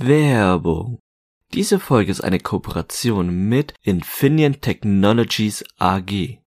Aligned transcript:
Werbung. 0.00 1.00
Diese 1.54 1.80
Folge 1.80 2.12
ist 2.12 2.20
eine 2.20 2.38
Kooperation 2.38 3.48
mit 3.48 3.74
Infineon 3.82 4.60
Technologies 4.60 5.64
AG. 5.76 6.38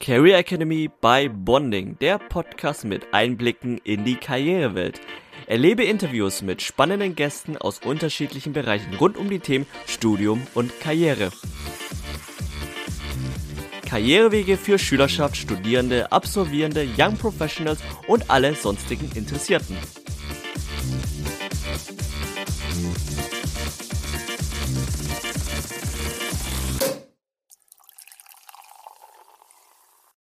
Career 0.00 0.38
Academy 0.38 0.88
by 0.88 1.28
Bonding, 1.28 1.98
der 1.98 2.18
Podcast 2.18 2.86
mit 2.86 3.12
Einblicken 3.12 3.76
in 3.84 4.06
die 4.06 4.16
Karrierewelt. 4.16 5.02
Erlebe 5.46 5.84
Interviews 5.84 6.40
mit 6.40 6.62
spannenden 6.62 7.14
Gästen 7.14 7.58
aus 7.58 7.80
unterschiedlichen 7.80 8.54
Bereichen 8.54 8.94
rund 8.94 9.18
um 9.18 9.28
die 9.28 9.40
Themen 9.40 9.66
Studium 9.86 10.40
und 10.54 10.80
Karriere. 10.80 11.30
Karrierewege 13.84 14.56
für 14.56 14.78
Schülerschaft, 14.78 15.36
Studierende, 15.36 16.10
Absolvierende, 16.10 16.88
Young 16.98 17.16
Professionals 17.16 17.80
und 18.08 18.30
alle 18.30 18.54
sonstigen 18.54 19.10
Interessierten. 19.14 19.76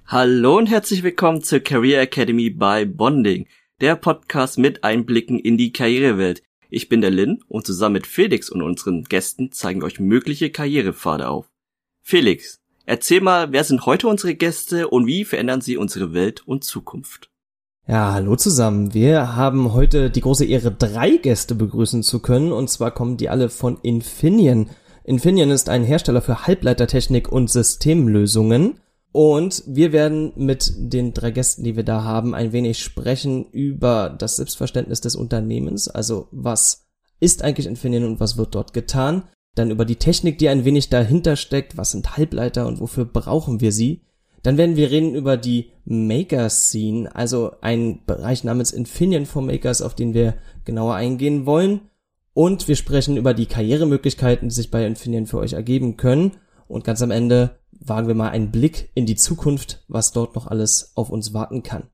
Hallo 0.06 0.58
und 0.58 0.68
herzlich 0.68 1.04
willkommen 1.04 1.44
zur 1.44 1.60
Career 1.60 2.02
Academy 2.02 2.50
by 2.50 2.86
Bonding, 2.86 3.48
der 3.80 3.96
Podcast 3.96 4.58
mit 4.58 4.84
Einblicken 4.84 5.38
in 5.38 5.58
die 5.58 5.72
Karrierewelt. 5.72 6.42
Ich 6.70 6.90
bin 6.90 7.02
der 7.02 7.12
Lin 7.12 7.44
und 7.48 7.66
zusammen 7.66 7.94
mit 7.94 8.08
Felix 8.08 8.50
und 8.50 8.62
unseren 8.62 9.04
Gästen 9.04 9.52
zeigen 9.52 9.84
euch 9.84 10.00
mögliche 10.00 10.50
Karrierepfade 10.50 11.28
auf. 11.28 11.52
Felix, 12.02 12.60
Erzähl 12.90 13.22
mal, 13.22 13.52
wer 13.52 13.64
sind 13.64 13.86
heute 13.86 14.08
unsere 14.08 14.34
Gäste 14.34 14.88
und 14.88 15.06
wie 15.06 15.24
verändern 15.24 15.62
sie 15.62 15.78
unsere 15.78 16.12
Welt 16.12 16.48
und 16.48 16.64
Zukunft? 16.64 17.30
Ja, 17.88 18.14
hallo 18.14 18.36
zusammen. 18.36 18.96
Wir 18.96 19.36
haben 19.36 19.74
heute 19.74 20.10
die 20.10 20.22
große 20.22 20.46
Ehre, 20.46 20.72
drei 20.72 21.18
Gäste 21.18 21.54
begrüßen 21.54 22.02
zu 22.02 22.20
können. 22.20 22.52
Und 22.52 22.68
zwar 22.72 22.90
kommen 22.90 23.16
die 23.16 23.30
alle 23.30 23.50
von 23.50 23.78
Infineon. 23.84 24.72
Infineon 25.04 25.52
ist 25.52 25.70
ein 25.70 25.84
Hersteller 25.84 26.24
für 26.24 26.48
Halbleitertechnik 26.48 27.32
und 27.32 27.52
Systemlösungen. 27.52 28.80
Und 29.12 29.62
wir 29.68 29.92
werden 29.92 30.34
mit 30.36 30.74
den 30.76 31.14
drei 31.14 31.30
Gästen, 31.30 31.64
die 31.64 31.76
wir 31.76 31.84
da 31.84 32.04
haben, 32.04 32.34
ein 32.34 32.54
wenig 32.54 32.80
sprechen 32.80 33.46
über 33.52 34.10
das 34.10 34.38
Selbstverständnis 34.38 35.00
des 35.00 35.16
Unternehmens. 35.16 35.90
Also 35.90 36.28
was 36.32 36.88
ist 37.20 37.44
eigentlich 37.44 37.68
Infineon 37.68 38.06
und 38.06 38.20
was 38.20 38.36
wird 38.36 38.56
dort 38.56 38.74
getan? 38.74 39.26
Dann 39.56 39.72
über 39.72 39.86
die 39.86 39.98
Technik, 39.98 40.38
die 40.38 40.50
ein 40.50 40.66
wenig 40.66 40.90
dahinter 40.90 41.36
steckt, 41.36 41.78
was 41.78 41.92
sind 41.92 42.18
Halbleiter 42.18 42.68
und 42.68 42.80
wofür 42.80 43.06
brauchen 43.06 43.62
wir 43.62 43.72
sie. 43.72 44.02
Dann 44.44 44.58
werden 44.58 44.78
wir 44.78 44.90
reden 44.90 45.16
über 45.16 45.36
die 45.36 45.72
Maker 45.86 46.50
Scene, 46.50 47.14
also 47.14 47.52
ein 47.62 48.06
Bereich 48.06 48.44
namens 48.44 48.72
Infineon 48.72 49.26
for 49.26 49.42
Makers, 49.42 49.82
auf 49.82 49.96
den 49.96 50.14
wir 50.14 50.36
genauer 50.64 50.96
eingehen 50.96 51.46
wollen. 51.46 51.82
Und 52.34 52.68
wir 52.68 52.78
sprechen 52.78 53.18
über 53.18 53.34
die 53.34 53.48
Karrieremöglichkeiten, 53.48 54.48
die 54.48 54.56
sich 54.56 54.72
bei 54.72 54.86
Infineon 54.86 55.26
für 55.26 55.40
euch 55.40 55.54
ergeben 55.54 55.98
können. 55.98 56.38
Und 56.68 56.86
ganz 56.86 57.02
am 57.02 57.12
Ende 57.12 57.58
wagen 57.72 58.08
wir 58.08 58.16
mal 58.16 58.30
einen 58.30 58.52
Blick 58.52 58.92
in 58.94 59.06
die 59.06 59.16
Zukunft, 59.16 59.84
was 59.88 60.14
dort 60.14 60.36
noch 60.36 60.48
alles 60.48 60.94
auf 60.96 61.10
uns 61.10 61.34
warten 61.34 61.64
kann. 61.64 61.90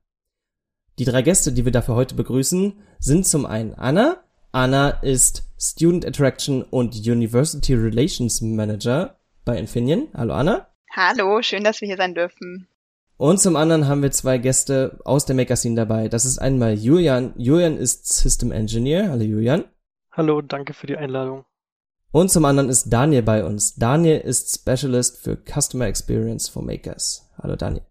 Die 0.98 1.04
drei 1.04 1.22
Gäste, 1.22 1.52
die 1.52 1.64
wir 1.64 1.72
dafür 1.72 1.94
heute 1.94 2.14
begrüßen, 2.14 2.74
sind 2.98 3.26
zum 3.26 3.44
einen 3.44 3.74
Anna. 3.74 4.22
Anna 4.56 4.88
ist 5.02 5.42
Student 5.58 6.06
Attraction 6.06 6.62
und 6.62 6.94
University 6.94 7.74
Relations 7.74 8.40
Manager 8.40 9.20
bei 9.44 9.58
Infineon. 9.58 10.08
Hallo 10.14 10.32
Anna. 10.32 10.66
Hallo, 10.94 11.42
schön, 11.42 11.62
dass 11.62 11.82
wir 11.82 11.88
hier 11.88 11.98
sein 11.98 12.14
dürfen. 12.14 12.66
Und 13.18 13.38
zum 13.38 13.54
anderen 13.54 13.86
haben 13.86 14.00
wir 14.00 14.12
zwei 14.12 14.38
Gäste 14.38 14.98
aus 15.04 15.26
der 15.26 15.36
Magazine 15.36 15.74
dabei. 15.76 16.08
Das 16.08 16.24
ist 16.24 16.38
einmal 16.38 16.72
Julian. 16.72 17.34
Julian 17.36 17.76
ist 17.76 18.06
System 18.06 18.50
Engineer. 18.50 19.10
Hallo 19.10 19.24
Julian. 19.24 19.66
Hallo, 20.12 20.40
danke 20.40 20.72
für 20.72 20.86
die 20.86 20.96
Einladung. 20.96 21.44
Und 22.10 22.30
zum 22.30 22.46
anderen 22.46 22.70
ist 22.70 22.88
Daniel 22.88 23.24
bei 23.24 23.44
uns. 23.44 23.74
Daniel 23.74 24.20
ist 24.20 24.54
Specialist 24.54 25.22
für 25.22 25.36
Customer 25.36 25.84
Experience 25.84 26.48
for 26.48 26.62
Makers. 26.62 27.30
Hallo 27.42 27.56
Daniel. 27.56 27.84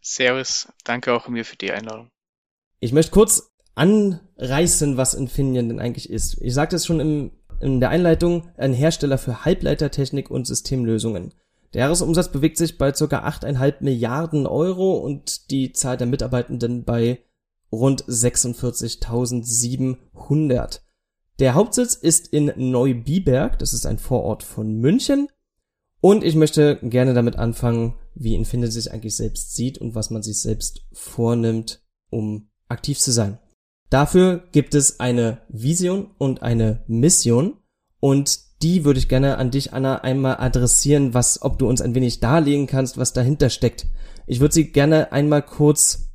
Servus, 0.00 0.68
danke 0.84 1.12
auch 1.12 1.26
mir 1.26 1.44
für 1.44 1.56
die 1.56 1.72
Einladung. 1.72 2.08
Ich 2.78 2.92
möchte 2.92 3.10
kurz 3.10 3.50
anreißen, 3.78 4.96
was 4.96 5.14
Infineon 5.14 5.68
denn 5.68 5.80
eigentlich 5.80 6.10
ist. 6.10 6.38
Ich 6.40 6.54
sagte 6.54 6.76
es 6.76 6.84
schon 6.84 7.00
im, 7.00 7.30
in 7.60 7.80
der 7.80 7.90
Einleitung, 7.90 8.48
ein 8.56 8.72
Hersteller 8.72 9.18
für 9.18 9.44
Halbleitertechnik 9.44 10.30
und 10.30 10.46
Systemlösungen. 10.46 11.34
Der 11.74 11.82
Jahresumsatz 11.82 12.30
bewegt 12.30 12.56
sich 12.56 12.78
bei 12.78 12.92
ca. 12.92 13.04
8,5 13.04 13.74
Milliarden 13.80 14.46
Euro 14.46 14.94
und 14.94 15.50
die 15.50 15.72
Zahl 15.72 15.96
der 15.96 16.06
Mitarbeitenden 16.06 16.84
bei 16.84 17.18
rund 17.70 18.04
46.700. 18.04 20.80
Der 21.38 21.54
Hauptsitz 21.54 21.94
ist 21.94 22.28
in 22.28 22.52
Neubiberg, 22.56 23.58
das 23.60 23.74
ist 23.74 23.86
ein 23.86 23.98
Vorort 23.98 24.42
von 24.42 24.80
München. 24.80 25.28
Und 26.00 26.24
ich 26.24 26.36
möchte 26.36 26.78
gerne 26.82 27.14
damit 27.14 27.36
anfangen, 27.36 27.94
wie 28.14 28.34
Infineon 28.34 28.70
sich 28.70 28.92
eigentlich 28.92 29.16
selbst 29.16 29.54
sieht 29.54 29.78
und 29.78 29.94
was 29.94 30.10
man 30.10 30.22
sich 30.22 30.40
selbst 30.40 30.82
vornimmt, 30.92 31.82
um 32.10 32.48
aktiv 32.68 32.98
zu 32.98 33.12
sein. 33.12 33.38
Dafür 33.90 34.48
gibt 34.52 34.74
es 34.74 35.00
eine 35.00 35.42
Vision 35.48 36.10
und 36.18 36.42
eine 36.42 36.84
Mission 36.86 37.56
und 38.00 38.62
die 38.62 38.84
würde 38.84 38.98
ich 38.98 39.08
gerne 39.08 39.38
an 39.38 39.50
dich, 39.50 39.72
Anna, 39.72 40.00
einmal 40.00 40.38
adressieren, 40.38 41.14
was, 41.14 41.42
ob 41.42 41.58
du 41.58 41.68
uns 41.68 41.80
ein 41.80 41.94
wenig 41.94 42.20
darlegen 42.20 42.66
kannst, 42.66 42.98
was 42.98 43.12
dahinter 43.12 43.50
steckt. 43.50 43.86
Ich 44.26 44.40
würde 44.40 44.52
sie 44.52 44.72
gerne 44.72 45.12
einmal 45.12 45.42
kurz 45.42 46.10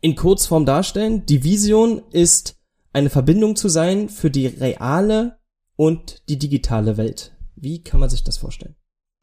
in 0.00 0.16
Kurzform 0.16 0.64
darstellen. 0.66 1.26
Die 1.26 1.44
Vision 1.44 2.02
ist, 2.10 2.56
eine 2.92 3.10
Verbindung 3.10 3.56
zu 3.56 3.68
sein 3.68 4.08
für 4.08 4.30
die 4.30 4.46
reale 4.46 5.38
und 5.76 6.28
die 6.28 6.38
digitale 6.38 6.96
Welt. 6.96 7.36
Wie 7.54 7.82
kann 7.82 8.00
man 8.00 8.10
sich 8.10 8.24
das 8.24 8.38
vorstellen? 8.38 8.76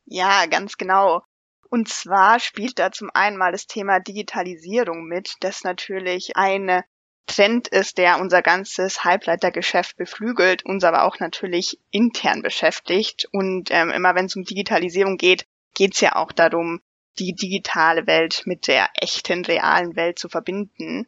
Ja, 0.05 0.45
ganz 0.45 0.77
genau. 0.77 1.21
Und 1.69 1.87
zwar 1.87 2.39
spielt 2.39 2.79
da 2.79 2.91
zum 2.91 3.09
einen 3.13 3.37
mal 3.37 3.51
das 3.51 3.65
Thema 3.65 3.99
Digitalisierung 3.99 5.05
mit, 5.07 5.35
das 5.39 5.63
natürlich 5.63 6.35
eine 6.35 6.83
Trend 7.31 7.69
ist, 7.69 7.97
der 7.97 8.19
unser 8.19 8.41
ganzes 8.41 9.05
Halbleitergeschäft 9.05 9.95
beflügelt, 9.95 10.65
uns 10.65 10.83
aber 10.83 11.03
auch 11.03 11.19
natürlich 11.19 11.79
intern 11.89 12.41
beschäftigt. 12.41 13.27
Und 13.31 13.69
ähm, 13.71 13.89
immer 13.89 14.15
wenn 14.15 14.25
es 14.25 14.35
um 14.35 14.43
Digitalisierung 14.43 15.17
geht, 15.17 15.45
geht 15.73 15.93
es 15.93 16.01
ja 16.01 16.15
auch 16.17 16.33
darum, 16.33 16.81
die 17.19 17.33
digitale 17.33 18.05
Welt 18.05 18.43
mit 18.45 18.67
der 18.67 18.89
echten, 18.95 19.45
realen 19.45 19.95
Welt 19.95 20.19
zu 20.19 20.27
verbinden. 20.27 21.07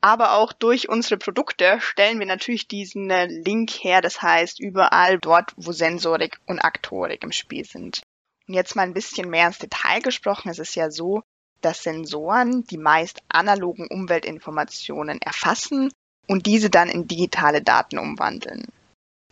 Aber 0.00 0.34
auch 0.34 0.52
durch 0.52 0.88
unsere 0.88 1.16
Produkte 1.16 1.80
stellen 1.80 2.20
wir 2.20 2.26
natürlich 2.26 2.68
diesen 2.68 3.10
äh, 3.10 3.26
Link 3.26 3.70
her, 3.70 4.00
das 4.00 4.22
heißt 4.22 4.60
überall 4.60 5.18
dort, 5.18 5.52
wo 5.56 5.72
Sensorik 5.72 6.38
und 6.46 6.60
Aktorik 6.60 7.24
im 7.24 7.32
Spiel 7.32 7.64
sind. 7.64 8.02
Und 8.46 8.54
jetzt 8.54 8.76
mal 8.76 8.82
ein 8.82 8.94
bisschen 8.94 9.28
mehr 9.30 9.48
ins 9.48 9.58
Detail 9.58 10.00
gesprochen, 10.00 10.48
es 10.50 10.60
ist 10.60 10.76
ja 10.76 10.92
so, 10.92 11.22
dass 11.60 11.82
Sensoren 11.82 12.64
die 12.64 12.78
meist 12.78 13.20
analogen 13.28 13.86
Umweltinformationen 13.86 15.20
erfassen 15.20 15.92
und 16.26 16.46
diese 16.46 16.70
dann 16.70 16.88
in 16.88 17.08
digitale 17.08 17.62
Daten 17.62 17.98
umwandeln. 17.98 18.66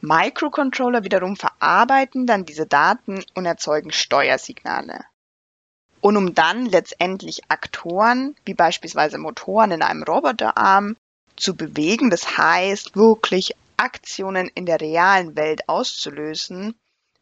Microcontroller 0.00 1.02
wiederum 1.04 1.36
verarbeiten 1.36 2.26
dann 2.26 2.44
diese 2.44 2.66
Daten 2.66 3.24
und 3.34 3.46
erzeugen 3.46 3.90
Steuersignale. 3.90 5.04
Und 6.00 6.18
um 6.18 6.34
dann 6.34 6.66
letztendlich 6.66 7.42
Aktoren, 7.48 8.36
wie 8.44 8.52
beispielsweise 8.52 9.16
Motoren 9.16 9.70
in 9.70 9.82
einem 9.82 10.02
Roboterarm, 10.02 10.96
zu 11.36 11.56
bewegen, 11.56 12.10
das 12.10 12.36
heißt 12.36 12.94
wirklich 12.94 13.56
Aktionen 13.76 14.50
in 14.54 14.66
der 14.66 14.80
realen 14.80 15.34
Welt 15.36 15.68
auszulösen, 15.68 16.74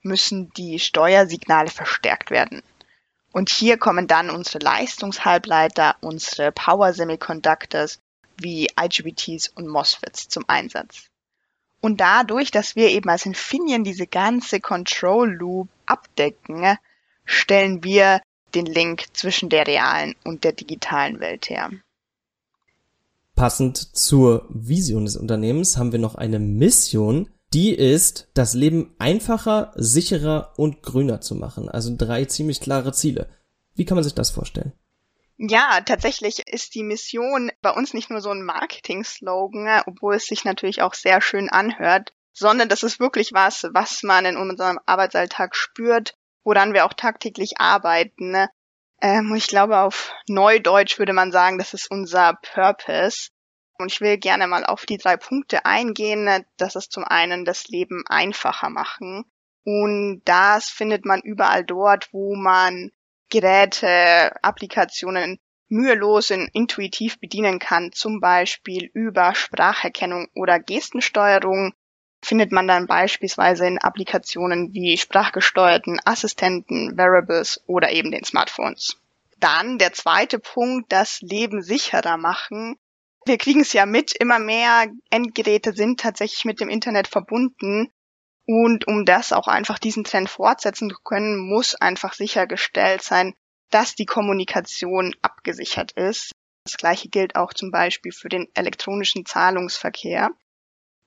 müssen 0.03 0.53
die 0.55 0.79
Steuersignale 0.81 1.71
verstärkt 1.71 2.31
werden. 2.31 2.63
Und 3.33 3.49
hier 3.49 3.79
kommen 3.79 4.07
dann 4.07 4.31
unsere 4.31 4.59
Leistungshalbleiter, 4.59 5.97
unsere 6.01 6.53
Power 6.53 6.93
Semiconductors 6.93 7.99
wie 8.37 8.69
IGBTs 8.79 9.49
und 9.49 9.69
MOSFETs 9.69 10.29
zum 10.29 10.45
Einsatz. 10.49 11.07
Und 11.81 12.01
dadurch, 12.01 12.51
dass 12.51 12.77
wir 12.77 12.91
eben 12.91 13.09
als 13.09 13.27
Infineon 13.27 13.85
diese 13.85 14.07
ganze 14.07 14.61
Control 14.61 15.33
Loop 15.33 15.69
abdecken, 15.87 16.77
stellen 17.25 17.83
wir 17.83 18.21
den 18.55 18.67
Link 18.67 19.07
zwischen 19.15 19.49
der 19.49 19.67
realen 19.67 20.15
und 20.25 20.45
der 20.45 20.53
digitalen 20.53 21.19
Welt 21.21 21.49
her. 21.49 21.71
Passend 23.35 23.97
zur 23.97 24.47
Vision 24.51 25.07
des 25.07 25.17
Unternehmens 25.17 25.77
haben 25.79 25.93
wir 25.93 25.99
noch 25.99 26.15
eine 26.15 26.39
Mission, 26.39 27.31
die 27.55 27.75
ist, 27.75 28.29
das 28.35 28.55
Leben 28.55 28.95
einfacher, 28.99 29.73
sicherer 29.77 30.55
und 30.57 30.83
grüner 30.83 31.21
zu 31.21 31.35
machen. 31.35 31.69
Also 31.69 31.95
drei 31.97 32.25
ziemlich 32.25 32.61
klare 32.61 32.93
Ziele. 32.93 33.29
Wie 33.75 33.85
kann 33.85 33.97
man 33.97 34.05
sich 34.05 34.15
das 34.15 34.31
vorstellen? 34.31 34.73
Ja, 35.39 35.81
tatsächlich 35.81 36.47
ist 36.47 36.75
die 36.75 36.85
Mission 36.85 37.51
bei 37.63 37.71
uns 37.71 37.95
nicht 37.95 38.11
nur 38.11 38.21
so 38.21 38.31
ein 38.31 38.45
Marketing-Slogan, 38.45 39.83
obwohl 39.87 40.15
es 40.15 40.27
sich 40.27 40.45
natürlich 40.45 40.83
auch 40.83 40.95
sehr 40.95 41.21
schön 41.21 41.49
anhört, 41.49 42.13
sondern 42.33 42.69
das 42.69 42.83
ist 42.83 43.01
wirklich 43.01 43.33
was, 43.33 43.67
was 43.73 44.03
man 44.03 44.25
in 44.25 44.37
unserem 44.37 44.79
Arbeitsalltag 44.87 45.57
spürt, 45.57 46.15
woran 46.45 46.75
wir 46.75 46.87
auch 46.87 46.93
tagtäglich 46.93 47.59
arbeiten. 47.59 48.47
Ähm, 49.01 49.35
ich 49.35 49.49
glaube, 49.49 49.79
auf 49.79 50.13
Neudeutsch 50.29 50.99
würde 50.99 51.13
man 51.13 51.33
sagen, 51.33 51.59
das 51.59 51.75
ist 51.75 51.91
unser 51.91 52.39
Purpose. 52.55 53.31
Und 53.83 53.93
ich 53.93 54.01
will 54.01 54.17
gerne 54.17 54.47
mal 54.47 54.65
auf 54.65 54.87
die 54.87 54.97
drei 54.97 55.17
Punkte 55.17 55.67
eingehen. 55.67 56.45
Das 56.57 56.77
ist 56.77 56.93
zum 56.93 57.05
einen 57.05 57.45
das 57.45 57.69
Leben 57.69 58.05
einfacher 58.09 58.71
machen. 58.71 59.25
Und 59.65 60.23
das 60.25 60.71
findet 60.71 61.05
man 61.05 61.21
überall 61.21 61.65
dort, 61.65 62.09
wo 62.13 62.35
man 62.35 62.91
Geräte, 63.29 64.33
Applikationen 64.43 65.39
mühelos 65.69 66.31
und 66.31 66.49
intuitiv 66.53 67.19
bedienen 67.19 67.59
kann, 67.59 67.93
zum 67.93 68.21
Beispiel 68.21 68.91
über 68.93 69.35
Spracherkennung 69.35 70.29
oder 70.35 70.61
Gestensteuerung, 70.61 71.73
findet 72.23 72.53
man 72.53 72.69
dann 72.69 72.87
beispielsweise 72.87 73.67
in 73.67 73.79
Applikationen 73.79 74.75
wie 74.75 74.99
sprachgesteuerten 74.99 75.99
Assistenten, 76.05 76.97
Variables 76.97 77.63
oder 77.67 77.91
eben 77.91 78.11
den 78.11 78.25
Smartphones. 78.25 78.99
Dann 79.39 79.79
der 79.79 79.93
zweite 79.93 80.39
Punkt, 80.39 80.93
das 80.93 81.21
Leben 81.21 81.63
sicherer 81.63 82.17
machen. 82.17 82.77
Wir 83.25 83.39
kriegen 83.39 83.61
es 83.61 83.73
ja 83.73 83.87
mit, 83.87 84.13
immer 84.19 84.39
mehr 84.39 84.87
Endgeräte 85.11 85.73
sind 85.73 86.01
tatsächlich 86.01 86.45
mit 86.45 86.61
dem 86.61 86.69
Internet 86.69 87.09
verbunden. 87.09 87.93
Und 88.47 88.89
um 88.89 89.05
das 89.05 89.33
auch 89.33 89.47
einfach 89.47 89.79
diesen 89.79 90.03
Trend 90.03 90.29
fortsetzen 90.29 90.91
zu 90.91 90.97
können, 91.05 91.39
muss 91.39 91.77
einfach 91.77 92.13
sichergestellt 92.15 93.03
sein, 93.03 93.35
dass 93.71 93.95
die 93.95 94.07
Kommunikation 94.07 95.15
abgesichert 95.23 95.93
ist. 95.93 96.33
Das 96.65 96.77
gleiche 96.77 97.09
gilt 97.09 97.37
auch 97.37 97.53
zum 97.55 97.71
Beispiel 97.71 98.13
für 98.13 98.29
den 98.29 98.49
elektronischen 98.55 99.25
Zahlungsverkehr. 99.25 100.31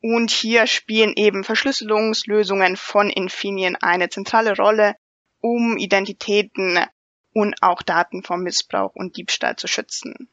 Und 0.01 0.31
hier 0.31 0.67
spielen 0.67 1.13
eben 1.15 1.44
Verschlüsselungslösungen 1.44 2.77
von 2.77 3.09
Infineon 3.09 3.75
eine 3.77 4.09
zentrale 4.09 4.56
Rolle, 4.56 4.95
um 5.41 5.77
Identitäten 5.77 6.79
und 7.33 7.56
auch 7.62 7.81
Daten 7.81 8.23
vom 8.23 8.41
Missbrauch 8.41 8.95
und 8.95 9.17
Diebstahl 9.17 9.56
zu 9.56 9.67
schützen. 9.67 10.29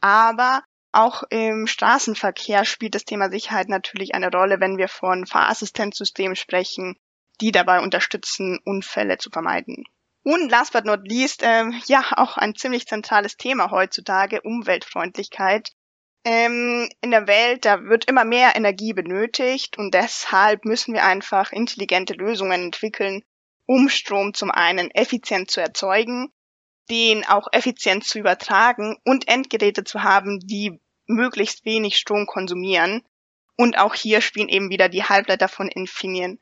Aber 0.00 0.62
auch 0.96 1.22
im 1.30 1.66
Straßenverkehr 1.66 2.64
spielt 2.64 2.94
das 2.94 3.04
Thema 3.04 3.30
Sicherheit 3.30 3.68
natürlich 3.68 4.14
eine 4.14 4.30
Rolle, 4.30 4.60
wenn 4.60 4.78
wir 4.78 4.88
von 4.88 5.26
Fahrassistenzsystemen 5.26 6.36
sprechen, 6.36 6.96
die 7.40 7.52
dabei 7.52 7.80
unterstützen, 7.80 8.58
Unfälle 8.64 9.18
zu 9.18 9.30
vermeiden. 9.30 9.84
Und 10.22 10.50
last 10.50 10.72
but 10.72 10.84
not 10.84 11.06
least, 11.06 11.42
ähm, 11.44 11.80
ja, 11.86 12.02
auch 12.16 12.36
ein 12.36 12.54
ziemlich 12.56 12.86
zentrales 12.86 13.36
Thema 13.36 13.70
heutzutage, 13.70 14.40
Umweltfreundlichkeit. 14.40 15.68
Ähm, 16.24 16.88
in 17.00 17.12
der 17.12 17.28
Welt, 17.28 17.64
da 17.64 17.84
wird 17.84 18.06
immer 18.06 18.24
mehr 18.24 18.56
Energie 18.56 18.92
benötigt 18.92 19.78
und 19.78 19.94
deshalb 19.94 20.64
müssen 20.64 20.94
wir 20.94 21.04
einfach 21.04 21.52
intelligente 21.52 22.14
Lösungen 22.14 22.64
entwickeln, 22.64 23.22
um 23.66 23.88
Strom 23.88 24.34
zum 24.34 24.50
einen 24.50 24.90
effizient 24.90 25.50
zu 25.50 25.60
erzeugen, 25.60 26.32
den 26.90 27.24
auch 27.26 27.48
effizient 27.52 28.04
zu 28.04 28.18
übertragen 28.18 28.96
und 29.04 29.28
Endgeräte 29.28 29.84
zu 29.84 30.02
haben, 30.02 30.40
die 30.40 30.80
möglichst 31.06 31.64
wenig 31.64 31.98
Strom 31.98 32.26
konsumieren. 32.26 33.02
Und 33.56 33.78
auch 33.78 33.94
hier 33.94 34.20
spielen 34.20 34.48
eben 34.48 34.70
wieder 34.70 34.88
die 34.88 35.04
Halbleiter 35.04 35.48
von 35.48 35.68
Infineon 35.68 36.38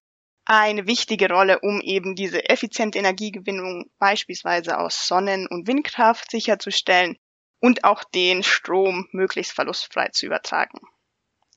eine 0.47 0.87
wichtige 0.87 1.29
Rolle, 1.29 1.61
um 1.61 1.81
eben 1.81 2.15
diese 2.15 2.49
effiziente 2.49 2.99
Energiegewinnung 2.99 3.91
beispielsweise 3.99 4.79
aus 4.79 5.07
Sonnen- 5.07 5.47
und 5.49 5.67
Windkraft 5.67 6.31
sicherzustellen 6.31 7.17
und 7.61 7.85
auch 7.85 8.05
den 8.05 8.43
Strom 8.43 9.09
möglichst 9.13 9.53
verlustfrei 9.53 10.09
zu 10.09 10.27
übertragen. 10.27 10.81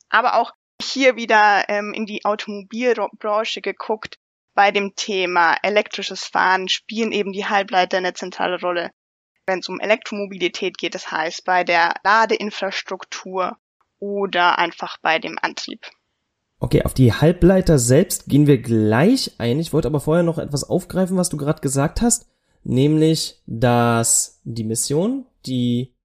Aber 0.09 0.35
auch 0.35 0.53
hier 0.81 1.15
wieder 1.15 1.67
ähm, 1.67 1.93
in 1.93 2.05
die 2.05 2.23
Automobilbranche 2.23 3.61
geguckt, 3.61 4.17
bei 4.53 4.71
dem 4.71 4.95
Thema 4.95 5.57
elektrisches 5.61 6.25
Fahren 6.25 6.69
spielen 6.69 7.11
eben 7.11 7.33
die 7.33 7.45
Halbleiter 7.45 7.97
eine 7.97 8.13
zentrale 8.13 8.59
Rolle. 8.59 8.91
Wenn 9.47 9.59
es 9.59 9.69
um 9.69 9.79
Elektromobilität 9.79 10.77
geht, 10.77 10.93
das 10.93 11.09
heißt 11.09 11.45
bei 11.45 11.63
der 11.63 11.95
Ladeinfrastruktur 12.03 13.57
oder 13.97 14.59
einfach 14.59 14.97
bei 15.01 15.19
dem 15.19 15.37
Antrieb. 15.41 15.79
Okay, 16.59 16.83
auf 16.83 16.93
die 16.93 17.13
Halbleiter 17.13 17.79
selbst 17.79 18.27
gehen 18.27 18.45
wir 18.45 18.57
gleich 18.57 19.31
ein. 19.37 19.59
Ich 19.59 19.73
wollte 19.73 19.87
aber 19.87 19.99
vorher 19.99 20.23
noch 20.23 20.37
etwas 20.37 20.63
aufgreifen, 20.63 21.15
was 21.15 21.29
du 21.29 21.37
gerade 21.37 21.61
gesagt 21.61 22.01
hast, 22.01 22.27
nämlich, 22.63 23.41
dass 23.45 24.41
die 24.43 24.63
Mission, 24.63 25.25
die 25.45 25.95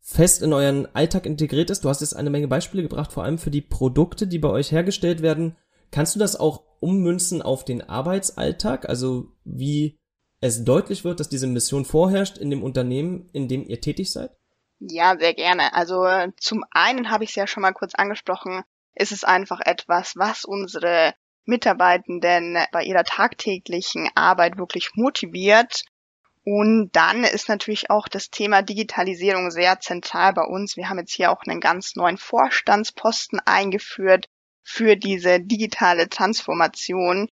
fest 0.00 0.42
in 0.42 0.52
euren 0.52 0.86
Alltag 0.94 1.26
integriert 1.26 1.70
ist, 1.70 1.84
du 1.84 1.88
hast 1.88 2.02
jetzt 2.02 2.14
eine 2.14 2.30
Menge 2.30 2.48
Beispiele 2.48 2.82
gebracht, 2.82 3.12
vor 3.12 3.24
allem 3.24 3.38
für 3.38 3.50
die 3.50 3.62
Produkte, 3.62 4.26
die 4.26 4.38
bei 4.38 4.48
euch 4.48 4.70
hergestellt 4.70 5.22
werden. 5.22 5.56
Kannst 5.90 6.14
du 6.14 6.18
das 6.18 6.36
auch 6.36 6.62
ummünzen 6.80 7.42
auf 7.42 7.64
den 7.64 7.82
Arbeitsalltag, 7.82 8.88
also 8.88 9.32
wie 9.44 9.98
es 10.42 10.64
deutlich 10.64 11.04
wird, 11.04 11.20
dass 11.20 11.28
diese 11.28 11.46
Mission 11.46 11.84
vorherrscht 11.84 12.36
in 12.36 12.50
dem 12.50 12.62
Unternehmen, 12.62 13.30
in 13.32 13.48
dem 13.48 13.66
ihr 13.66 13.80
tätig 13.80 14.10
seid? 14.10 14.36
Ja, 14.80 15.16
sehr 15.16 15.34
gerne. 15.34 15.72
Also 15.72 16.04
zum 16.38 16.64
einen 16.72 17.10
habe 17.10 17.22
ich 17.24 17.30
es 17.30 17.36
ja 17.36 17.46
schon 17.46 17.62
mal 17.62 17.72
kurz 17.72 17.94
angesprochen, 17.94 18.62
ist 18.94 19.12
es 19.12 19.22
einfach 19.22 19.60
etwas, 19.64 20.14
was 20.16 20.44
unsere 20.44 21.14
Mitarbeitenden 21.44 22.58
bei 22.72 22.82
ihrer 22.82 23.04
tagtäglichen 23.04 24.10
Arbeit 24.16 24.58
wirklich 24.58 24.90
motiviert. 24.94 25.84
Und 26.44 26.90
dann 26.92 27.22
ist 27.22 27.48
natürlich 27.48 27.90
auch 27.90 28.08
das 28.08 28.28
Thema 28.30 28.62
Digitalisierung 28.62 29.52
sehr 29.52 29.78
zentral 29.78 30.32
bei 30.32 30.42
uns. 30.42 30.76
Wir 30.76 30.88
haben 30.88 30.98
jetzt 30.98 31.14
hier 31.14 31.30
auch 31.30 31.42
einen 31.46 31.60
ganz 31.60 31.94
neuen 31.94 32.18
Vorstandsposten 32.18 33.38
eingeführt 33.44 34.26
für 34.64 34.96
diese 34.96 35.38
digitale 35.40 36.08
Transformation. 36.08 37.28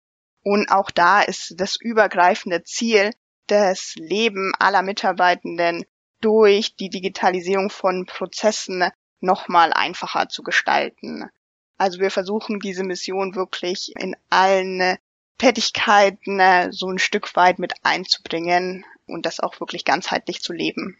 Und 0.46 0.70
auch 0.70 0.93
da 0.93 1.22
ist 1.22 1.54
das 1.56 1.75
übergreifende 1.75 2.62
Ziel, 2.62 3.10
das 3.48 3.96
Leben 3.96 4.52
aller 4.60 4.82
Mitarbeitenden 4.82 5.84
durch 6.20 6.76
die 6.76 6.88
Digitalisierung 6.88 7.69
von 7.69 8.06
Prozessen 8.06 8.84
nochmal 9.19 9.72
einfacher 9.72 10.28
zu 10.28 10.44
gestalten. 10.44 11.28
Also 11.78 11.98
wir 11.98 12.12
versuchen 12.12 12.60
diese 12.60 12.84
Mission 12.84 13.34
wirklich 13.34 13.93
in 13.98 14.14
allen 14.31 14.98
Tätigkeiten 15.37 16.38
äh, 16.38 16.70
so 16.70 16.92
ein 16.92 17.00
Stück 17.00 17.34
weit 17.34 17.58
mit 17.58 17.72
einzubringen 17.82 18.84
und 19.08 19.26
das 19.26 19.40
auch 19.40 19.58
wirklich 19.58 19.84
ganzheitlich 19.84 20.42
zu 20.42 20.52
leben. 20.52 20.96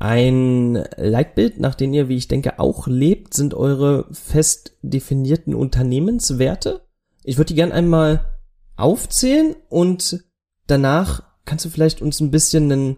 Ein 0.00 0.84
Leitbild, 0.96 1.60
nach 1.60 1.76
dem 1.76 1.94
ihr, 1.94 2.08
wie 2.08 2.16
ich 2.16 2.26
denke, 2.26 2.58
auch 2.58 2.88
lebt, 2.88 3.34
sind 3.34 3.54
eure 3.54 4.12
fest 4.12 4.76
definierten 4.82 5.54
Unternehmenswerte. 5.54 6.84
Ich 7.22 7.36
würde 7.36 7.48
die 7.48 7.54
gern 7.54 7.70
einmal 7.70 8.33
aufzählen 8.76 9.56
und 9.68 10.24
danach 10.66 11.22
kannst 11.44 11.64
du 11.64 11.70
vielleicht 11.70 12.02
uns 12.02 12.20
ein 12.20 12.30
bisschen 12.30 12.70
einen 12.70 12.96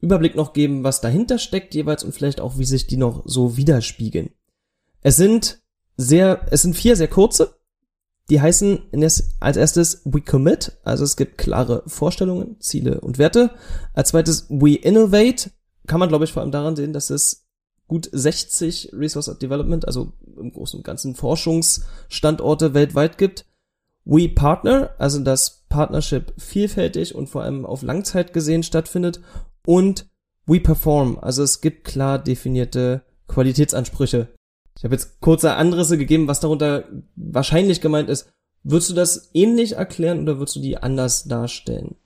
Überblick 0.00 0.36
noch 0.36 0.52
geben, 0.52 0.84
was 0.84 1.00
dahinter 1.00 1.38
steckt 1.38 1.74
jeweils 1.74 2.04
und 2.04 2.12
vielleicht 2.12 2.40
auch, 2.40 2.58
wie 2.58 2.64
sich 2.64 2.86
die 2.86 2.96
noch 2.96 3.22
so 3.26 3.56
widerspiegeln. 3.56 4.30
Es 5.02 5.16
sind 5.16 5.60
sehr, 5.96 6.46
es 6.50 6.62
sind 6.62 6.76
vier 6.76 6.96
sehr 6.96 7.08
kurze. 7.08 7.56
Die 8.30 8.40
heißen 8.40 8.82
als 9.40 9.56
erstes 9.56 10.02
We 10.04 10.20
Commit, 10.20 10.72
also 10.84 11.02
es 11.02 11.16
gibt 11.16 11.38
klare 11.38 11.82
Vorstellungen, 11.86 12.60
Ziele 12.60 13.00
und 13.00 13.18
Werte. 13.18 13.52
Als 13.94 14.10
zweites 14.10 14.46
We 14.50 14.74
Innovate, 14.74 15.50
kann 15.86 15.98
man 15.98 16.10
glaube 16.10 16.26
ich 16.26 16.32
vor 16.32 16.42
allem 16.42 16.52
daran 16.52 16.76
sehen, 16.76 16.92
dass 16.92 17.10
es 17.10 17.46
gut 17.88 18.08
60 18.12 18.90
Resource 18.92 19.36
Development, 19.38 19.86
also 19.86 20.12
im 20.36 20.52
Großen 20.52 20.78
und 20.78 20.84
Ganzen 20.84 21.14
Forschungsstandorte 21.14 22.74
weltweit 22.74 23.16
gibt. 23.16 23.46
We 24.08 24.28
Partner, 24.28 24.94
also 24.98 25.20
dass 25.20 25.66
Partnership 25.68 26.32
vielfältig 26.38 27.14
und 27.14 27.28
vor 27.28 27.42
allem 27.42 27.64
auf 27.66 27.82
Langzeit 27.82 28.32
gesehen 28.32 28.62
stattfindet. 28.62 29.20
Und 29.64 30.08
We 30.46 30.60
Perform, 30.60 31.18
also 31.20 31.42
es 31.42 31.60
gibt 31.60 31.84
klar 31.86 32.18
definierte 32.18 33.02
Qualitätsansprüche, 33.28 34.28
ich 34.78 34.84
habe 34.84 34.94
jetzt 34.94 35.20
kurze 35.20 35.54
Anrisse 35.54 35.98
gegeben, 35.98 36.28
was 36.28 36.38
darunter 36.38 36.84
wahrscheinlich 37.16 37.80
gemeint 37.80 38.08
ist. 38.08 38.30
Würdest 38.62 38.90
du 38.90 38.94
das 38.94 39.30
ähnlich 39.34 39.72
erklären 39.72 40.22
oder 40.22 40.38
würdest 40.38 40.56
du 40.56 40.60
die 40.60 40.78
anders 40.78 41.24
darstellen? 41.24 41.96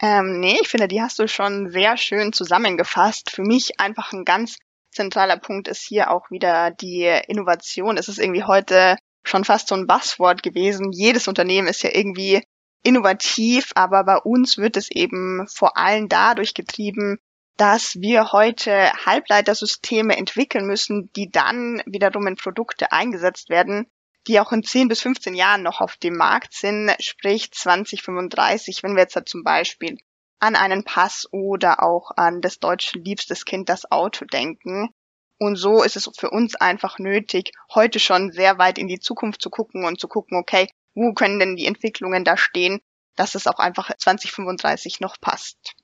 Ähm, 0.00 0.40
nee, 0.40 0.56
ich 0.60 0.68
finde, 0.68 0.88
die 0.88 1.02
hast 1.02 1.18
du 1.18 1.28
schon 1.28 1.70
sehr 1.70 1.98
schön 1.98 2.32
zusammengefasst. 2.32 3.30
Für 3.30 3.42
mich 3.42 3.78
einfach 3.78 4.12
ein 4.12 4.24
ganz 4.24 4.56
zentraler 4.90 5.36
Punkt 5.36 5.68
ist 5.68 5.82
hier 5.82 6.10
auch 6.10 6.30
wieder 6.30 6.70
die 6.70 7.04
Innovation. 7.28 7.98
Es 7.98 8.08
ist 8.08 8.18
irgendwie 8.18 8.44
heute 8.44 8.96
schon 9.24 9.44
fast 9.44 9.68
so 9.68 9.74
ein 9.74 9.86
Buzzword 9.86 10.42
gewesen. 10.42 10.92
Jedes 10.92 11.28
Unternehmen 11.28 11.68
ist 11.68 11.82
ja 11.82 11.90
irgendwie 11.92 12.42
innovativ, 12.82 13.72
aber 13.74 14.04
bei 14.04 14.18
uns 14.18 14.58
wird 14.58 14.76
es 14.76 14.90
eben 14.90 15.46
vor 15.48 15.76
allem 15.76 16.08
dadurch 16.08 16.54
getrieben, 16.54 17.18
dass 17.56 17.94
wir 18.00 18.32
heute 18.32 18.92
Halbleitersysteme 19.06 20.16
entwickeln 20.16 20.66
müssen, 20.66 21.10
die 21.14 21.30
dann 21.30 21.82
wiederum 21.86 22.26
in 22.26 22.36
Produkte 22.36 22.92
eingesetzt 22.92 23.48
werden, 23.48 23.86
die 24.26 24.40
auch 24.40 24.52
in 24.52 24.62
10 24.62 24.88
bis 24.88 25.00
15 25.02 25.34
Jahren 25.34 25.62
noch 25.62 25.80
auf 25.80 25.96
dem 25.96 26.16
Markt 26.16 26.54
sind, 26.54 26.94
sprich 26.98 27.52
2035, 27.52 28.82
wenn 28.82 28.94
wir 28.94 29.02
jetzt 29.02 29.16
da 29.16 29.24
zum 29.24 29.44
Beispiel 29.44 29.96
an 30.40 30.56
einen 30.56 30.84
Pass 30.84 31.26
oder 31.30 31.82
auch 31.82 32.10
an 32.16 32.40
das 32.40 32.58
deutsche 32.58 32.98
liebstes 32.98 33.44
Kind, 33.44 33.68
das 33.68 33.90
Auto 33.90 34.24
denken. 34.24 34.90
Und 35.38 35.56
so 35.56 35.82
ist 35.82 35.96
es 35.96 36.08
für 36.16 36.30
uns 36.30 36.54
einfach 36.54 36.98
nötig, 36.98 37.52
heute 37.74 37.98
schon 37.98 38.32
sehr 38.32 38.58
weit 38.58 38.78
in 38.78 38.88
die 38.88 39.00
Zukunft 39.00 39.42
zu 39.42 39.50
gucken 39.50 39.84
und 39.84 40.00
zu 40.00 40.08
gucken, 40.08 40.38
okay, 40.38 40.68
wo 40.94 41.12
können 41.12 41.38
denn 41.38 41.56
die 41.56 41.66
Entwicklungen 41.66 42.24
da 42.24 42.36
stehen, 42.36 42.80
dass 43.16 43.34
es 43.34 43.46
auch 43.46 43.58
einfach 43.58 43.90
2035 43.96 45.00
noch 45.00 45.20
passt. 45.20 45.74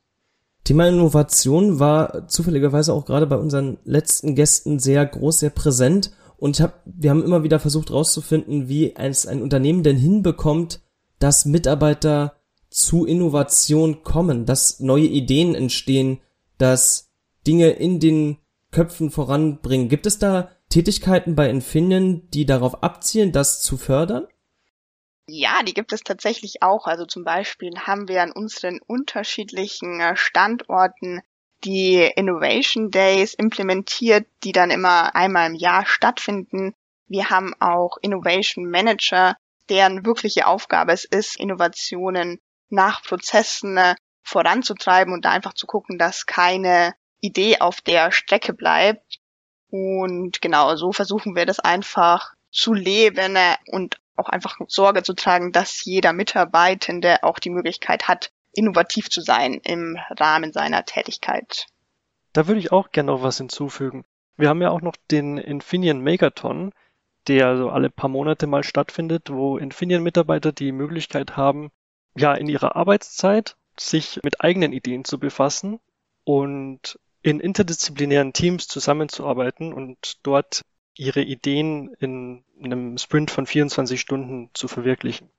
Thema 0.64 0.88
Innovation 0.88 1.80
war 1.80 2.28
zufälligerweise 2.28 2.92
auch 2.92 3.06
gerade 3.06 3.26
bei 3.26 3.36
unseren 3.36 3.78
letzten 3.84 4.34
Gästen 4.34 4.78
sehr 4.78 5.04
groß, 5.06 5.40
sehr 5.40 5.50
präsent. 5.50 6.12
Und 6.36 6.56
ich 6.56 6.62
hab, 6.62 6.82
wir 6.84 7.10
haben 7.10 7.24
immer 7.24 7.42
wieder 7.42 7.60
versucht 7.60 7.90
herauszufinden, 7.90 8.68
wie 8.68 8.94
es 8.94 9.26
ein 9.26 9.42
Unternehmen 9.42 9.82
denn 9.82 9.96
hinbekommt, 9.96 10.80
dass 11.18 11.44
Mitarbeiter 11.44 12.36
zu 12.68 13.04
Innovation 13.04 14.04
kommen, 14.04 14.46
dass 14.46 14.80
neue 14.80 15.06
Ideen 15.06 15.54
entstehen, 15.54 16.20
dass 16.56 17.10
Dinge 17.46 17.70
in 17.70 18.00
den 18.00 18.38
Köpfen 18.70 19.10
voranbringen. 19.10 19.88
Gibt 19.88 20.06
es 20.06 20.18
da 20.18 20.50
Tätigkeiten 20.68 21.34
bei 21.34 21.50
Infineon, 21.50 22.28
die 22.30 22.46
darauf 22.46 22.82
abzielen, 22.82 23.32
das 23.32 23.62
zu 23.62 23.76
fördern? 23.76 24.26
Ja, 25.26 25.62
die 25.62 25.74
gibt 25.74 25.92
es 25.92 26.02
tatsächlich 26.02 26.62
auch. 26.62 26.86
Also 26.86 27.04
zum 27.06 27.24
Beispiel 27.24 27.72
haben 27.78 28.08
wir 28.08 28.22
an 28.22 28.32
unseren 28.32 28.80
unterschiedlichen 28.86 30.00
äh, 30.00 30.16
Standorten 30.16 31.20
die 31.64 32.10
Innovation 32.16 32.90
Days 32.90 33.34
implementiert, 33.34 34.26
die 34.44 34.52
dann 34.52 34.70
immer 34.70 35.14
einmal 35.14 35.50
im 35.50 35.54
Jahr 35.54 35.86
stattfinden. 35.86 36.74
Wir 37.06 37.30
haben 37.30 37.54
auch 37.60 37.98
Innovation 38.00 38.70
Manager, 38.70 39.36
deren 39.68 40.04
wirkliche 40.06 40.46
Aufgabe 40.46 40.92
es 40.92 41.04
ist, 41.04 41.38
Innovationen 41.38 42.40
nach 42.68 43.02
Prozessen 43.02 43.76
äh, 43.76 43.94
voranzutreiben 44.22 45.12
und 45.12 45.24
da 45.24 45.30
einfach 45.30 45.54
zu 45.54 45.66
gucken, 45.66 45.98
dass 45.98 46.26
keine 46.26 46.94
Idee 47.20 47.60
auf 47.60 47.80
der 47.80 48.12
Strecke 48.12 48.52
bleibt. 48.52 49.20
Und 49.70 50.40
genau, 50.42 50.74
so 50.76 50.92
versuchen 50.92 51.36
wir 51.36 51.46
das 51.46 51.60
einfach 51.60 52.34
zu 52.50 52.72
leben 52.72 53.36
und 53.68 54.00
auch 54.16 54.28
einfach 54.28 54.56
Sorge 54.66 55.02
zu 55.02 55.14
tragen, 55.14 55.52
dass 55.52 55.84
jeder 55.84 56.12
Mitarbeitende 56.12 57.22
auch 57.22 57.38
die 57.38 57.50
Möglichkeit 57.50 58.08
hat, 58.08 58.32
innovativ 58.52 59.10
zu 59.10 59.20
sein 59.20 59.54
im 59.54 59.98
Rahmen 60.10 60.52
seiner 60.52 60.84
Tätigkeit. 60.84 61.66
Da 62.32 62.46
würde 62.46 62.60
ich 62.60 62.72
auch 62.72 62.90
gerne 62.90 63.12
noch 63.12 63.22
was 63.22 63.38
hinzufügen. 63.38 64.04
Wir 64.36 64.48
haben 64.48 64.62
ja 64.62 64.70
auch 64.70 64.80
noch 64.80 64.96
den 65.10 65.38
Infineon 65.38 66.00
Megaton, 66.00 66.72
der 67.28 67.46
also 67.46 67.70
alle 67.70 67.90
paar 67.90 68.08
Monate 68.08 68.46
mal 68.46 68.64
stattfindet, 68.64 69.30
wo 69.30 69.58
Infineon-Mitarbeiter 69.58 70.52
die 70.52 70.72
Möglichkeit 70.72 71.36
haben, 71.36 71.70
ja, 72.16 72.34
in 72.34 72.48
ihrer 72.48 72.76
Arbeitszeit 72.76 73.56
sich 73.78 74.20
mit 74.22 74.40
eigenen 74.40 74.72
Ideen 74.72 75.04
zu 75.04 75.18
befassen 75.18 75.80
und 76.24 76.98
in 77.22 77.40
interdisziplinären 77.40 78.32
Teams 78.32 78.66
zusammenzuarbeiten 78.66 79.72
und 79.72 80.18
dort 80.22 80.62
ihre 80.96 81.22
Ideen 81.22 81.94
in 82.00 82.44
einem 82.62 82.98
Sprint 82.98 83.30
von 83.30 83.46
24 83.46 84.00
Stunden 84.00 84.50
zu 84.54 84.68
verwirklichen. 84.68 85.30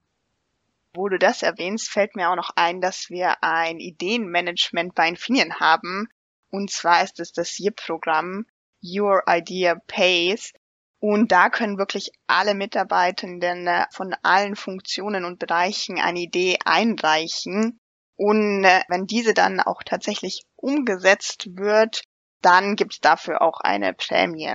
Wo 0.94 1.08
du 1.08 1.18
das 1.18 1.42
erwähnst, 1.42 1.90
fällt 1.90 2.16
mir 2.16 2.30
auch 2.30 2.36
noch 2.36 2.52
ein, 2.56 2.82
dass 2.82 3.10
wir 3.10 3.44
ein 3.44 3.80
Ideenmanagement 3.80 4.94
bei 4.94 5.08
Infineon 5.08 5.60
haben. 5.60 6.10
Und 6.50 6.70
zwar 6.70 7.04
ist 7.04 7.20
es 7.20 7.32
das 7.32 7.58
YIP-Programm 7.58 8.46
Your 8.84 9.24
Idea 9.28 9.76
Pays. 9.88 10.52
Und 11.00 11.32
da 11.32 11.50
können 11.50 11.78
wirklich 11.78 12.12
alle 12.28 12.54
Mitarbeitenden 12.54 13.66
äh, 13.66 13.86
von 13.92 14.14
allen 14.22 14.56
Funktionen 14.56 15.26
und 15.26 15.40
Bereichen 15.40 16.00
eine 16.00 16.20
Idee 16.20 16.58
einreichen. 16.64 17.80
Und 18.22 18.63
äh, 18.66 18.82
wenn 18.88 19.08
diese 19.08 19.34
dann 19.34 19.60
auch 19.60 19.82
tatsächlich 19.82 20.46
umgesetzt 20.56 21.58
wird, 21.58 22.04
dann 22.44 22.75
gibt 22.75 22.94
es 22.94 23.00
dafür 23.00 23.42
auch 23.42 23.62
eine 23.62 23.96
Prämie. 23.96 24.54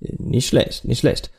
Nicht 0.00 0.48
schlecht, 0.48 0.86
nicht 0.86 1.00
schlecht. 1.00 1.30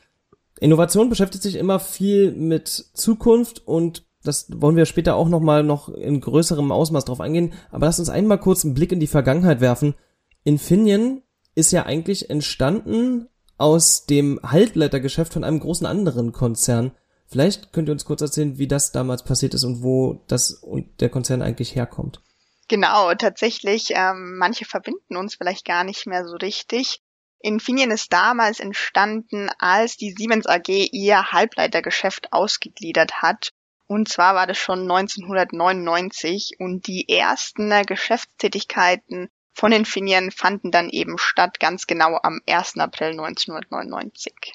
Innovation 0.59 1.09
beschäftigt 1.09 1.41
sich 1.41 1.55
immer 1.55 1.79
viel 1.79 2.31
mit 2.33 2.67
Zukunft 2.67 3.67
und 3.67 4.05
das 4.23 4.45
wollen 4.61 4.75
wir 4.75 4.85
später 4.85 5.15
auch 5.15 5.27
nochmal 5.27 5.63
noch 5.63 5.89
in 5.89 6.21
größerem 6.21 6.71
Ausmaß 6.71 7.05
drauf 7.05 7.19
eingehen. 7.19 7.53
Aber 7.71 7.87
lass 7.87 7.97
uns 7.97 8.09
einmal 8.09 8.37
kurz 8.37 8.63
einen 8.63 8.75
Blick 8.75 8.91
in 8.91 8.99
die 8.99 9.07
Vergangenheit 9.07 9.59
werfen. 9.59 9.95
Infineon 10.43 11.23
ist 11.55 11.71
ja 11.71 11.87
eigentlich 11.87 12.29
entstanden 12.29 13.27
aus 13.57 14.05
dem 14.05 14.39
Halbleitergeschäft 14.43 15.33
von 15.33 15.43
einem 15.43 15.59
großen 15.59 15.87
anderen 15.87 16.31
Konzern. 16.31 16.91
Vielleicht 17.33 17.73
könnt 17.73 17.89
ihr 17.89 17.93
uns 17.93 18.05
kurz 18.05 18.21
erzählen, 18.21 18.59
wie 18.59 18.67
das 18.67 18.91
damals 18.91 19.23
passiert 19.23 19.55
ist 19.55 19.63
und 19.63 19.81
wo 19.81 20.23
das 20.27 20.51
und 20.51 21.01
der 21.01 21.09
Konzern 21.09 21.41
eigentlich 21.41 21.73
herkommt. 21.73 22.21
Genau, 22.67 23.11
tatsächlich, 23.15 23.87
ähm, 23.95 24.37
manche 24.37 24.65
verbinden 24.65 25.17
uns 25.17 25.33
vielleicht 25.33 25.65
gar 25.65 25.83
nicht 25.83 26.05
mehr 26.05 26.27
so 26.27 26.35
richtig. 26.35 27.01
Infineon 27.39 27.89
ist 27.89 28.13
damals 28.13 28.59
entstanden, 28.59 29.49
als 29.57 29.97
die 29.97 30.11
Siemens 30.11 30.45
AG 30.45 30.67
ihr 30.69 31.31
Halbleitergeschäft 31.31 32.31
ausgegliedert 32.33 33.23
hat. 33.23 33.51
Und 33.87 34.09
zwar 34.09 34.35
war 34.35 34.45
das 34.45 34.59
schon 34.59 34.81
1999 34.81 36.57
und 36.59 36.85
die 36.85 37.09
ersten 37.09 37.73
Geschäftstätigkeiten 37.87 39.31
von 39.55 39.71
Infineon 39.71 40.29
fanden 40.29 40.69
dann 40.69 40.91
eben 40.91 41.17
statt, 41.17 41.59
ganz 41.59 41.87
genau 41.87 42.19
am 42.21 42.41
1. 42.45 42.77
April 42.77 43.13
1999. 43.19 44.53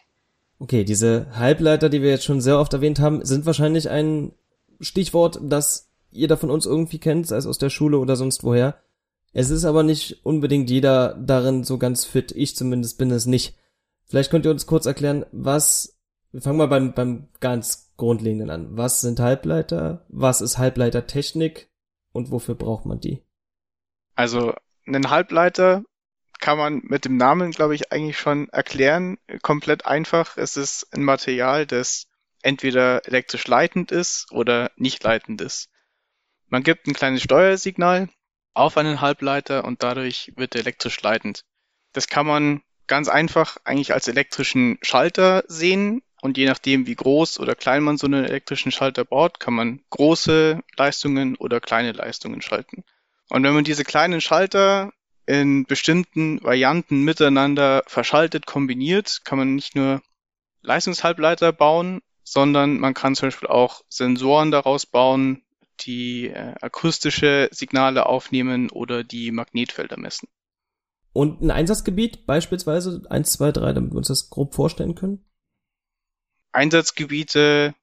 Okay, 0.59 0.85
diese 0.85 1.27
Halbleiter, 1.37 1.89
die 1.89 2.03
wir 2.03 2.11
jetzt 2.11 2.25
schon 2.25 2.41
sehr 2.41 2.59
oft 2.59 2.73
erwähnt 2.73 2.99
haben, 2.99 3.25
sind 3.25 3.47
wahrscheinlich 3.47 3.91
ein 3.91 4.33
Stichwort, 4.81 5.39
das 5.43 5.91
jeder 6.11 6.37
von 6.37 6.51
uns 6.51 6.67
irgendwie 6.67 6.99
kennt, 6.99 7.27
sei 7.27 7.37
es 7.37 7.47
aus 7.47 7.59
der 7.59 7.71
Schule 7.71 7.99
oder 7.99 8.17
sonst 8.17 8.43
woher. 8.45 8.81
Es 9.33 9.51
ist 9.51 9.65
aber 9.65 9.83
nicht 9.83 10.25
unbedingt 10.25 10.71
jeder 10.71 11.15
darin 11.15 11.63
so 11.63 11.79
ganz 11.79 12.05
fit. 12.05 12.33
Ich 12.33 12.57
zumindest 12.57 12.99
bin 12.99 13.11
es 13.11 13.27
nicht. 13.27 13.57
Vielleicht 14.07 14.31
könnt 14.31 14.47
ihr 14.47 14.51
uns 14.51 14.67
kurz 14.67 14.87
erklären, 14.87 15.27
was, 15.33 15.99
wir 16.33 16.41
fangen 16.41 16.59
mal 16.59 16.67
beim, 16.67 16.95
beim 16.95 17.29
ganz 17.41 17.93
Grundlegenden 17.97 18.51
an. 18.51 18.77
Was 18.77 19.01
sind 19.01 19.21
Halbleiter? 19.21 20.07
Was 20.09 20.41
ist 20.41 20.59
Halbleitertechnik? 20.59 21.71
Und 22.13 22.31
wofür 22.31 22.55
braucht 22.55 22.87
man 22.87 23.01
die? 23.01 23.23
Also, 24.15 24.55
einen 24.87 25.11
Halbleiter 25.11 25.85
kann 26.39 26.59
man 26.59 26.81
mit 26.85 27.05
dem 27.05 27.17
Namen, 27.17 27.51
glaube 27.51 27.75
ich, 27.75 27.93
eigentlich 27.93 28.19
schon 28.19 28.49
erklären. 28.51 29.19
Komplett 29.43 29.87
einfach. 29.87 30.37
Es 30.37 30.57
ist 30.57 30.89
ein 30.93 31.03
Material, 31.03 31.67
das 31.67 32.07
entweder 32.43 33.07
elektrisch 33.07 33.47
leitend 33.47 33.93
ist 33.93 34.31
oder 34.31 34.71
nicht 34.77 35.03
leitend 35.03 35.41
ist. 35.41 35.69
Man 36.47 36.63
gibt 36.63 36.87
ein 36.87 36.95
kleines 36.95 37.23
Steuersignal 37.23 38.09
auf 38.55 38.77
einen 38.77 39.01
Halbleiter 39.01 39.65
und 39.65 39.83
dadurch 39.83 40.33
wird 40.37 40.55
er 40.55 40.63
elektrisch 40.63 41.01
leitend. 41.03 41.45
Das 41.93 42.09
kann 42.09 42.27
man 42.27 42.63
ganz 42.87 43.09
einfach 43.09 43.59
eigentlich 43.65 43.93
als 43.93 44.09
elektrischen 44.09 44.79
Schalter 44.83 45.45
sehen 45.47 46.03
und 46.21 46.37
je 46.37 46.47
nachdem, 46.47 46.87
wie 46.87 46.97
groß 46.97 47.39
oder 47.39 47.55
klein 47.55 47.83
man 47.83 47.99
so 47.99 48.07
einen 48.07 48.25
elektrischen 48.25 48.73
Schalter 48.73 49.05
baut, 49.05 49.39
kann 49.39 49.55
man 49.55 49.81
große 49.91 50.61
Leistungen 50.77 51.37
oder 51.37 51.61
kleine 51.61 51.93
Leistungen 51.93 52.43
schalten. 52.43 52.85
Und 53.29 53.45
wenn 53.45 53.55
man 53.55 53.65
diese 53.65 53.85
kleinen 53.85 54.21
Schalter 54.21 54.93
in 55.29 55.67
bestimmten 55.67 56.43
Varianten 56.43 57.05
miteinander 57.05 57.83
verschaltet, 57.87 58.47
kombiniert, 58.47 59.21
kann 59.25 59.37
man 59.37 59.55
nicht 59.57 59.77
nur 59.77 60.01
Leistungshalbleiter 60.63 61.53
bauen, 61.53 62.01
sondern 62.25 62.81
man 62.81 62.95
kann 62.95 63.15
zum 63.15 63.27
Beispiel 63.27 63.49
auch 63.49 63.83
Sensoren 63.91 64.51
daraus 64.51 64.87
bauen, 64.87 65.43
die 65.81 66.29
äh, 66.29 66.55
akustische 66.63 67.51
Signale 67.53 68.07
aufnehmen 68.07 68.71
oder 68.71 69.05
die 69.05 69.31
Magnetfelder 69.31 69.99
messen. 69.99 70.29
Und 71.13 71.43
ein 71.43 71.51
Einsatzgebiet 71.51 72.25
beispielsweise 72.25 73.03
eins, 73.11 73.33
zwei, 73.35 73.53
drei, 73.53 73.75
damit 73.75 73.93
wir 73.93 73.99
uns 73.99 74.09
das 74.09 74.31
grob 74.31 74.55
vorstellen 74.55 74.95
können? 74.95 75.27
Einsatzgebiete 76.53 77.75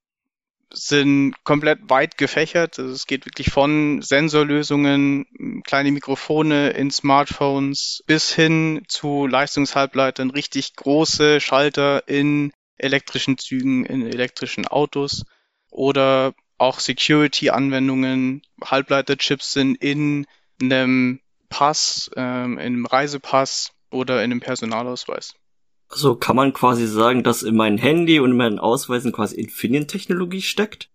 sind 0.76 1.34
komplett 1.44 1.90
weit 1.90 2.18
gefächert. 2.18 2.80
Also 2.80 2.92
es 2.92 3.08
geht 3.08 3.26
wirklich 3.26 3.50
von 3.50 4.02
Sensorlösungen, 4.02 5.26
kleine 5.66 5.92
Mikrofone 5.92 6.72
in 6.72 6.92
Smartphones 6.92 8.04
bis 8.06 8.34
hin 8.34 8.84
zu 8.88 9.28
Leistungshalbleitern, 9.28 10.32
richtig 10.32 10.76
große 10.76 11.40
Schalter 11.40 12.08
in 12.08 12.52
elektrischen 12.78 13.38
Zügen, 13.38 13.86
in 13.86 14.06
elektrischen 14.06 14.68
Autos 14.68 15.24
oder 15.70 16.34
auch 16.58 16.80
Security-Anwendungen, 16.80 18.42
Halbleiterchips 18.64 19.54
sind 19.54 19.76
in 19.76 20.26
einem 20.62 21.20
Pass, 21.50 22.10
ähm, 22.16 22.58
in 22.58 22.66
einem 22.66 22.86
Reisepass 22.86 23.72
oder 23.92 24.24
in 24.24 24.32
einem 24.32 24.40
Personalausweis. 24.40 25.36
Also 25.90 26.16
kann 26.16 26.36
man 26.36 26.54
quasi 26.54 26.88
sagen, 26.88 27.24
dass 27.24 27.44
in 27.44 27.56
meinem 27.56 27.78
Handy 27.78 28.20
und 28.20 28.32
in 28.32 28.38
meinen 28.38 28.60
Ausweisen 28.60 29.12
quasi 29.12 29.36
Infineon-Technologie 29.36 30.42
steckt? 30.42 30.90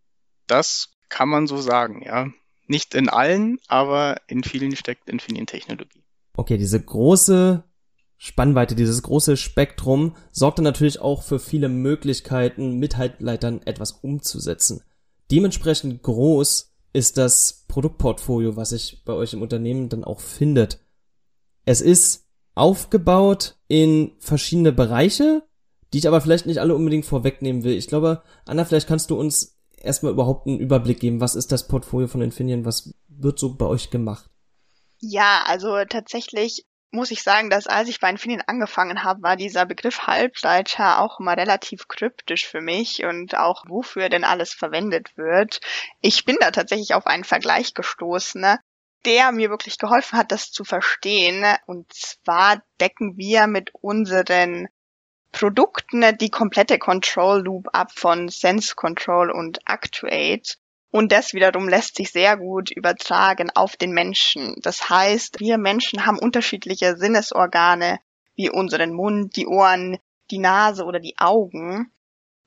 Das 0.46 0.90
kann 1.08 1.28
man 1.28 1.46
so 1.46 1.58
sagen, 1.58 2.02
ja. 2.04 2.28
Nicht 2.66 2.94
in 2.94 3.08
allen, 3.08 3.58
aber 3.66 4.16
in 4.28 4.44
vielen 4.44 4.76
steckt 4.76 5.08
Infineon-Technologie. 5.08 6.04
Okay, 6.36 6.56
diese 6.56 6.80
große 6.80 7.64
Spannweite, 8.16 8.74
dieses 8.74 9.02
große 9.02 9.36
Spektrum 9.36 10.14
sorgte 10.30 10.62
natürlich 10.62 11.00
auch 11.00 11.22
für 11.22 11.38
viele 11.38 11.68
Möglichkeiten, 11.68 12.78
mit 12.78 12.96
Halbleitern 12.96 13.62
etwas 13.64 13.92
umzusetzen. 13.92 14.82
Dementsprechend 15.30 16.02
groß 16.02 16.74
ist 16.92 17.16
das 17.16 17.64
Produktportfolio, 17.66 18.56
was 18.56 18.70
sich 18.70 19.02
bei 19.04 19.14
euch 19.14 19.32
im 19.32 19.42
Unternehmen 19.42 19.88
dann 19.88 20.04
auch 20.04 20.20
findet. 20.20 20.80
Es 21.64 21.80
ist 21.80 22.26
aufgebaut 22.60 23.56
in 23.68 24.12
verschiedene 24.18 24.70
Bereiche, 24.70 25.42
die 25.92 25.98
ich 25.98 26.06
aber 26.06 26.20
vielleicht 26.20 26.46
nicht 26.46 26.58
alle 26.58 26.74
unbedingt 26.74 27.06
vorwegnehmen 27.06 27.64
will. 27.64 27.74
Ich 27.74 27.88
glaube, 27.88 28.22
Anna, 28.46 28.64
vielleicht 28.64 28.86
kannst 28.86 29.10
du 29.10 29.18
uns 29.18 29.58
erstmal 29.76 30.12
überhaupt 30.12 30.46
einen 30.46 30.60
Überblick 30.60 31.00
geben. 31.00 31.20
Was 31.20 31.34
ist 31.34 31.52
das 31.52 31.66
Portfolio 31.66 32.06
von 32.06 32.20
Infineon? 32.20 32.66
Was 32.66 32.94
wird 33.08 33.38
so 33.38 33.54
bei 33.56 33.64
euch 33.64 33.90
gemacht? 33.90 34.28
Ja, 35.00 35.42
also 35.46 35.82
tatsächlich 35.88 36.66
muss 36.90 37.10
ich 37.10 37.22
sagen, 37.22 37.48
dass 37.48 37.66
als 37.66 37.88
ich 37.88 38.00
bei 38.00 38.10
Infineon 38.10 38.42
angefangen 38.46 39.04
habe, 39.04 39.22
war 39.22 39.36
dieser 39.36 39.64
Begriff 39.64 40.06
Halbleiter 40.06 41.00
auch 41.00 41.20
immer 41.20 41.36
relativ 41.36 41.88
kryptisch 41.88 42.46
für 42.46 42.60
mich 42.60 43.04
und 43.04 43.36
auch 43.38 43.64
wofür 43.68 44.08
denn 44.08 44.24
alles 44.24 44.52
verwendet 44.52 45.16
wird. 45.16 45.60
Ich 46.00 46.24
bin 46.24 46.36
da 46.40 46.50
tatsächlich 46.50 46.94
auf 46.94 47.06
einen 47.06 47.24
Vergleich 47.24 47.74
gestoßen, 47.74 48.40
ne, 48.40 48.58
der 49.04 49.32
mir 49.32 49.50
wirklich 49.50 49.78
geholfen 49.78 50.18
hat, 50.18 50.32
das 50.32 50.50
zu 50.50 50.64
verstehen. 50.64 51.44
Und 51.66 51.92
zwar 51.92 52.62
decken 52.80 53.16
wir 53.16 53.46
mit 53.46 53.70
unseren 53.74 54.68
Produkten 55.32 56.16
die 56.18 56.30
komplette 56.30 56.78
Control 56.78 57.42
Loop 57.42 57.68
ab 57.72 57.92
von 57.94 58.28
Sense 58.28 58.74
Control 58.74 59.30
und 59.30 59.60
Actuate. 59.66 60.56
Und 60.90 61.12
das 61.12 61.34
wiederum 61.34 61.68
lässt 61.68 61.96
sich 61.96 62.10
sehr 62.10 62.36
gut 62.36 62.70
übertragen 62.70 63.50
auf 63.54 63.76
den 63.76 63.92
Menschen. 63.92 64.56
Das 64.62 64.90
heißt, 64.90 65.38
wir 65.38 65.56
Menschen 65.56 66.04
haben 66.04 66.18
unterschiedliche 66.18 66.96
Sinnesorgane, 66.96 68.00
wie 68.34 68.50
unseren 68.50 68.92
Mund, 68.92 69.36
die 69.36 69.46
Ohren, 69.46 69.98
die 70.32 70.38
Nase 70.38 70.84
oder 70.84 70.98
die 70.98 71.14
Augen. 71.18 71.92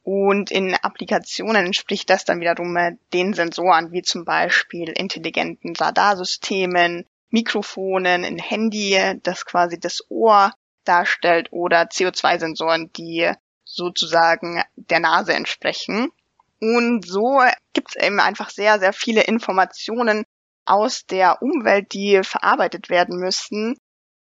Und 0.03 0.51
in 0.51 0.75
Applikationen 0.75 1.65
entspricht 1.65 2.09
das 2.09 2.25
dann 2.25 2.41
wiederum 2.41 2.77
den 3.13 3.33
Sensoren, 3.33 3.93
wie 3.93 4.01
zum 4.01 4.25
Beispiel 4.25 4.89
intelligenten 4.89 5.75
Radarsystemen, 5.75 7.05
Mikrofonen, 7.29 8.25
ein 8.25 8.37
Handy, 8.37 8.99
das 9.23 9.45
quasi 9.45 9.79
das 9.79 10.03
Ohr 10.09 10.53
darstellt, 10.83 11.47
oder 11.51 11.83
CO2-Sensoren, 11.83 12.91
die 12.93 13.31
sozusagen 13.63 14.61
der 14.75 14.99
Nase 14.99 15.33
entsprechen. 15.33 16.11
Und 16.59 17.05
so 17.05 17.41
gibt 17.71 17.95
es 17.95 18.03
eben 18.03 18.19
einfach 18.19 18.49
sehr, 18.49 18.79
sehr 18.79 18.93
viele 18.93 19.23
Informationen 19.23 20.25
aus 20.65 21.05
der 21.05 21.41
Umwelt, 21.41 21.93
die 21.93 22.21
verarbeitet 22.23 22.89
werden 22.89 23.17
müssen. 23.17 23.77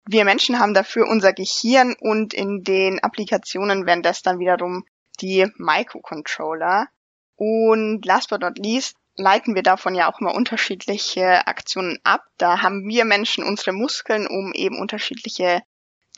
Wir 0.06 0.24
Menschen 0.24 0.58
haben 0.58 0.74
dafür 0.74 1.08
unser 1.08 1.32
Gehirn 1.32 1.94
und 2.00 2.32
in 2.34 2.64
den 2.64 2.98
Applikationen 3.00 3.86
werden 3.86 4.02
das 4.02 4.22
dann 4.22 4.38
wiederum 4.38 4.84
die 5.20 5.46
Microcontroller. 5.56 6.88
Und 7.36 8.04
last 8.04 8.30
but 8.30 8.40
not 8.40 8.58
least 8.58 8.96
leiten 9.16 9.54
wir 9.54 9.62
davon 9.62 9.94
ja 9.94 10.10
auch 10.10 10.20
immer 10.20 10.34
unterschiedliche 10.34 11.46
Aktionen 11.46 11.98
ab. 12.04 12.24
Da 12.38 12.62
haben 12.62 12.86
wir 12.86 13.04
Menschen 13.04 13.44
unsere 13.44 13.72
Muskeln, 13.72 14.26
um 14.26 14.52
eben 14.54 14.78
unterschiedliche 14.78 15.62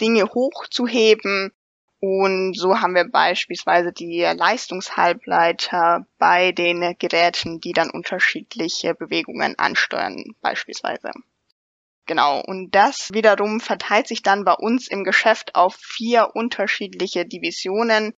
Dinge 0.00 0.24
hochzuheben 0.24 1.52
und 2.04 2.58
so 2.58 2.80
haben 2.80 2.96
wir 2.96 3.08
beispielsweise 3.08 3.92
die 3.92 4.22
Leistungshalbleiter 4.22 6.04
bei 6.18 6.50
den 6.50 6.96
Geräten, 6.98 7.60
die 7.60 7.72
dann 7.72 7.90
unterschiedliche 7.90 8.92
Bewegungen 8.96 9.56
ansteuern, 9.56 10.34
beispielsweise. 10.40 11.12
Genau, 12.06 12.42
und 12.44 12.74
das 12.74 13.10
wiederum 13.12 13.60
verteilt 13.60 14.08
sich 14.08 14.22
dann 14.22 14.44
bei 14.44 14.54
uns 14.54 14.88
im 14.88 15.04
Geschäft 15.04 15.54
auf 15.54 15.76
vier 15.76 16.34
unterschiedliche 16.34 17.24
Divisionen. 17.24 18.14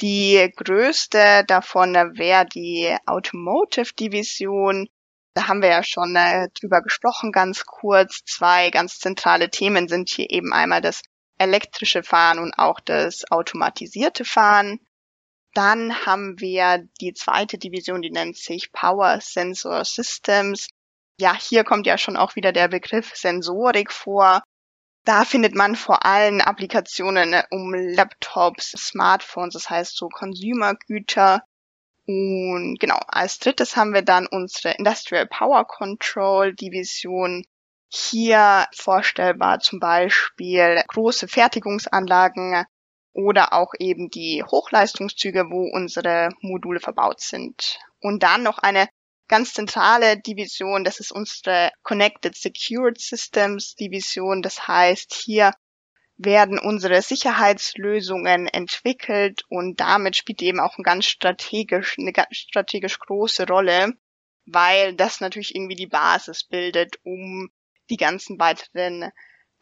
Die 0.00 0.52
größte 0.56 1.44
davon 1.46 1.94
wäre 1.94 2.46
die 2.46 2.96
Automotive 3.06 3.92
Division. 3.94 4.88
Da 5.34 5.48
haben 5.48 5.62
wir 5.62 5.70
ja 5.70 5.82
schon 5.82 6.14
äh, 6.16 6.48
drüber 6.60 6.82
gesprochen, 6.82 7.32
ganz 7.32 7.64
kurz. 7.64 8.24
Zwei 8.24 8.70
ganz 8.70 8.98
zentrale 8.98 9.50
Themen 9.50 9.88
sind 9.88 10.10
hier 10.10 10.30
eben 10.30 10.52
einmal 10.52 10.80
das 10.80 11.02
elektrische 11.38 12.02
Fahren 12.02 12.38
und 12.38 12.54
auch 12.58 12.80
das 12.80 13.30
automatisierte 13.30 14.24
Fahren. 14.24 14.80
Dann 15.54 16.06
haben 16.06 16.40
wir 16.40 16.86
die 17.00 17.12
zweite 17.12 17.58
Division, 17.58 18.00
die 18.02 18.10
nennt 18.10 18.36
sich 18.36 18.72
Power 18.72 19.20
Sensor 19.20 19.84
Systems. 19.84 20.68
Ja, 21.20 21.34
hier 21.34 21.64
kommt 21.64 21.86
ja 21.86 21.98
schon 21.98 22.16
auch 22.16 22.36
wieder 22.36 22.52
der 22.52 22.68
Begriff 22.68 23.14
Sensorik 23.14 23.92
vor. 23.92 24.42
Da 25.04 25.24
findet 25.24 25.54
man 25.54 25.74
vor 25.74 26.04
allem 26.06 26.40
Applikationen 26.40 27.34
um 27.50 27.74
Laptops, 27.74 28.70
Smartphones, 28.70 29.54
das 29.54 29.68
heißt 29.68 29.96
so 29.96 30.08
Consumergüter. 30.08 31.42
Und 32.06 32.78
genau, 32.78 33.00
als 33.08 33.38
drittes 33.38 33.76
haben 33.76 33.94
wir 33.94 34.02
dann 34.02 34.26
unsere 34.26 34.74
Industrial 34.74 35.26
Power 35.26 35.66
Control 35.66 36.54
Division. 36.54 37.44
Hier 37.88 38.66
vorstellbar 38.74 39.58
zum 39.58 39.80
Beispiel 39.80 40.82
große 40.88 41.28
Fertigungsanlagen 41.28 42.64
oder 43.12 43.52
auch 43.52 43.74
eben 43.78 44.08
die 44.08 44.42
Hochleistungszüge, 44.42 45.50
wo 45.50 45.64
unsere 45.64 46.30
Module 46.40 46.80
verbaut 46.80 47.20
sind. 47.20 47.78
Und 48.00 48.22
dann 48.22 48.42
noch 48.42 48.58
eine 48.58 48.88
ganz 49.32 49.54
zentrale 49.54 50.20
Division, 50.20 50.84
das 50.84 51.00
ist 51.00 51.10
unsere 51.10 51.70
Connected 51.82 52.36
Secured 52.36 53.00
Systems 53.00 53.74
Division. 53.74 54.42
Das 54.42 54.68
heißt, 54.68 55.14
hier 55.14 55.54
werden 56.18 56.58
unsere 56.58 57.00
Sicherheitslösungen 57.00 58.46
entwickelt 58.46 59.40
und 59.48 59.80
damit 59.80 60.16
spielt 60.16 60.42
eben 60.42 60.60
auch 60.60 60.76
ein 60.76 60.82
ganz 60.82 61.06
strategisch, 61.06 61.96
eine 61.98 62.12
ganz 62.12 62.36
strategisch 62.36 62.98
große 62.98 63.46
Rolle, 63.46 63.94
weil 64.44 64.94
das 64.96 65.22
natürlich 65.22 65.54
irgendwie 65.54 65.76
die 65.76 65.86
Basis 65.86 66.44
bildet, 66.44 66.96
um 67.02 67.48
die 67.88 67.96
ganzen 67.96 68.38
weiteren 68.38 69.12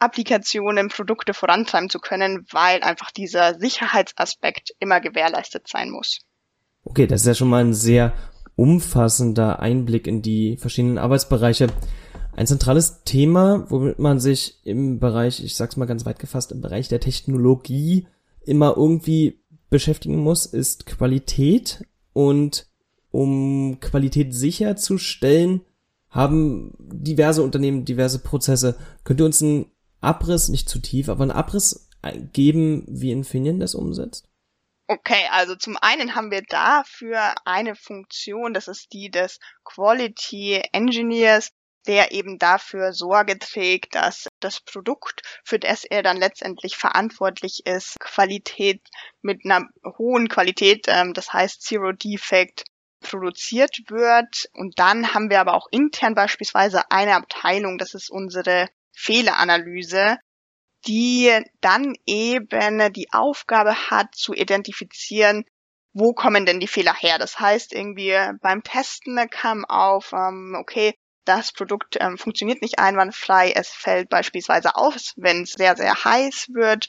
Applikationen, 0.01 0.89
Produkte 0.89 1.33
vorantreiben 1.33 1.91
zu 1.91 2.01
können, 2.01 2.45
weil 2.51 2.83
einfach 2.83 3.13
dieser 3.13 3.57
Sicherheitsaspekt 3.61 4.75
immer 4.81 5.01
gewährleistet 5.01 5.69
sein 5.69 5.91
muss. 5.91 6.23
Okay, 6.83 7.07
das 7.07 7.21
ist 7.21 7.27
ja 7.29 7.35
schon 7.35 7.51
mal 7.51 7.63
ein 7.63 7.75
sehr 7.75 8.13
umfassender 8.61 9.61
Einblick 9.61 10.07
in 10.07 10.21
die 10.21 10.59
verschiedenen 10.59 10.99
Arbeitsbereiche. 10.99 11.69
Ein 12.37 12.47
zentrales 12.47 13.05
Thema, 13.05 13.65
womit 13.71 13.99
man 13.99 14.21
sich 14.21 14.59
im 14.65 14.99
Bereich, 14.99 15.43
ich 15.43 15.57
sag's 15.57 15.79
mal 15.79 15.87
ganz 15.87 16.05
weit 16.05 16.19
gefasst, 16.19 16.53
im 16.53 16.61
Bereich 16.61 16.89
der 16.89 17.01
Technologie 17.01 18.07
immer 18.45 18.77
irgendwie 18.77 19.41
beschäftigen 19.71 20.19
muss, 20.19 20.45
ist 20.45 20.85
Qualität. 20.85 21.87
Und 22.13 22.67
um 23.11 23.79
Qualität 23.81 24.35
sicherzustellen, 24.35 25.63
haben 26.11 26.75
diverse 26.79 27.43
Unternehmen 27.43 27.87
diverse 27.87 28.19
Prozesse. 28.19 28.77
Könnt 29.05 29.23
ihr 29.23 29.27
uns 29.27 29.43
einen 29.43 29.71
Abriss, 30.03 30.51
nicht 30.51 30.69
zu 30.69 30.81
tief, 30.81 31.09
aber 31.09 31.23
einen 31.23 31.31
Abriss 31.31 31.89
geben, 32.35 32.85
wie 32.89 33.11
Infineon 33.11 33.59
das 33.59 33.75
umsetzt? 33.75 34.30
Okay, 34.93 35.29
also 35.31 35.55
zum 35.55 35.77
einen 35.77 36.17
haben 36.17 36.33
wir 36.33 36.43
dafür 36.43 37.37
eine 37.45 37.77
Funktion, 37.77 38.53
das 38.53 38.67
ist 38.67 38.93
die 38.93 39.09
des 39.09 39.39
Quality 39.63 40.65
Engineers, 40.73 41.53
der 41.87 42.11
eben 42.11 42.41
dafür 42.41 42.93
Sorge 42.93 43.39
trägt, 43.39 43.95
dass 43.95 44.27
das 44.41 44.59
Produkt, 44.61 45.23
für 45.45 45.61
das 45.61 45.85
er 45.85 46.03
dann 46.03 46.17
letztendlich 46.17 46.77
verantwortlich 46.77 47.63
ist, 47.67 48.01
Qualität 48.01 48.83
mit 49.23 49.45
einer 49.45 49.69
hohen 49.97 50.29
Qualität, 50.29 50.87
ähm, 50.89 51.15
das 51.15 51.33
heißt 51.33 51.63
Zero 51.63 51.93
Defect, 51.93 52.65
produziert 53.01 53.79
wird. 53.87 54.51
Und 54.55 54.81
dann 54.81 55.15
haben 55.15 55.31
wir 55.31 55.39
aber 55.41 55.55
auch 55.55 55.69
intern 55.71 56.17
beispielsweise 56.17 56.91
eine 56.91 57.15
Abteilung, 57.15 57.79
das 57.79 57.95
ist 57.95 58.11
unsere 58.11 58.67
Fehleranalyse, 58.93 60.19
die 60.87 61.31
dann 61.61 61.95
eben 62.07 62.93
die 62.93 63.13
Aufgabe 63.13 63.91
hat 63.91 64.15
zu 64.15 64.33
identifizieren, 64.33 65.45
wo 65.93 66.13
kommen 66.13 66.47
denn 66.47 66.61
die 66.61 66.69
Fehler 66.69 66.95
her. 66.95 67.19
Das 67.19 67.41
heißt, 67.41 67.75
irgendwie 67.75 68.17
beim 68.41 68.63
Testen 68.63 69.19
kam 69.31 69.65
auf, 69.65 70.13
ähm, 70.13 70.57
okay, 70.59 70.95
das 71.25 71.53
Produkt 71.53 71.97
ähm, 72.01 72.17
funktioniert 72.17 72.63
nicht 72.63 72.79
einwandfrei, 72.79 73.53
es 73.53 73.69
fällt 73.69 74.09
beispielsweise 74.09 74.77
aus, 74.77 75.13
wenn 75.17 75.43
es 75.43 75.53
sehr, 75.53 75.77
sehr 75.77 76.05
heiß 76.05 76.49
wird 76.55 76.89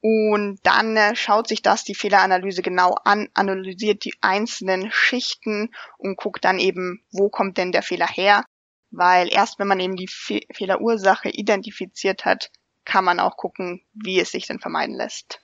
und 0.00 0.60
dann 0.62 0.96
äh, 0.96 1.16
schaut 1.16 1.48
sich 1.48 1.62
das 1.62 1.82
die 1.82 1.94
Fehleranalyse 1.96 2.62
genau 2.62 2.94
an, 3.04 3.28
analysiert 3.34 4.04
die 4.04 4.14
einzelnen 4.20 4.90
Schichten 4.92 5.74
und 5.98 6.16
guckt 6.16 6.44
dann 6.44 6.60
eben, 6.60 7.04
wo 7.10 7.28
kommt 7.28 7.58
denn 7.58 7.72
der 7.72 7.82
Fehler 7.82 8.06
her. 8.06 8.44
Weil 8.92 9.32
erst 9.32 9.58
wenn 9.58 9.66
man 9.66 9.80
eben 9.80 9.96
die 9.96 10.06
Fe 10.06 10.42
Fehlerursache 10.52 11.30
identifiziert 11.30 12.24
hat, 12.24 12.50
kann 12.86 13.04
man 13.04 13.20
auch 13.20 13.36
gucken, 13.36 13.82
wie 13.92 14.18
es 14.18 14.30
sich 14.30 14.46
denn 14.46 14.58
vermeiden 14.58 14.96
lässt. 14.96 15.40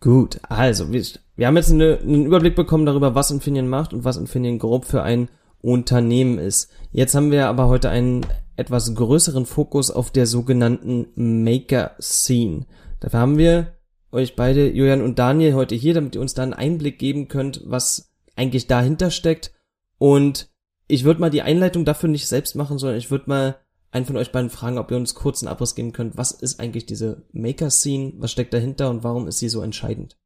Gut, 0.00 0.38
also 0.48 0.92
wir, 0.92 1.02
wir 1.34 1.46
haben 1.46 1.56
jetzt 1.56 1.72
eine, 1.72 1.98
einen 1.98 2.26
Überblick 2.26 2.54
bekommen 2.54 2.86
darüber, 2.86 3.14
was 3.14 3.30
Infineon 3.30 3.68
macht 3.68 3.92
und 3.92 4.04
was 4.04 4.18
Infineon 4.18 4.58
grob 4.58 4.84
für 4.84 5.02
ein 5.02 5.28
Unternehmen 5.60 6.38
ist. 6.38 6.70
Jetzt 6.92 7.14
haben 7.14 7.30
wir 7.30 7.48
aber 7.48 7.68
heute 7.68 7.88
einen 7.88 8.26
etwas 8.56 8.94
größeren 8.94 9.46
Fokus 9.46 9.90
auf 9.90 10.10
der 10.10 10.26
sogenannten 10.26 11.08
Maker 11.16 11.96
Scene. 11.98 12.66
Dafür 13.00 13.18
haben 13.18 13.38
wir 13.38 13.74
euch 14.12 14.36
beide, 14.36 14.70
Julian 14.70 15.02
und 15.02 15.18
Daniel, 15.18 15.54
heute 15.54 15.74
hier, 15.74 15.94
damit 15.94 16.14
ihr 16.14 16.20
uns 16.20 16.34
da 16.34 16.42
einen 16.42 16.52
Einblick 16.52 16.98
geben 16.98 17.28
könnt, 17.28 17.62
was 17.64 18.12
eigentlich 18.36 18.66
dahinter 18.66 19.10
steckt. 19.10 19.52
Und 19.98 20.50
ich 20.86 21.04
würde 21.04 21.20
mal 21.20 21.30
die 21.30 21.42
Einleitung 21.42 21.84
dafür 21.84 22.10
nicht 22.10 22.28
selbst 22.28 22.54
machen, 22.56 22.78
sondern 22.78 22.98
ich 22.98 23.10
würde 23.10 23.24
mal 23.28 23.56
einen 23.94 24.06
von 24.06 24.16
euch 24.16 24.32
beiden 24.32 24.50
fragen, 24.50 24.78
ob 24.78 24.90
ihr 24.90 24.96
uns 24.96 25.14
kurz 25.14 25.42
einen 25.42 25.52
Abriss 25.52 25.74
geben 25.74 25.92
könnt. 25.92 26.16
Was 26.16 26.32
ist 26.32 26.60
eigentlich 26.60 26.86
diese 26.86 27.26
Maker-Scene? 27.32 28.14
Was 28.16 28.32
steckt 28.32 28.52
dahinter 28.52 28.90
und 28.90 29.04
warum 29.04 29.28
ist 29.28 29.38
sie 29.38 29.48
so 29.48 29.62
entscheidend? 29.62 30.16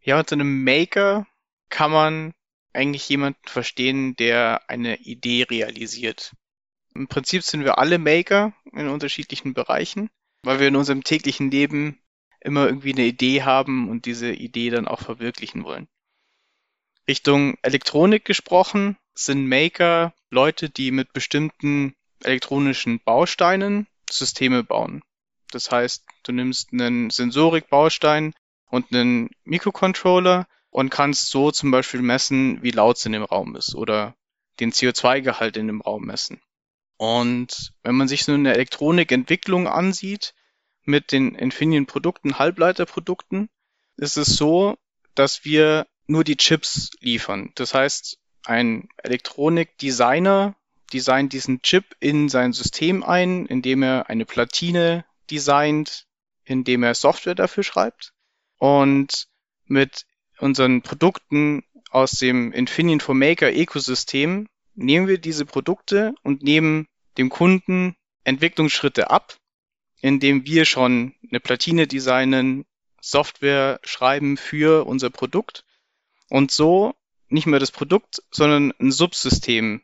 Ja, 0.00 0.18
unter 0.18 0.34
einem 0.34 0.64
Maker 0.64 1.26
kann 1.68 1.90
man 1.90 2.34
eigentlich 2.72 3.08
jemanden 3.08 3.46
verstehen, 3.46 4.16
der 4.16 4.68
eine 4.68 4.98
Idee 4.98 5.44
realisiert. 5.44 6.34
Im 6.94 7.08
Prinzip 7.08 7.42
sind 7.42 7.64
wir 7.64 7.78
alle 7.78 7.98
Maker 7.98 8.54
in 8.72 8.88
unterschiedlichen 8.88 9.54
Bereichen. 9.54 10.10
weil 10.42 10.60
wir 10.60 10.68
in 10.68 10.76
unserem 10.76 11.04
täglichen 11.04 11.50
Leben 11.50 12.00
immer 12.40 12.66
irgendwie 12.66 12.92
eine 12.92 13.04
Idee 13.04 13.42
haben 13.42 13.88
und 13.88 14.06
diese 14.06 14.32
Idee 14.32 14.70
dann 14.70 14.88
auch 14.88 15.00
verwirklichen 15.00 15.64
wollen. 15.64 15.88
Richtung 17.08 17.56
Elektronik 17.62 18.24
gesprochen 18.24 18.96
sind 19.14 19.48
Maker 19.48 20.14
Leute, 20.30 20.70
die 20.70 20.90
mit 20.90 21.12
bestimmten 21.12 21.94
elektronischen 22.22 23.00
Bausteinen 23.04 23.86
Systeme 24.10 24.64
bauen. 24.64 25.02
Das 25.50 25.70
heißt, 25.70 26.04
du 26.24 26.32
nimmst 26.32 26.72
einen 26.72 27.10
Sensorikbaustein 27.10 28.34
und 28.66 28.92
einen 28.92 29.30
Mikrocontroller 29.44 30.46
und 30.70 30.90
kannst 30.90 31.30
so 31.30 31.50
zum 31.50 31.70
Beispiel 31.70 32.02
messen, 32.02 32.62
wie 32.62 32.70
laut 32.70 32.98
es 32.98 33.06
in 33.06 33.12
dem 33.12 33.24
Raum 33.24 33.56
ist 33.56 33.74
oder 33.74 34.14
den 34.60 34.72
CO2-Gehalt 34.72 35.56
in 35.56 35.66
dem 35.66 35.80
Raum 35.80 36.04
messen. 36.04 36.40
Und 36.96 37.72
wenn 37.82 37.94
man 37.94 38.08
sich 38.08 38.24
so 38.24 38.32
eine 38.32 38.52
Elektronikentwicklung 38.52 39.68
ansieht 39.68 40.34
mit 40.82 41.12
den 41.12 41.34
Infineon-Produkten, 41.34 42.38
Halbleiterprodukten, 42.38 43.48
ist 43.96 44.16
es 44.16 44.36
so, 44.36 44.76
dass 45.14 45.44
wir 45.44 45.86
nur 46.06 46.24
die 46.24 46.36
Chips 46.36 46.90
liefern. 47.00 47.52
Das 47.54 47.74
heißt, 47.74 48.18
ein 48.44 48.88
Elektronikdesigner 48.98 50.56
designt 50.92 51.32
diesen 51.32 51.62
Chip 51.62 51.96
in 52.00 52.28
sein 52.28 52.52
System 52.52 53.02
ein, 53.02 53.46
indem 53.46 53.82
er 53.82 54.08
eine 54.08 54.24
Platine 54.24 55.04
designt, 55.30 56.06
indem 56.44 56.82
er 56.82 56.94
Software 56.94 57.34
dafür 57.34 57.62
schreibt. 57.62 58.12
Und 58.58 59.28
mit 59.66 60.06
unseren 60.38 60.82
Produkten 60.82 61.64
aus 61.90 62.12
dem 62.12 62.52
Infineon 62.52 63.00
for 63.00 63.14
Maker 63.14 63.52
Ökosystem 63.52 64.48
nehmen 64.74 65.08
wir 65.08 65.18
diese 65.18 65.44
Produkte 65.44 66.14
und 66.22 66.42
nehmen 66.42 66.86
dem 67.16 67.28
Kunden 67.28 67.96
Entwicklungsschritte 68.24 69.10
ab, 69.10 69.36
indem 70.00 70.46
wir 70.46 70.64
schon 70.64 71.14
eine 71.28 71.40
Platine 71.40 71.86
designen, 71.86 72.64
Software 73.00 73.80
schreiben 73.84 74.36
für 74.36 74.86
unser 74.86 75.10
Produkt 75.10 75.64
und 76.28 76.50
so 76.50 76.94
nicht 77.28 77.46
mehr 77.46 77.60
das 77.60 77.70
Produkt, 77.70 78.22
sondern 78.30 78.72
ein 78.80 78.90
Subsystem 78.90 79.82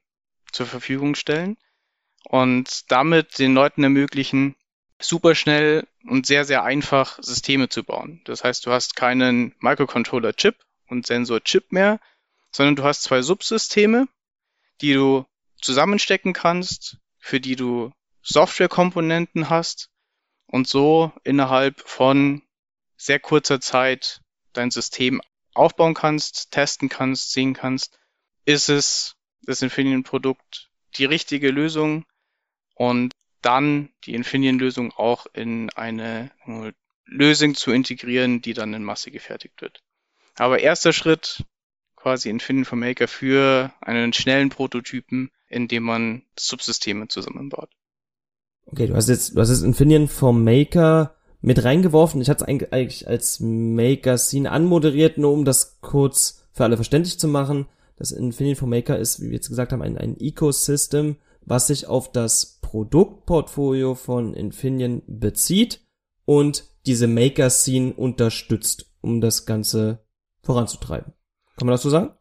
zur 0.55 0.67
Verfügung 0.67 1.15
stellen 1.15 1.57
und 2.25 2.91
damit 2.91 3.39
den 3.39 3.55
Leuten 3.55 3.83
ermöglichen, 3.83 4.57
super 5.01 5.35
schnell 5.35 5.87
und 6.09 6.27
sehr, 6.27 6.45
sehr 6.45 6.63
einfach 6.65 7.19
Systeme 7.21 7.69
zu 7.69 7.85
bauen. 7.85 8.23
Das 8.25 8.45
heißt, 8.45 8.65
du 8.67 8.71
hast 8.71 8.97
keinen 8.97 9.55
Microcontroller-Chip 9.61 10.57
und 10.89 11.07
Sensor-Chip 11.07 11.73
mehr, 11.73 12.01
sondern 12.51 12.77
du 12.77 12.85
hast 12.85 13.03
zwei 13.03 13.23
Subsysteme, 13.23 14.09
die 14.81 14.95
du 14.95 15.27
zusammenstecken 15.61 16.33
kannst, 16.33 16.99
für 17.19 17.41
die 17.41 17.57
du 17.57 17.93
Softwarekomponenten 18.23 19.51
hast 19.51 19.91
und 20.47 20.69
so 20.69 21.13
innerhalb 21.25 21.81
von 21.81 22.43
sehr 22.97 23.19
kurzer 23.19 23.61
Zeit 23.61 24.21
dein 24.53 24.71
System 24.71 25.21
aufbauen 25.53 25.95
kannst, 25.95 26.51
testen 26.53 26.89
kannst, 26.89 27.33
sehen 27.33 27.55
kannst, 27.55 27.99
ist 28.45 28.69
es 28.69 29.14
das 29.47 29.63
Infineon-Produkt 29.63 30.71
die 30.97 31.05
richtige 31.05 31.51
Lösung 31.51 32.05
und 32.75 33.13
dann 33.43 33.91
die 34.05 34.15
Infineon-Lösung 34.15 34.93
auch 34.93 35.27
in 35.33 35.71
eine 35.71 36.31
Lösung 37.07 37.55
zu 37.55 37.73
integrieren, 37.73 38.41
die 38.41 38.55
dann 38.55 38.75
in 38.75 38.85
Masse 38.85 39.11
gefertigt 39.11 39.61
wird. 39.61 39.83
Aber 40.37 40.61
erster 40.61 40.93
Schritt 40.93 41.45
quasi 41.97 42.29
Infineon 42.29 42.65
for 42.65 42.79
Maker 42.79 43.09
für 43.09 43.73
einen 43.81 44.13
schnellen 44.13 44.49
Prototypen, 44.49 45.31
in 45.49 45.69
dem 45.69 45.85
man 45.85 46.23
Subsysteme 46.39 47.09
zusammenbaut. 47.09 47.71
Okay, 48.67 48.87
du 48.87 48.95
hast 48.95 49.09
jetzt, 49.09 49.37
du 49.37 49.41
hast 49.41 49.51
jetzt 49.51 49.63
Infineon 49.63 50.09
for 50.09 50.33
Maker 50.33 51.15
mit 51.41 51.63
reingeworfen. 51.63 52.21
Ich 52.21 52.31
hatte 52.31 52.45
es 52.45 52.49
eigentlich 52.49 53.07
als 53.07 53.41
Maker 53.41 54.17
Scene 54.17 54.51
anmoderiert, 54.51 55.19
nur 55.19 55.33
um 55.33 55.45
das 55.45 55.81
kurz 55.81 56.47
für 56.53 56.65
alle 56.65 56.77
verständlich 56.77 57.19
zu 57.19 57.29
machen. 57.29 57.67
Das 57.97 58.13
Infinity 58.13 58.65
Maker 58.65 58.99
ist, 58.99 59.21
wie 59.21 59.27
wir 59.27 59.35
jetzt 59.35 59.49
gesagt 59.49 59.73
haben, 59.73 59.83
ein, 59.83 59.97
ein 59.99 60.19
Ecosystem, 60.19 61.17
was 61.43 61.69
sich 61.69 61.87
auf 61.87 62.11
das 62.11 62.59
Produktportfolio 62.61 63.95
von 63.95 64.35
Infineon 64.35 65.03
bezieht 65.07 65.81
und 66.25 66.65
diese 66.87 67.07
Maker 67.07 67.51
Scene 67.51 67.93
unterstützt, 67.95 68.91
um 69.01 69.21
das 69.21 69.47
Ganze 69.47 70.05
voranzutreiben. 70.43 71.13
Kann 71.57 71.67
man 71.67 71.73
das 71.73 71.83
so 71.83 71.91
sagen? 71.91 72.15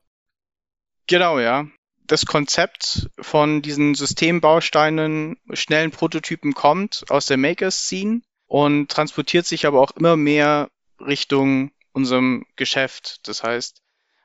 Genau, 1.07 1.39
ja. 1.39 1.67
Das 2.05 2.25
Konzept 2.25 3.09
von 3.19 3.62
diesen 3.62 3.95
Systembausteinen, 3.95 5.38
schnellen 5.53 5.91
Prototypen 5.91 6.53
kommt 6.53 7.05
aus 7.09 7.25
der 7.25 7.38
Maker 7.38 7.71
Scene 7.71 8.21
und 8.45 8.91
transportiert 8.91 9.45
sich 9.45 9.65
aber 9.65 9.81
auch 9.81 9.91
immer 9.91 10.15
mehr 10.17 10.69
Richtung 10.99 11.71
unserem 11.93 12.45
Geschäft. 12.55 13.27
Das 13.27 13.43
heißt, 13.43 13.83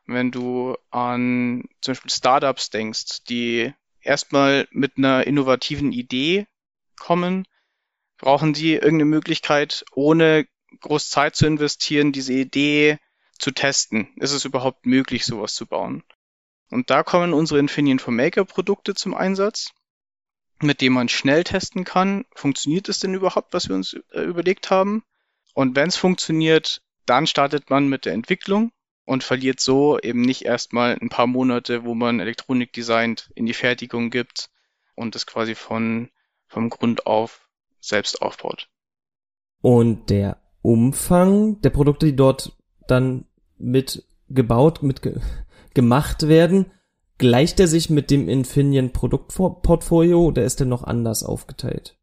wenn 0.08 0.30
du 0.30 0.76
an 0.90 1.68
zum 1.80 1.92
Beispiel 1.92 2.10
Startups 2.10 2.70
denkst, 2.70 3.24
die 3.28 3.72
erstmal 4.00 4.66
mit 4.70 4.98
einer 4.98 5.26
innovativen 5.26 5.92
Idee 5.92 6.46
kommen, 6.98 7.46
brauchen 8.16 8.52
die 8.52 8.72
irgendeine 8.72 9.04
Möglichkeit, 9.04 9.84
ohne 9.92 10.46
groß 10.80 11.10
Zeit 11.10 11.36
zu 11.36 11.46
investieren, 11.46 12.12
diese 12.12 12.32
Idee 12.32 12.98
zu 13.38 13.52
testen. 13.52 14.08
Ist 14.16 14.32
es 14.32 14.44
überhaupt 14.44 14.86
möglich, 14.86 15.24
sowas 15.24 15.54
zu 15.54 15.66
bauen? 15.66 16.02
Und 16.70 16.90
da 16.90 17.02
kommen 17.02 17.32
unsere 17.32 17.60
Infineon 17.60 18.00
for 18.00 18.12
Maker 18.12 18.44
Produkte 18.44 18.94
zum 18.94 19.14
Einsatz 19.14 19.72
mit 20.62 20.80
dem 20.80 20.92
man 20.92 21.08
schnell 21.08 21.44
testen 21.44 21.84
kann, 21.84 22.24
funktioniert 22.34 22.88
es 22.88 22.98
denn 22.98 23.14
überhaupt, 23.14 23.54
was 23.54 23.68
wir 23.68 23.76
uns 23.76 23.94
äh, 24.12 24.22
überlegt 24.22 24.70
haben? 24.70 25.04
Und 25.54 25.76
wenn 25.76 25.88
es 25.88 25.96
funktioniert, 25.96 26.82
dann 27.06 27.26
startet 27.26 27.70
man 27.70 27.88
mit 27.88 28.04
der 28.04 28.12
Entwicklung 28.12 28.72
und 29.08 29.24
verliert 29.24 29.58
so 29.58 29.98
eben 29.98 30.20
nicht 30.20 30.44
erstmal 30.44 30.98
ein 31.00 31.08
paar 31.08 31.26
Monate, 31.26 31.84
wo 31.84 31.94
man 31.94 32.20
Elektronik 32.20 32.72
designt, 32.72 33.30
in 33.34 33.46
die 33.46 33.54
Fertigung 33.54 34.10
gibt 34.10 34.50
und 34.94 35.16
es 35.16 35.26
quasi 35.26 35.54
von, 35.54 36.10
vom 36.46 36.68
Grund 36.68 37.06
auf 37.06 37.48
selbst 37.80 38.20
aufbaut. 38.20 38.68
Und 39.62 40.10
der 40.10 40.36
Umfang 40.60 41.60
der 41.62 41.70
Produkte, 41.70 42.06
die 42.06 42.16
dort 42.16 42.52
dann 42.86 43.24
mit 43.56 44.04
gebaut, 44.28 44.82
mit 44.82 45.02
ge 45.02 45.20
gemacht 45.74 46.28
werden, 46.28 46.70
Gleicht 47.18 47.58
er 47.58 47.66
sich 47.66 47.90
mit 47.90 48.12
dem 48.12 48.28
Infineon 48.28 48.92
Produktportfolio 48.92 50.24
oder 50.24 50.44
ist 50.44 50.60
er 50.60 50.66
noch 50.66 50.84
anders 50.84 51.24
aufgeteilt? 51.24 51.98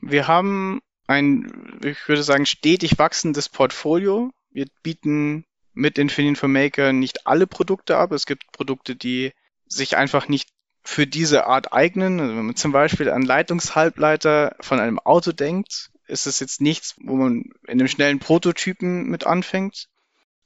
Wir 0.00 0.28
haben 0.28 0.78
ein, 1.08 1.80
ich 1.82 2.08
würde 2.08 2.22
sagen, 2.22 2.46
stetig 2.46 2.96
wachsendes 3.00 3.48
Portfolio. 3.48 4.30
Wir 4.50 4.66
bieten 4.84 5.46
mit 5.78 5.96
Infineon 5.96 6.34
for 6.34 6.48
Maker 6.48 6.92
nicht 6.92 7.26
alle 7.26 7.46
Produkte 7.46 7.96
ab. 7.96 8.10
Es 8.10 8.26
gibt 8.26 8.50
Produkte, 8.50 8.96
die 8.96 9.32
sich 9.68 9.96
einfach 9.96 10.26
nicht 10.26 10.48
für 10.82 11.06
diese 11.06 11.46
Art 11.46 11.72
eignen. 11.72 12.18
Also 12.18 12.36
wenn 12.36 12.46
man 12.46 12.56
zum 12.56 12.72
Beispiel 12.72 13.08
an 13.10 13.22
Leitungshalbleiter 13.22 14.56
von 14.60 14.80
einem 14.80 14.98
Auto 14.98 15.30
denkt, 15.30 15.90
ist 16.08 16.26
es 16.26 16.40
jetzt 16.40 16.60
nichts, 16.60 16.96
wo 17.00 17.14
man 17.14 17.44
in 17.68 17.78
einem 17.78 17.86
schnellen 17.86 18.18
Prototypen 18.18 19.04
mit 19.04 19.24
anfängt. 19.24 19.88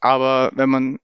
Aber 0.01 0.51
wenn 0.55 0.68
man 0.68 0.99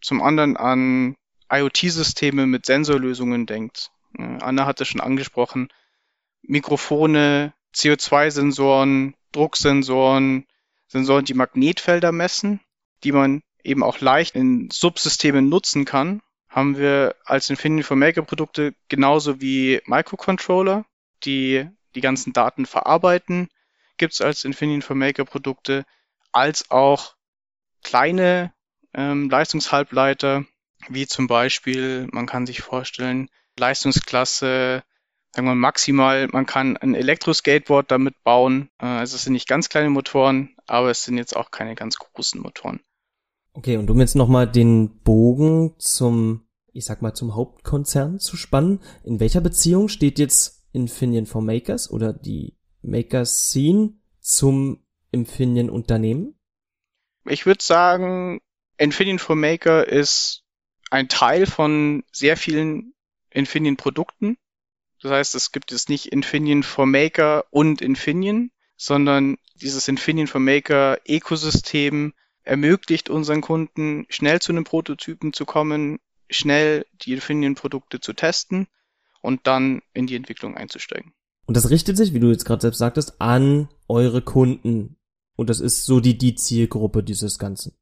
zum 0.00 0.22
anderen 0.22 0.56
an 0.56 1.14
IoT-Systeme 1.48 2.46
mit 2.46 2.66
Sensorlösungen 2.66 3.46
denkt. 3.46 3.90
Äh, 4.18 4.38
Anna 4.40 4.66
hatte 4.66 4.86
schon 4.86 5.00
angesprochen, 5.00 5.68
Mikrofone, 6.42 7.52
CO2-Sensoren, 7.74 9.14
Drucksensoren, 9.30 10.46
Sensoren, 10.88 11.24
die 11.24 11.34
Magnetfelder 11.34 12.10
messen, 12.10 12.60
die 13.04 13.12
man 13.12 13.42
eben 13.68 13.82
auch 13.82 14.00
leicht 14.00 14.34
in 14.34 14.70
Subsystemen 14.70 15.48
nutzen 15.48 15.84
kann, 15.84 16.20
haben 16.48 16.78
wir 16.78 17.14
als 17.24 17.50
Infinity 17.50 17.82
for 17.82 17.96
Maker 17.96 18.22
Produkte 18.22 18.74
genauso 18.88 19.40
wie 19.40 19.80
Microcontroller, 19.86 20.84
die 21.24 21.68
die 21.94 22.00
ganzen 22.00 22.32
Daten 22.32 22.66
verarbeiten, 22.66 23.48
gibt's 23.96 24.20
als 24.20 24.44
Infinity 24.44 24.82
for 24.82 24.96
Maker 24.96 25.24
Produkte, 25.24 25.84
als 26.32 26.70
auch 26.70 27.14
kleine 27.82 28.52
ähm, 28.94 29.28
Leistungshalbleiter, 29.28 30.44
wie 30.88 31.06
zum 31.06 31.26
Beispiel, 31.26 32.08
man 32.12 32.26
kann 32.26 32.46
sich 32.46 32.60
vorstellen, 32.60 33.28
Leistungsklasse, 33.58 34.82
sagen 35.34 35.46
wir 35.46 35.54
maximal, 35.54 36.28
man 36.28 36.46
kann 36.46 36.76
ein 36.76 36.94
Elektroskateboard 36.94 37.90
damit 37.90 38.22
bauen. 38.22 38.70
Äh, 38.78 38.86
also 38.86 39.16
es 39.16 39.24
sind 39.24 39.34
nicht 39.34 39.48
ganz 39.48 39.68
kleine 39.68 39.90
Motoren, 39.90 40.56
aber 40.66 40.90
es 40.90 41.04
sind 41.04 41.18
jetzt 41.18 41.36
auch 41.36 41.50
keine 41.50 41.74
ganz 41.74 41.98
großen 41.98 42.40
Motoren. 42.40 42.80
Okay, 43.52 43.76
und 43.76 43.90
um 43.90 44.00
jetzt 44.00 44.14
nochmal 44.14 44.50
den 44.50 45.00
Bogen 45.00 45.74
zum, 45.78 46.46
ich 46.72 46.84
sag 46.84 47.02
mal, 47.02 47.14
zum 47.14 47.34
Hauptkonzern 47.34 48.18
zu 48.18 48.36
spannen, 48.36 48.80
in 49.04 49.20
welcher 49.20 49.40
Beziehung 49.40 49.88
steht 49.88 50.18
jetzt 50.18 50.66
Infineon 50.72 51.26
for 51.26 51.42
Makers 51.42 51.90
oder 51.90 52.12
die 52.12 52.56
Makers 52.82 53.48
Scene 53.50 53.94
zum 54.20 54.84
Infineon 55.10 55.70
Unternehmen? 55.70 56.38
Ich 57.24 57.46
würde 57.46 57.62
sagen, 57.62 58.40
Infineon 58.76 59.18
for 59.18 59.36
Maker 59.36 59.86
ist 59.86 60.44
ein 60.90 61.08
Teil 61.08 61.46
von 61.46 62.04
sehr 62.12 62.36
vielen 62.36 62.94
Infineon 63.30 63.76
Produkten. 63.76 64.38
Das 65.02 65.12
heißt, 65.12 65.34
es 65.34 65.52
gibt 65.52 65.70
jetzt 65.70 65.88
nicht 65.88 66.06
Infineon 66.06 66.62
for 66.62 66.86
Maker 66.86 67.44
und 67.50 67.82
Infineon, 67.82 68.50
sondern 68.76 69.36
dieses 69.54 69.88
Infineon 69.88 70.26
for 70.26 70.40
Maker 70.40 70.98
Ökosystem 71.06 72.14
ermöglicht 72.48 73.10
unseren 73.10 73.40
Kunden 73.40 74.06
schnell 74.08 74.40
zu 74.40 74.52
einem 74.52 74.64
Prototypen 74.64 75.32
zu 75.32 75.44
kommen, 75.44 75.98
schnell 76.30 76.86
die 77.02 77.12
Infineon-Produkte 77.12 78.00
zu 78.00 78.12
testen 78.12 78.66
und 79.20 79.46
dann 79.46 79.82
in 79.92 80.06
die 80.06 80.16
Entwicklung 80.16 80.56
einzusteigen. 80.56 81.12
Und 81.46 81.56
das 81.56 81.70
richtet 81.70 81.96
sich, 81.96 82.12
wie 82.12 82.20
du 82.20 82.30
jetzt 82.30 82.44
gerade 82.44 82.60
selbst 82.60 82.78
sagtest, 82.78 83.20
an 83.20 83.68
eure 83.88 84.22
Kunden. 84.22 84.96
Und 85.36 85.48
das 85.50 85.60
ist 85.60 85.84
so 85.84 86.00
die, 86.00 86.18
die 86.18 86.34
Zielgruppe 86.34 87.02
dieses 87.02 87.38
Ganzen. 87.38 87.74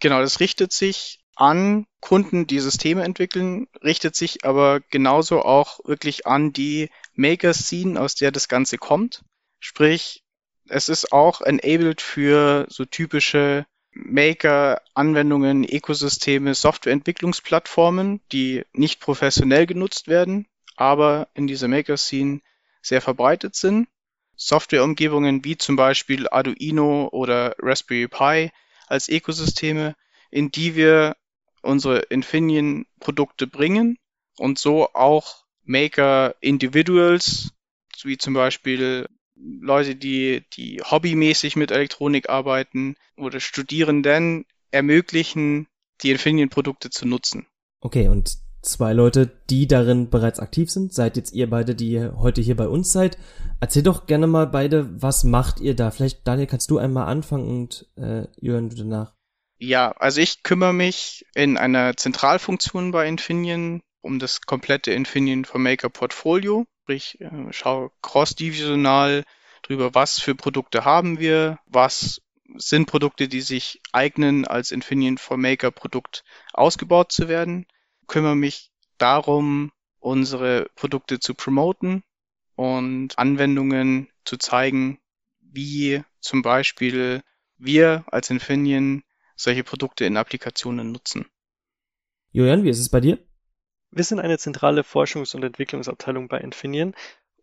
Genau, 0.00 0.20
das 0.20 0.40
richtet 0.40 0.72
sich 0.72 1.20
an 1.34 1.86
Kunden, 2.00 2.46
die 2.46 2.60
Systeme 2.60 3.04
entwickeln, 3.04 3.68
richtet 3.82 4.16
sich 4.16 4.44
aber 4.44 4.80
genauso 4.80 5.42
auch 5.42 5.80
wirklich 5.84 6.26
an 6.26 6.52
die 6.52 6.90
Maker-Scene, 7.14 8.00
aus 8.00 8.14
der 8.14 8.32
das 8.32 8.48
Ganze 8.48 8.78
kommt. 8.78 9.24
Sprich, 9.60 10.24
es 10.68 10.88
ist 10.88 11.12
auch 11.12 11.40
enabled 11.40 12.00
für 12.00 12.66
so 12.68 12.84
typische 12.84 13.66
Maker-Anwendungen, 14.04 15.64
Ökosysteme, 15.64 16.54
Softwareentwicklungsplattformen, 16.54 18.20
die 18.30 18.64
nicht 18.72 19.00
professionell 19.00 19.66
genutzt 19.66 20.06
werden, 20.06 20.46
aber 20.76 21.28
in 21.34 21.46
dieser 21.46 21.68
Maker-Scene 21.68 22.40
sehr 22.82 23.00
verbreitet 23.00 23.56
sind. 23.56 23.88
Softwareumgebungen 24.36 25.44
wie 25.44 25.56
zum 25.56 25.76
Beispiel 25.76 26.28
Arduino 26.28 27.08
oder 27.10 27.56
Raspberry 27.58 28.06
Pi 28.06 28.50
als 28.86 29.08
Ökosysteme, 29.08 29.96
in 30.30 30.50
die 30.50 30.76
wir 30.76 31.16
unsere 31.62 32.00
Infineon-Produkte 32.00 33.46
bringen 33.46 33.98
und 34.36 34.58
so 34.58 34.92
auch 34.92 35.44
Maker-Individuals, 35.64 37.50
wie 38.02 38.18
zum 38.18 38.34
Beispiel 38.34 39.08
Leute, 39.36 39.96
die, 39.96 40.44
die 40.54 40.80
hobbymäßig 40.82 41.56
mit 41.56 41.70
Elektronik 41.70 42.28
arbeiten 42.28 42.96
oder 43.16 43.40
Studierenden 43.40 44.46
ermöglichen, 44.70 45.68
die 46.02 46.10
Infineon-Produkte 46.10 46.90
zu 46.90 47.06
nutzen. 47.06 47.46
Okay, 47.80 48.08
und 48.08 48.38
zwei 48.62 48.92
Leute, 48.92 49.30
die 49.48 49.66
darin 49.66 50.10
bereits 50.10 50.40
aktiv 50.40 50.70
sind, 50.70 50.92
seid 50.92 51.16
jetzt 51.16 51.32
ihr 51.32 51.48
beide, 51.48 51.74
die 51.74 52.00
heute 52.00 52.40
hier 52.40 52.56
bei 52.56 52.68
uns 52.68 52.92
seid. 52.92 53.18
Erzähl 53.60 53.82
doch 53.82 54.06
gerne 54.06 54.26
mal 54.26 54.46
beide, 54.46 55.00
was 55.00 55.24
macht 55.24 55.60
ihr 55.60 55.74
da? 55.74 55.90
Vielleicht, 55.90 56.26
Daniel, 56.26 56.46
kannst 56.46 56.70
du 56.70 56.78
einmal 56.78 57.06
anfangen 57.06 57.48
und 57.48 57.86
äh, 57.96 58.26
Jörn, 58.40 58.68
du 58.68 58.76
danach. 58.76 59.14
Ja, 59.58 59.92
also 59.92 60.20
ich 60.20 60.42
kümmere 60.42 60.74
mich 60.74 61.24
in 61.34 61.56
einer 61.56 61.96
Zentralfunktion 61.96 62.90
bei 62.90 63.08
Infineon 63.08 63.82
um 64.02 64.18
das 64.18 64.42
komplette 64.42 64.92
Infineon 64.92 65.46
Maker 65.54 65.88
Portfolio. 65.88 66.66
Sprich, 66.86 67.20
äh, 67.20 67.52
schaue 67.52 67.90
cross-divisional 68.00 69.24
drüber, 69.62 69.96
was 69.96 70.20
für 70.20 70.36
Produkte 70.36 70.84
haben 70.84 71.18
wir, 71.18 71.58
was 71.66 72.22
sind 72.58 72.86
Produkte, 72.86 73.26
die 73.26 73.40
sich 73.40 73.80
eignen, 73.90 74.46
als 74.46 74.70
Infineon 74.70 75.18
for 75.18 75.36
Maker 75.36 75.72
Produkt 75.72 76.22
ausgebaut 76.52 77.10
zu 77.10 77.26
werden. 77.26 77.66
Kümmere 78.06 78.36
mich 78.36 78.70
darum, 78.98 79.72
unsere 79.98 80.70
Produkte 80.76 81.18
zu 81.18 81.34
promoten 81.34 82.04
und 82.54 83.18
Anwendungen 83.18 84.08
zu 84.24 84.36
zeigen, 84.36 85.00
wie 85.40 86.04
zum 86.20 86.42
Beispiel 86.42 87.24
wir 87.58 88.04
als 88.06 88.30
Infineon 88.30 89.02
solche 89.34 89.64
Produkte 89.64 90.04
in 90.04 90.16
Applikationen 90.16 90.92
nutzen. 90.92 91.26
Julian, 92.30 92.62
wie 92.62 92.70
ist 92.70 92.78
es 92.78 92.90
bei 92.90 93.00
dir? 93.00 93.18
Wir 93.90 94.04
sind 94.04 94.20
eine 94.20 94.38
zentrale 94.38 94.82
Forschungs- 94.82 95.34
und 95.34 95.42
Entwicklungsabteilung 95.42 96.28
bei 96.28 96.38
Infineon. 96.38 96.94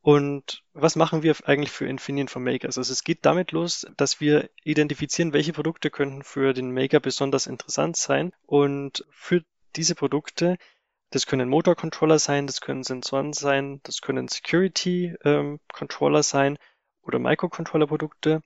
Und 0.02 0.64
was 0.74 0.98
machen 0.98 1.24
wir 1.24 1.36
eigentlich 1.46 1.72
für 1.72 1.88
Infineon 1.88 2.28
for 2.28 2.42
Makers? 2.42 2.78
Also 2.78 2.92
es 2.92 3.06
geht 3.06 3.26
damit 3.26 3.54
los, 3.54 3.88
dass 3.96 4.20
wir 4.20 4.50
identifizieren, 4.64 5.32
welche 5.32 5.54
Produkte 5.54 5.90
könnten 5.90 6.24
für 6.24 6.54
den 6.54 6.74
Maker 6.74 7.00
besonders 7.00 7.48
interessant 7.48 7.96
sein. 7.96 8.34
Und 8.46 9.06
für 9.10 9.44
diese 9.78 9.96
Produkte, 9.96 10.58
das 11.10 11.26
können 11.26 11.48
Motorcontroller 11.48 12.20
sein, 12.20 12.48
das 12.48 12.60
können 12.60 12.84
Sensoren 12.84 13.32
sein, 13.32 13.80
das 13.84 14.02
können 14.02 14.28
Security-Controller 14.28 16.18
ähm, 16.18 16.24
sein 16.24 16.58
oder 17.02 17.20
Microcontroller-Produkte. 17.20 18.42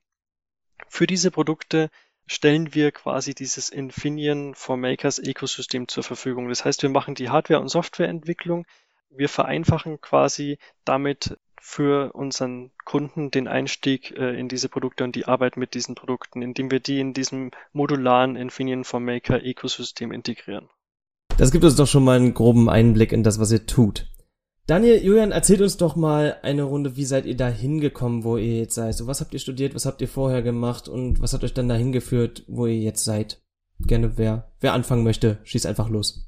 Für 0.87 1.07
diese 1.07 1.31
Produkte 1.31 1.89
stellen 2.27 2.75
wir 2.75 2.91
quasi 2.91 3.33
dieses 3.33 3.69
Infineon 3.69 4.53
for 4.53 4.77
Makers 4.77 5.19
Ökosystem 5.19 5.87
zur 5.87 6.03
Verfügung. 6.03 6.49
Das 6.49 6.65
heißt, 6.65 6.83
wir 6.83 6.89
machen 6.89 7.15
die 7.15 7.29
Hardware- 7.29 7.61
und 7.61 7.69
Softwareentwicklung. 7.69 8.65
Wir 9.09 9.29
vereinfachen 9.29 9.99
quasi 10.01 10.59
damit 10.85 11.37
für 11.59 12.13
unseren 12.13 12.71
Kunden 12.85 13.31
den 13.31 13.47
Einstieg 13.47 14.11
äh, 14.11 14.39
in 14.39 14.47
diese 14.47 14.69
Produkte 14.69 15.03
und 15.03 15.15
die 15.15 15.25
Arbeit 15.25 15.57
mit 15.57 15.73
diesen 15.73 15.95
Produkten, 15.95 16.41
indem 16.41 16.69
wir 16.71 16.79
die 16.79 16.99
in 16.99 17.13
diesem 17.13 17.51
modularen 17.73 18.35
Infineon 18.35 18.83
for 18.83 18.99
Maker 18.99 19.43
Ökosystem 19.43 20.11
integrieren. 20.11 20.69
Das 21.37 21.51
gibt 21.51 21.63
uns 21.63 21.75
doch 21.75 21.87
schon 21.87 22.03
mal 22.03 22.17
einen 22.17 22.33
groben 22.33 22.69
Einblick 22.69 23.11
in 23.11 23.23
das, 23.23 23.39
was 23.39 23.51
ihr 23.51 23.65
tut. 23.65 24.07
Daniel, 24.67 25.01
Julian, 25.01 25.31
erzählt 25.31 25.61
uns 25.61 25.77
doch 25.77 25.95
mal 25.95 26.39
eine 26.43 26.63
Runde, 26.63 26.97
wie 26.97 27.05
seid 27.05 27.25
ihr 27.25 27.37
da 27.37 27.47
hingekommen, 27.47 28.25
wo 28.25 28.35
ihr 28.35 28.59
jetzt 28.59 28.75
seid? 28.75 28.95
So, 28.95 29.07
was 29.07 29.21
habt 29.21 29.33
ihr 29.33 29.39
studiert, 29.39 29.73
was 29.73 29.85
habt 29.85 30.01
ihr 30.01 30.09
vorher 30.09 30.41
gemacht 30.41 30.89
und 30.89 31.21
was 31.21 31.31
hat 31.31 31.45
euch 31.45 31.53
dann 31.53 31.69
dahin 31.69 31.93
geführt, 31.93 32.43
wo 32.47 32.65
ihr 32.65 32.75
jetzt 32.75 33.05
seid? 33.05 33.41
Gerne, 33.79 34.17
wer, 34.17 34.51
wer 34.59 34.73
anfangen 34.73 35.05
möchte, 35.05 35.39
schießt 35.45 35.65
einfach 35.67 35.87
los. 35.87 36.27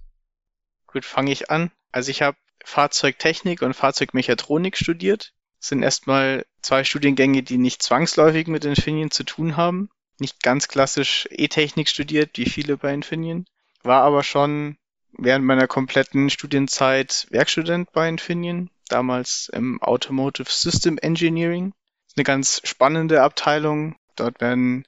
Gut, 0.88 1.04
fange 1.04 1.34
ich 1.34 1.52
an. 1.52 1.70
Also 1.92 2.12
ich 2.12 2.22
habe 2.22 2.38
Fahrzeugtechnik 2.64 3.62
und 3.62 3.74
Fahrzeugmechatronik 3.74 4.78
studiert. 4.78 5.34
Das 5.60 5.68
sind 5.68 5.84
erstmal 5.84 6.46
zwei 6.62 6.86
Studiengänge, 6.86 7.44
die 7.44 7.58
nicht 7.58 7.84
zwangsläufig 7.84 8.48
mit 8.48 8.64
Infineon 8.64 9.12
zu 9.12 9.26
tun 9.26 9.58
haben. 9.58 9.90
Nicht 10.18 10.42
ganz 10.44 10.70
klassisch 10.70 11.28
E-Technik 11.30 11.90
studiert, 11.90 12.38
wie 12.38 12.46
viele 12.46 12.78
bei 12.78 12.94
Infineon. 12.94 13.48
War 13.84 14.04
aber 14.04 14.24
schon 14.24 14.78
während 15.22 15.46
meiner 15.46 15.68
kompletten 15.68 16.30
Studienzeit 16.30 17.28
Werkstudent 17.30 17.92
bei 17.92 18.08
Infineon, 18.10 18.70
damals 18.88 19.50
im 19.54 19.82
Automotive 19.82 20.50
System 20.50 20.98
Engineering. 20.98 21.74
Eine 22.16 22.24
ganz 22.24 22.62
spannende 22.64 23.22
Abteilung. 23.22 23.96
Dort 24.16 24.42
werden 24.42 24.86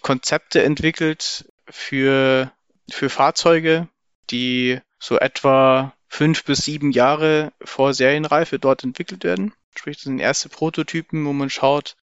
Konzepte 0.00 0.62
entwickelt 0.62 1.50
für, 1.68 2.52
für 2.90 3.10
Fahrzeuge, 3.10 3.88
die 4.30 4.80
so 4.98 5.18
etwa 5.18 5.94
fünf 6.08 6.44
bis 6.44 6.64
sieben 6.64 6.92
Jahre 6.92 7.52
vor 7.62 7.94
Serienreife 7.94 8.58
dort 8.58 8.84
entwickelt 8.84 9.24
werden. 9.24 9.52
Sprich, 9.74 9.96
das 9.96 10.04
sind 10.04 10.18
erste 10.18 10.48
Prototypen, 10.48 11.24
wo 11.24 11.32
man 11.32 11.50
schaut, 11.50 11.96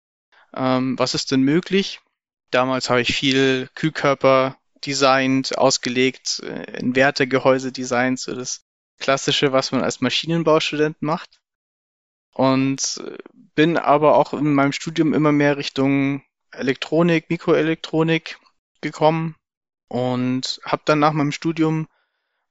ähm, 0.55 0.97
was 0.97 1.13
ist 1.13 1.31
denn 1.31 1.41
möglich. 1.41 1.99
Damals 2.51 2.89
habe 2.89 3.01
ich 3.01 3.15
viel 3.15 3.69
Kühlkörper 3.75 4.57
designt, 4.83 5.57
ausgelegt, 5.57 6.41
äh, 6.43 6.79
Invertergehäuse 6.79 7.71
designt, 7.71 8.19
so 8.19 8.35
das 8.35 8.65
Klassische, 8.99 9.51
was 9.51 9.71
man 9.71 9.83
als 9.83 10.01
Maschinenbaustudent 10.01 11.01
macht. 11.01 11.41
Und 12.33 13.01
äh, 13.05 13.17
bin 13.55 13.77
aber 13.77 14.15
auch 14.15 14.33
in 14.33 14.53
meinem 14.53 14.73
Studium 14.73 15.13
immer 15.13 15.31
mehr 15.31 15.57
Richtung 15.57 16.23
Elektronik, 16.51 17.29
Mikroelektronik 17.29 18.39
gekommen 18.81 19.35
und 19.87 20.59
habe 20.63 20.81
dann 20.85 20.99
nach 20.99 21.13
meinem 21.13 21.31
Studium 21.31 21.87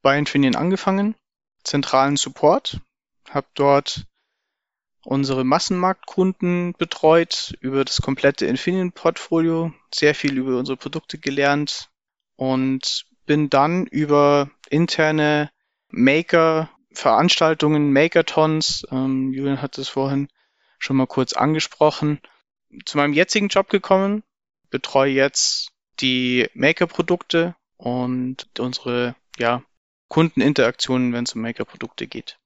bei 0.03 0.19
Infineon 0.19 0.57
angefangen, 0.57 1.15
zentralen 1.63 2.17
Support, 2.17 2.81
habe 3.31 3.47
dort 3.55 4.07
unsere 5.05 5.45
Massenmarktkunden 5.45 6.75
betreut, 6.79 7.55
über 7.61 7.85
das 7.85 8.01
komplette 8.01 8.47
Infineon-Portfolio, 8.47 9.73
sehr 9.93 10.15
viel 10.15 10.39
über 10.39 10.59
unsere 10.59 10.77
Produkte 10.77 11.19
gelernt, 11.19 11.91
und 12.37 13.05
bin 13.27 13.51
dann 13.51 13.87
über 13.87 14.51
interne 14.69 15.51
Maker-Veranstaltungen, 15.91 17.93
Makertons, 17.93 18.87
ähm, 18.91 19.33
Julian 19.33 19.63
hat 19.63 19.79
es 19.79 19.89
vorhin 19.89 20.29
schon 20.79 20.97
mal 20.97 21.07
kurz 21.07 21.33
angesprochen, 21.33 22.21
zu 22.85 22.99
meinem 22.99 23.13
jetzigen 23.13 23.49
Job 23.49 23.71
gekommen, 23.71 24.23
betreue 24.71 25.13
jetzt 25.13 25.71
die 26.01 26.49
Maker-Produkte 26.55 27.55
und 27.77 28.49
unsere 28.59 29.15
ja, 29.39 29.63
Kundeninteraktionen, 30.09 31.13
wenn 31.13 31.25
es 31.25 31.35
um 31.35 31.43
Maker-Produkte 31.43 32.07
geht. 32.07 32.39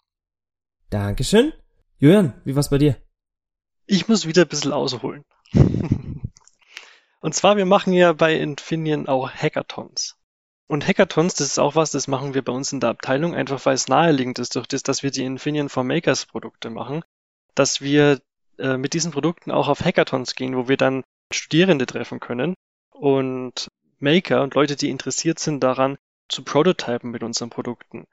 Dankeschön. 0.90 1.52
Julian, 1.98 2.40
wie 2.44 2.54
war's 2.54 2.70
bei 2.70 2.78
dir? 2.78 2.96
Ich 3.86 4.08
muss 4.08 4.26
wieder 4.26 4.42
ein 4.42 4.48
bisschen 4.48 4.72
ausholen. 4.72 5.24
Und 7.20 7.34
zwar, 7.34 7.56
wir 7.56 7.66
machen 7.66 7.92
ja 7.92 8.12
bei 8.12 8.34
Infineon 8.34 9.08
auch 9.08 9.30
Hackathons. 9.30 10.16
Und 10.68 10.86
Hackathons, 10.86 11.34
das 11.34 11.48
ist 11.48 11.58
auch 11.58 11.74
was, 11.74 11.90
das 11.90 12.08
machen 12.08 12.34
wir 12.34 12.42
bei 12.42 12.52
uns 12.52 12.72
in 12.72 12.80
der 12.80 12.90
Abteilung, 12.90 13.34
einfach 13.34 13.64
weil 13.64 13.74
es 13.74 13.88
naheliegend 13.88 14.38
ist, 14.38 14.54
durch 14.54 14.66
das, 14.66 14.82
dass 14.82 15.02
wir 15.02 15.10
die 15.10 15.24
Infineon 15.24 15.68
for 15.68 15.82
Makers 15.82 16.26
Produkte 16.26 16.70
machen, 16.70 17.02
dass 17.54 17.80
wir 17.80 18.20
äh, 18.58 18.76
mit 18.76 18.92
diesen 18.92 19.10
Produkten 19.10 19.50
auch 19.50 19.68
auf 19.68 19.80
Hackathons 19.80 20.34
gehen, 20.34 20.56
wo 20.56 20.68
wir 20.68 20.76
dann 20.76 21.04
Studierende 21.32 21.86
treffen 21.86 22.20
können 22.20 22.54
und 22.90 23.68
Maker 23.98 24.42
und 24.42 24.54
Leute, 24.54 24.76
die 24.76 24.90
interessiert 24.90 25.38
sind 25.38 25.62
daran, 25.64 25.96
zu 26.28 26.44
prototypen 26.44 27.10
mit 27.10 27.22
unseren 27.22 27.50
Produkten 27.50 28.04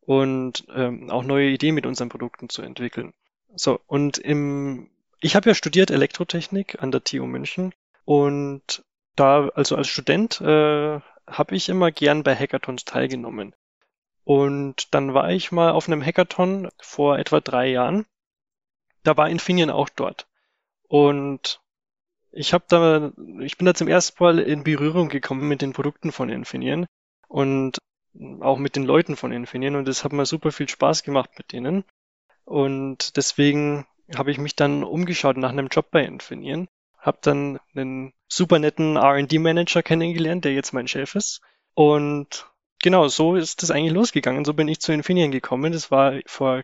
und 0.00 0.66
ähm, 0.74 1.10
auch 1.10 1.22
neue 1.22 1.50
Ideen 1.50 1.74
mit 1.74 1.86
unseren 1.86 2.08
Produkten 2.08 2.48
zu 2.48 2.62
entwickeln. 2.62 3.12
So, 3.54 3.80
und 3.86 4.18
im 4.18 4.90
ich 5.20 5.36
habe 5.36 5.50
ja 5.50 5.54
studiert 5.54 5.90
Elektrotechnik 5.90 6.82
an 6.82 6.90
der 6.90 7.04
TU 7.04 7.26
München 7.26 7.72
und 8.10 8.84
da, 9.14 9.50
also 9.50 9.76
als 9.76 9.86
Student, 9.86 10.40
äh, 10.40 11.00
habe 11.28 11.54
ich 11.54 11.68
immer 11.68 11.92
gern 11.92 12.24
bei 12.24 12.34
Hackathons 12.34 12.84
teilgenommen. 12.84 13.54
Und 14.24 14.92
dann 14.92 15.14
war 15.14 15.30
ich 15.30 15.52
mal 15.52 15.70
auf 15.70 15.86
einem 15.86 16.04
Hackathon 16.04 16.70
vor 16.80 17.20
etwa 17.20 17.38
drei 17.38 17.68
Jahren. 17.68 18.06
Da 19.04 19.16
war 19.16 19.28
Infineon 19.30 19.70
auch 19.70 19.88
dort. 19.90 20.26
Und 20.88 21.60
ich 22.32 22.52
habe 22.52 22.64
da, 22.66 23.12
ich 23.42 23.56
bin 23.58 23.66
da 23.66 23.74
zum 23.74 23.86
ersten 23.86 24.20
Mal 24.20 24.40
in 24.40 24.64
Berührung 24.64 25.08
gekommen 25.08 25.46
mit 25.46 25.62
den 25.62 25.72
Produkten 25.72 26.10
von 26.10 26.30
Infineon 26.30 26.86
und 27.28 27.78
auch 28.40 28.58
mit 28.58 28.74
den 28.74 28.86
Leuten 28.86 29.14
von 29.14 29.30
Infineon 29.30 29.76
und 29.76 29.86
es 29.86 30.02
hat 30.02 30.12
mir 30.12 30.26
super 30.26 30.50
viel 30.50 30.68
Spaß 30.68 31.04
gemacht 31.04 31.30
mit 31.38 31.52
denen. 31.52 31.84
Und 32.44 33.16
deswegen 33.16 33.86
habe 34.16 34.32
ich 34.32 34.38
mich 34.38 34.56
dann 34.56 34.82
umgeschaut 34.82 35.36
nach 35.36 35.50
einem 35.50 35.68
Job 35.68 35.92
bei 35.92 36.04
Infineon, 36.04 36.66
habe 37.00 37.18
dann 37.22 37.58
einen 37.74 38.12
super 38.28 38.58
netten 38.58 38.96
R&D-Manager 38.96 39.82
kennengelernt, 39.82 40.44
der 40.44 40.52
jetzt 40.52 40.72
mein 40.72 40.88
Chef 40.88 41.14
ist. 41.14 41.40
Und 41.74 42.46
genau, 42.82 43.08
so 43.08 43.36
ist 43.36 43.62
das 43.62 43.70
eigentlich 43.70 43.92
losgegangen. 43.92 44.44
So 44.44 44.54
bin 44.54 44.68
ich 44.68 44.80
zu 44.80 44.92
Infineon 44.92 45.30
gekommen. 45.30 45.72
Das 45.72 45.90
war 45.90 46.14
vor 46.26 46.62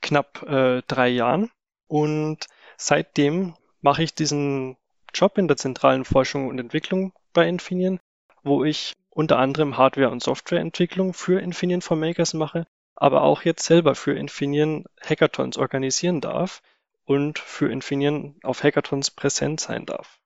knapp 0.00 0.42
äh, 0.48 0.82
drei 0.86 1.08
Jahren. 1.08 1.50
Und 1.88 2.46
seitdem 2.76 3.54
mache 3.80 4.02
ich 4.02 4.14
diesen 4.14 4.76
Job 5.14 5.38
in 5.38 5.48
der 5.48 5.56
zentralen 5.56 6.04
Forschung 6.04 6.48
und 6.48 6.58
Entwicklung 6.58 7.12
bei 7.32 7.48
Infineon, 7.48 8.00
wo 8.42 8.64
ich 8.64 8.92
unter 9.10 9.38
anderem 9.38 9.78
Hardware- 9.78 10.10
und 10.10 10.22
Softwareentwicklung 10.22 11.14
für 11.14 11.40
Infineon 11.40 11.80
for 11.80 11.96
Makers 11.96 12.34
mache, 12.34 12.66
aber 12.94 13.22
auch 13.22 13.42
jetzt 13.42 13.64
selber 13.64 13.94
für 13.94 14.12
Infineon 14.12 14.84
Hackathons 15.00 15.56
organisieren 15.56 16.20
darf 16.20 16.60
und 17.06 17.38
für 17.38 17.70
Infineon 17.70 18.34
auf 18.42 18.62
Hackathons 18.62 19.10
präsent 19.10 19.60
sein 19.60 19.86
darf. 19.86 20.18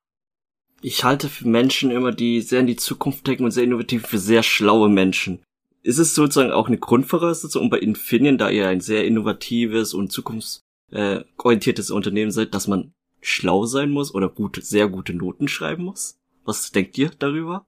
Ich 0.83 1.05
halte 1.05 1.29
für 1.29 1.47
Menschen 1.47 1.91
immer, 1.91 2.11
die 2.11 2.41
sehr 2.41 2.61
in 2.61 2.67
die 2.67 2.77
Zukunft 2.77 3.27
denken 3.27 3.45
und 3.45 3.51
sehr 3.51 3.65
innovativ, 3.65 4.07
für 4.07 4.19
sehr 4.19 4.43
schlaue 4.43 4.89
Menschen. 4.89 5.43
Ist 5.83 5.99
es 5.99 6.15
sozusagen 6.15 6.53
auch 6.53 6.69
eine 6.69 6.79
Grundvoraussetzung, 6.79 7.63
um 7.63 7.71
bei 7.71 7.79
Infineon, 7.79 8.39
da 8.39 8.51
ihr 8.51 8.69
ein 8.69 8.81
sehr 8.81 9.05
innovatives 9.05 9.95
und 9.95 10.11
zukunftsorientiertes 10.11 11.91
Unternehmen 11.91 12.31
seid, 12.31 12.55
dass 12.55 12.67
man 12.67 12.93
schlau 13.21 13.67
sein 13.67 13.91
muss 13.91 14.15
oder 14.15 14.29
gut, 14.29 14.59
sehr 14.63 14.89
gute 14.89 15.13
Noten 15.13 15.49
schreiben 15.49 15.85
muss? 15.85 16.19
Was 16.45 16.73
denkt 16.73 16.97
ihr 16.97 17.11
darüber? 17.19 17.67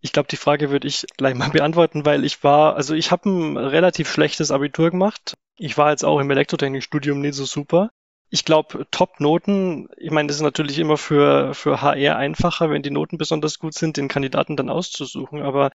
Ich 0.00 0.12
glaube, 0.12 0.28
die 0.30 0.36
Frage 0.36 0.70
würde 0.70 0.86
ich 0.86 1.06
gleich 1.16 1.34
mal 1.34 1.50
beantworten, 1.52 2.04
weil 2.04 2.24
ich 2.24 2.44
war, 2.44 2.76
also 2.76 2.94
ich 2.94 3.10
habe 3.10 3.28
ein 3.28 3.56
relativ 3.56 4.10
schlechtes 4.10 4.50
Abitur 4.50 4.90
gemacht. 4.90 5.34
Ich 5.56 5.76
war 5.76 5.90
jetzt 5.90 6.04
auch 6.04 6.20
im 6.20 6.30
Elektrotechnikstudium 6.30 7.20
nicht 7.20 7.34
so 7.34 7.44
super. 7.44 7.90
Ich 8.30 8.44
glaube, 8.44 8.86
Top-Noten, 8.90 9.88
ich 9.96 10.10
meine, 10.10 10.26
das 10.26 10.36
ist 10.36 10.42
natürlich 10.42 10.78
immer 10.78 10.96
für, 10.96 11.54
für 11.54 11.82
HR 11.82 12.16
einfacher, 12.16 12.70
wenn 12.70 12.82
die 12.82 12.90
Noten 12.90 13.18
besonders 13.18 13.58
gut 13.58 13.74
sind, 13.74 13.96
den 13.96 14.08
Kandidaten 14.08 14.56
dann 14.56 14.70
auszusuchen. 14.70 15.42
Aber 15.42 15.70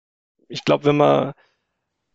ich 0.48 0.64
glaube, 0.64 0.84
wenn 0.84 0.96
man 0.96 1.32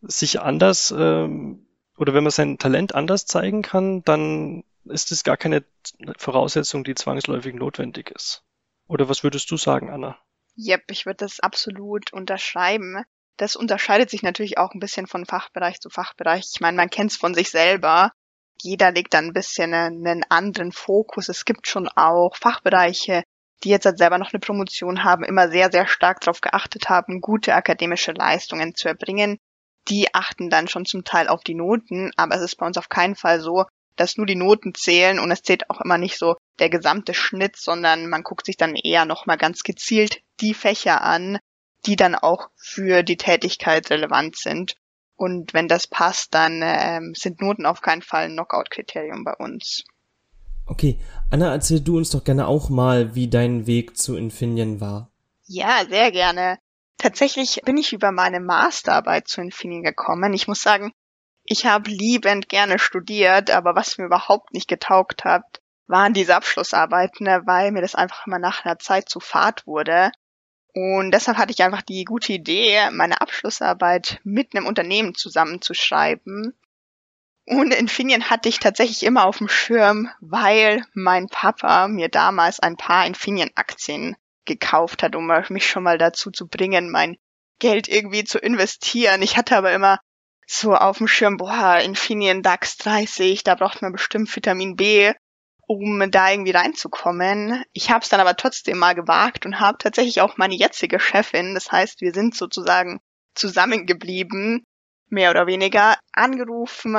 sich 0.02 0.39
anders 0.39 0.94
ähm, 0.98 1.68
oder 1.98 2.13
wenn 2.13 2.24
man 2.24 2.32
sein 2.32 2.58
Talent 2.58 2.96
anders 2.96 3.26
zeigen 3.26 3.62
kann, 3.62 4.04
dann 4.04 4.63
ist 4.86 5.12
es 5.12 5.24
gar 5.24 5.38
keine 5.38 5.65
Voraussetzung, 6.18 6.84
die 6.84 6.96
zwangsläufig 6.96 7.54
notwendig 7.54 8.12
ist. 8.12 8.44
Oder 8.88 9.10
was 9.10 9.24
würdest 9.24 9.52
du 9.52 9.58
sagen, 9.58 9.89
Anna? 9.89 10.18
Yep, 10.58 10.92
ich 10.92 11.06
würde 11.06 11.18
das 11.18 11.39
absolut 11.39 12.12
unterschreiben. 12.12 13.04
Das 13.38 13.56
unterscheidet 13.56 14.10
sich 14.10 14.24
natürlich 14.24 14.58
auch 14.58 14.74
ein 14.74 14.80
bisschen 14.80 15.08
von 15.08 15.26
Fachbereich 15.26 15.80
zu 15.80 15.89
Fachbereich. 15.89 16.50
Ich 16.54 16.60
meine, 16.60 16.76
man 16.76 16.89
kennt 16.89 17.12
es 17.12 17.18
von 17.18 17.34
sich 17.34 17.50
selber. 17.52 18.12
Jeder 18.62 18.91
legt 18.91 19.13
dann 19.13 19.28
ein 19.28 19.34
bisschen 19.34 19.74
einen 19.74 20.24
anderen 20.30 20.72
Fokus. 20.72 21.30
Es 21.30 21.45
gibt 21.45 21.67
schon 21.67 21.88
auch 21.88 22.36
Fachbereiche, 22.36 23.24
die 23.63 23.69
jetzt 23.69 23.86
halt 23.86 23.98
selber 23.98 24.17
noch 24.17 24.34
eine 24.34 24.39
Promotion 24.39 25.04
haben, 25.04 25.24
immer 25.24 25.50
sehr, 25.50 25.72
sehr 25.72 25.88
stark 25.88 26.22
darauf 26.22 26.41
geachtet 26.41 26.89
haben, 26.89 27.22
gute 27.22 27.54
akademische 27.54 28.12
Leistungen 28.12 28.76
zu 28.76 28.88
erbringen. 28.88 29.38
Die 29.88 30.13
achten 30.13 30.50
dann 30.50 30.67
schon 30.67 30.86
zum 30.86 31.04
Teil 31.04 31.28
auf 31.28 31.43
die 31.43 31.56
Noten, 31.56 32.12
aber 32.15 32.36
es 32.36 32.41
ist 32.41 32.56
bei 32.58 32.65
uns 32.65 32.78
auf 32.78 32.89
keinen 32.89 33.15
Fall 33.15 33.39
so, 33.39 33.65
dass 33.95 34.17
nur 34.17 34.26
die 34.26 34.36
Noten 34.36 34.74
zählen 34.74 35.19
und 35.19 35.32
es 35.32 35.41
zählt 35.41 35.69
auch 35.69 35.82
immer 35.82 35.98
nicht 35.98 36.17
so 36.17 36.38
der 36.60 36.69
gesamte 36.69 37.13
Schnitt, 37.13 37.58
sondern 37.58 38.08
man 38.08 38.24
guckt 38.24 38.45
sich 38.45 38.56
dann 38.56 38.76
eher 38.76 39.06
nochmal 39.06 39.38
ganz 39.38 39.63
gezielt 39.63 40.22
die 40.39 40.54
Fächer 40.54 41.02
an, 41.02 41.39
die 41.86 41.95
dann 41.95 42.15
auch 42.15 42.50
für 42.56 43.04
die 43.04 43.17
Tätigkeit 43.17 43.89
relevant 43.89 44.38
sind. 44.38 44.76
Und 45.20 45.54
wenn 45.54 45.68
das 45.68 45.86
passt, 45.86 46.34
dann 46.34 46.62
ähm, 46.64 47.14
sind 47.14 47.42
Noten 47.42 47.66
auf 47.66 47.82
keinen 47.82 48.02
Fall 48.02 48.26
ein 48.26 48.32
Knockout-Kriterium 48.32 49.26
bei 49.26 49.34
uns. 49.34 49.84
Okay, 50.66 50.98
Anna, 51.30 51.52
erzähl 51.52 51.82
du 51.82 51.98
uns 51.98 52.12
doch 52.12 52.24
gerne 52.24 52.48
auch 52.48 52.70
mal, 52.70 53.16
wie 53.16 53.28
dein 53.28 53.68
Weg 53.68 53.98
zu 53.98 54.16
Infineon 54.16 54.80
war. 54.80 55.12
Ja, 55.46 55.84
sehr 55.90 56.14
gerne. 56.14 56.58
Tatsächlich 56.98 57.60
bin 57.66 57.76
ich 57.76 57.92
über 57.92 58.14
meine 58.14 58.40
Masterarbeit 58.40 59.28
zu 59.28 59.42
Infineon 59.42 59.84
gekommen. 59.84 60.32
Ich 60.34 60.48
muss 60.48 60.62
sagen, 60.62 60.94
ich 61.44 61.66
habe 61.66 61.90
liebend 61.90 62.48
gerne 62.48 62.80
studiert, 62.80 63.52
aber 63.52 63.76
was 63.76 63.98
mir 63.98 64.06
überhaupt 64.06 64.54
nicht 64.54 64.70
getaugt 64.70 65.26
hat, 65.26 65.44
waren 65.88 66.14
diese 66.14 66.34
Abschlussarbeiten, 66.34 67.26
ne, 67.26 67.42
weil 67.46 67.72
mir 67.72 67.82
das 67.82 67.96
einfach 67.96 68.26
immer 68.26 68.40
nach 68.40 68.64
einer 68.64 68.80
Zeit 68.80 69.10
zu 69.10 69.20
fad 69.20 69.68
wurde. 69.68 70.12
Und 70.74 71.12
deshalb 71.12 71.38
hatte 71.38 71.52
ich 71.52 71.64
einfach 71.64 71.82
die 71.82 72.06
gute 72.06 72.34
Idee, 72.34 72.90
meine 72.92 73.22
Abschlussarbeit 73.22 74.20
mit 74.24 74.56
einem 74.56 74.68
Unternehmen 74.68 75.16
zusammenzuschreiben. 75.16 76.54
Und 77.46 77.74
Infineon 77.74 78.30
hatte 78.30 78.48
ich 78.48 78.60
tatsächlich 78.60 79.04
immer 79.04 79.26
auf 79.26 79.40
dem 79.40 79.50
Schirm, 79.50 80.10
weil 80.22 80.84
mein 80.94 81.28
Papa 81.28 81.88
mir 81.88 82.08
damals 82.08 82.60
ein 82.60 82.78
paar 82.78 83.08
Infineon-Aktien 83.08 84.16
gekauft 84.46 85.02
hat, 85.02 85.16
um 85.16 85.32
mich 85.50 85.68
schon 85.68 85.84
mal 85.84 85.98
dazu 85.98 86.30
zu 86.30 86.48
bringen, 86.48 86.92
mein 86.92 87.18
Geld 87.58 87.88
irgendwie 87.88 88.24
zu 88.24 88.38
investieren. 88.38 89.22
Ich 89.24 89.36
hatte 89.36 89.58
aber 89.58 89.74
immer 89.74 90.00
so 90.46 90.76
auf 90.76 91.00
dem 91.00 91.08
Schirm, 91.08 91.38
boah, 91.38 91.80
Infineon 91.80 92.44
DAX 92.44 92.78
30, 92.78 93.44
da 93.44 93.56
braucht 93.56 93.82
man 93.82 93.92
bestimmt 93.92 94.36
Vitamin 94.36 94.76
B, 94.76 95.14
um 95.70 96.10
da 96.10 96.32
irgendwie 96.32 96.52
reinzukommen. 96.52 97.64
Ich 97.74 97.92
habe 97.92 98.02
es 98.02 98.10
dann 98.10 98.20
aber 98.20 98.36
trotzdem 98.36 98.80
mal 98.80 98.96
gewagt 98.96 99.46
und 99.46 99.60
habe 99.60 99.78
tatsächlich 99.78 100.20
auch 100.20 100.36
meine 100.36 100.56
jetzige 100.56 101.00
Chefin, 101.00 101.54
das 101.54 101.72
heißt, 101.72 102.02
wir 102.02 102.12
sind 102.12 102.36
sozusagen 102.36 103.00
zusammengeblieben, 103.36 104.64
mehr 105.10 105.30
oder 105.30 105.46
weniger, 105.46 105.96
angerufen 106.12 106.98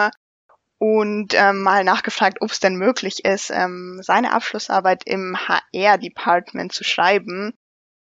und 0.78 1.34
ähm, 1.34 1.62
mal 1.62 1.82
nachgefragt, 1.82 2.38
ob 2.42 2.52
es 2.52 2.60
denn 2.60 2.76
möglich 2.76 3.24
ist, 3.24 3.50
ähm, 3.50 3.98
seine 4.02 4.32
Abschlussarbeit 4.32 5.02
im 5.04 5.36
HR-Department 5.36 6.72
zu 6.72 6.84
schreiben 6.84 7.52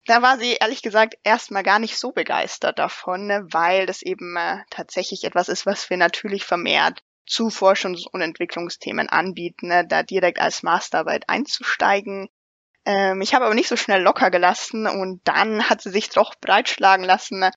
da 0.06 0.22
war 0.22 0.38
sie 0.38 0.52
ehrlich 0.60 0.82
gesagt 0.82 1.16
erstmal 1.24 1.64
gar 1.64 1.80
nicht 1.80 1.98
so 1.98 2.12
begeistert 2.12 2.78
davon, 2.78 3.26
ne, 3.26 3.44
weil 3.50 3.86
das 3.86 4.02
eben 4.02 4.36
äh, 4.36 4.58
tatsächlich 4.70 5.24
etwas 5.24 5.48
ist, 5.48 5.66
was 5.66 5.90
wir 5.90 5.96
natürlich 5.96 6.44
vermehrt 6.44 7.02
zu 7.26 7.48
Forschungs- 7.48 8.06
und 8.10 8.20
Entwicklungsthemen 8.20 9.08
anbieten, 9.08 9.68
ne, 9.68 9.86
da 9.86 10.02
direkt 10.02 10.40
als 10.40 10.62
Masterarbeit 10.62 11.28
einzusteigen. 11.28 12.28
Ähm, 12.84 13.20
ich 13.20 13.34
habe 13.34 13.44
aber 13.44 13.54
nicht 13.54 13.68
so 13.68 13.76
schnell 13.76 14.02
locker 14.02 14.30
gelassen 14.30 14.86
und 14.86 15.20
dann 15.24 15.68
hat 15.68 15.82
sie 15.82 15.90
sich 15.90 16.08
doch 16.10 16.34
breitschlagen 16.40 17.04
lassen, 17.04 17.50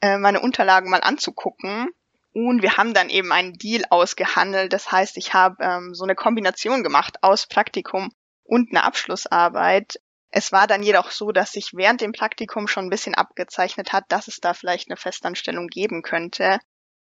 äh, 0.00 0.18
meine 0.18 0.40
Unterlagen 0.40 0.90
mal 0.90 1.00
anzugucken. 1.00 1.88
Und 2.32 2.62
wir 2.62 2.76
haben 2.76 2.92
dann 2.92 3.08
eben 3.08 3.32
einen 3.32 3.54
Deal 3.54 3.84
ausgehandelt. 3.88 4.72
Das 4.72 4.92
heißt, 4.92 5.16
ich 5.16 5.32
habe 5.32 5.56
ähm, 5.60 5.94
so 5.94 6.04
eine 6.04 6.14
Kombination 6.14 6.82
gemacht 6.82 7.16
aus 7.22 7.46
Praktikum 7.46 8.10
und 8.44 8.70
einer 8.70 8.84
Abschlussarbeit, 8.84 9.98
es 10.30 10.52
war 10.52 10.66
dann 10.66 10.82
jedoch 10.82 11.10
so, 11.10 11.32
dass 11.32 11.52
sich 11.52 11.72
während 11.72 12.02
dem 12.02 12.12
Praktikum 12.12 12.68
schon 12.68 12.84
ein 12.84 12.90
bisschen 12.90 13.14
abgezeichnet 13.14 13.94
hat, 13.94 14.04
dass 14.08 14.28
es 14.28 14.38
da 14.38 14.54
vielleicht 14.54 14.90
eine 14.90 14.98
Festanstellung 14.98 15.68
geben 15.68 16.02
könnte. 16.02 16.58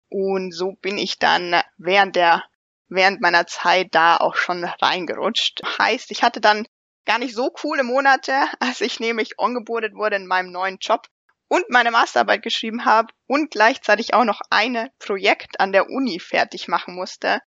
Und 0.09 0.51
so 0.51 0.73
bin 0.73 0.97
ich 0.97 1.19
dann 1.19 1.61
während 1.77 2.15
der, 2.15 2.43
während 2.87 3.21
meiner 3.21 3.47
Zeit 3.47 3.87
da 3.91 4.17
auch 4.17 4.35
schon 4.35 4.63
reingerutscht. 4.63 5.61
Heißt, 5.79 6.11
ich 6.11 6.23
hatte 6.23 6.41
dann 6.41 6.67
gar 7.05 7.19
nicht 7.19 7.35
so 7.35 7.49
coole 7.49 7.83
Monate, 7.83 8.33
als 8.59 8.81
ich 8.81 8.99
nämlich 8.99 9.39
ongeboardet 9.39 9.95
wurde 9.95 10.15
in 10.15 10.27
meinem 10.27 10.51
neuen 10.51 10.77
Job 10.79 11.07
und 11.47 11.69
meine 11.69 11.91
Masterarbeit 11.91 12.41
geschrieben 12.41 12.85
habe 12.85 13.13
und 13.27 13.51
gleichzeitig 13.51 14.13
auch 14.13 14.23
noch 14.23 14.41
eine 14.49 14.91
Projekt 14.99 15.59
an 15.59 15.71
der 15.71 15.89
Uni 15.89 16.19
fertig 16.19 16.67
machen 16.67 16.95
musste. 16.95 17.41